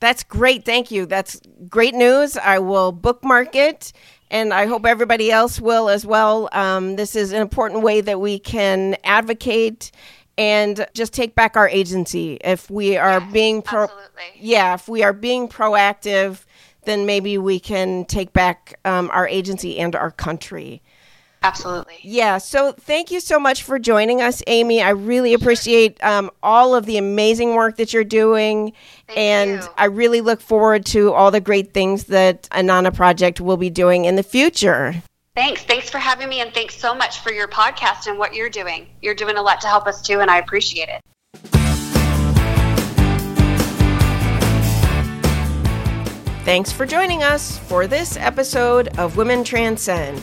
That's 0.00 0.24
great. 0.24 0.64
Thank 0.64 0.90
you. 0.90 1.04
That's 1.04 1.38
great 1.68 1.94
news. 1.94 2.38
I 2.38 2.60
will 2.60 2.92
bookmark 2.92 3.54
it 3.54 3.92
and 4.32 4.54
I 4.54 4.66
hope 4.66 4.86
everybody 4.86 5.30
else 5.30 5.60
will 5.60 5.90
as 5.90 6.06
well. 6.06 6.48
Um, 6.52 6.96
this 6.96 7.14
is 7.14 7.32
an 7.32 7.42
important 7.42 7.82
way 7.82 8.00
that 8.00 8.18
we 8.18 8.38
can 8.38 8.96
advocate 9.04 9.92
and 10.38 10.86
just 10.94 11.12
take 11.12 11.34
back 11.34 11.56
our 11.56 11.68
agency. 11.68 12.38
If 12.42 12.70
we 12.70 12.96
are 12.96 13.20
yes, 13.20 13.32
being 13.32 13.62
pro, 13.62 13.84
absolutely. 13.84 14.22
yeah, 14.36 14.74
if 14.74 14.88
we 14.88 15.02
are 15.02 15.12
being 15.12 15.48
proactive, 15.48 16.44
then 16.84 17.06
maybe 17.06 17.38
we 17.38 17.60
can 17.60 18.04
take 18.06 18.32
back 18.32 18.78
um, 18.84 19.10
our 19.12 19.26
agency 19.28 19.78
and 19.78 19.94
our 19.94 20.10
country. 20.10 20.82
Absolutely. 21.44 21.98
Yeah. 22.02 22.38
So 22.38 22.72
thank 22.72 23.10
you 23.10 23.18
so 23.18 23.38
much 23.38 23.64
for 23.64 23.78
joining 23.78 24.20
us, 24.20 24.42
Amy. 24.46 24.80
I 24.80 24.90
really 24.90 25.34
appreciate 25.34 26.02
um, 26.04 26.30
all 26.42 26.74
of 26.74 26.86
the 26.86 26.96
amazing 26.96 27.54
work 27.54 27.76
that 27.78 27.92
you're 27.92 28.04
doing. 28.04 28.72
Thank 29.08 29.18
and 29.18 29.62
you. 29.62 29.68
I 29.76 29.86
really 29.86 30.20
look 30.20 30.40
forward 30.40 30.86
to 30.86 31.12
all 31.12 31.30
the 31.30 31.40
great 31.40 31.74
things 31.74 32.04
that 32.04 32.48
Inanna 32.50 32.94
Project 32.94 33.40
will 33.40 33.56
be 33.56 33.70
doing 33.70 34.04
in 34.04 34.14
the 34.14 34.22
future. 34.22 35.02
Thanks. 35.34 35.62
Thanks 35.62 35.88
for 35.88 35.96
having 35.96 36.28
me, 36.28 36.40
and 36.40 36.52
thanks 36.52 36.76
so 36.76 36.94
much 36.94 37.20
for 37.20 37.32
your 37.32 37.48
podcast 37.48 38.06
and 38.06 38.18
what 38.18 38.34
you're 38.34 38.50
doing. 38.50 38.88
You're 39.00 39.14
doing 39.14 39.36
a 39.38 39.42
lot 39.42 39.62
to 39.62 39.66
help 39.66 39.86
us 39.86 40.02
too, 40.02 40.20
and 40.20 40.30
I 40.30 40.38
appreciate 40.38 40.90
it. 40.90 41.00
Thanks 46.44 46.70
for 46.70 46.84
joining 46.84 47.22
us 47.22 47.56
for 47.56 47.86
this 47.86 48.18
episode 48.18 48.88
of 48.98 49.16
Women 49.16 49.42
Transcend. 49.42 50.22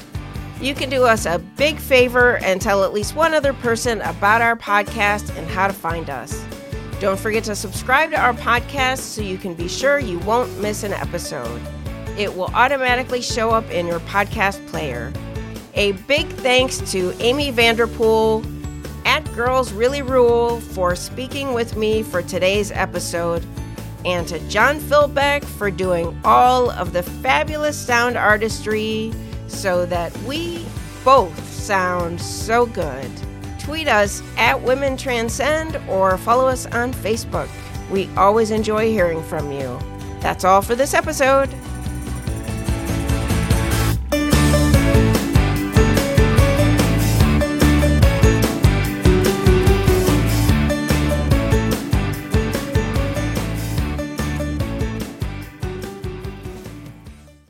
You 0.62 0.76
can 0.76 0.90
do 0.90 1.06
us 1.06 1.26
a 1.26 1.40
big 1.40 1.80
favor 1.80 2.38
and 2.44 2.62
tell 2.62 2.84
at 2.84 2.94
least 2.94 3.16
one 3.16 3.34
other 3.34 3.54
person 3.54 4.02
about 4.02 4.42
our 4.42 4.56
podcast 4.56 5.36
and 5.36 5.48
how 5.48 5.68
to 5.68 5.74
find 5.74 6.10
us. 6.10 6.46
Don't 7.00 7.20
forget 7.20 7.46
to 7.46 7.56
subscribe 7.56 8.12
to 8.12 8.20
our 8.20 8.34
podcast 8.34 9.00
so 9.00 9.22
you 9.22 9.38
can 9.38 9.56
be 9.56 9.70
sure 9.70 9.98
you 9.98 10.20
won't 10.20 10.56
miss 10.60 10.84
an 10.84 10.94
episode 10.94 11.62
it 12.20 12.36
will 12.36 12.52
automatically 12.54 13.22
show 13.22 13.52
up 13.52 13.68
in 13.72 13.88
your 13.88 14.02
podcast 14.02 14.66
player. 14.68 15.12
A 15.76 15.94
big 15.94 16.28
thanks 16.28 16.80
to 16.92 17.14
Amy 17.20 17.50
Vanderpool 17.50 18.44
at 19.06 19.24
Girls 19.34 19.72
Really 19.72 20.02
Rule 20.02 20.60
for 20.60 20.98
speaking 20.98 21.54
with 21.54 21.78
me 21.78 22.04
for 22.04 22.22
today's 22.22 22.72
episode, 22.72 23.46
and 24.06 24.28
to 24.28 24.40
John 24.50 24.80
Philbeck 24.80 25.46
for 25.46 25.72
doing 25.72 26.20
all 26.26 26.70
of 26.72 26.92
the 26.92 27.04
fabulous 27.04 27.78
sound 27.78 28.18
artistry 28.18 29.14
so 29.48 29.86
that 29.86 30.16
we 30.24 30.66
both 31.06 31.38
sound 31.50 32.20
so 32.20 32.66
good. 32.66 33.10
Tweet 33.60 33.88
us 33.88 34.22
at 34.36 34.62
Women 34.62 34.98
Transcend 34.98 35.78
or 35.88 36.18
follow 36.18 36.48
us 36.48 36.66
on 36.68 36.94
Facebook. 36.94 37.50
We 37.90 38.10
always 38.18 38.52
enjoy 38.52 38.90
hearing 38.90 39.24
from 39.24 39.52
you. 39.52 39.80
That's 40.20 40.44
all 40.44 40.62
for 40.62 40.76
this 40.76 40.94
episode. 40.94 41.50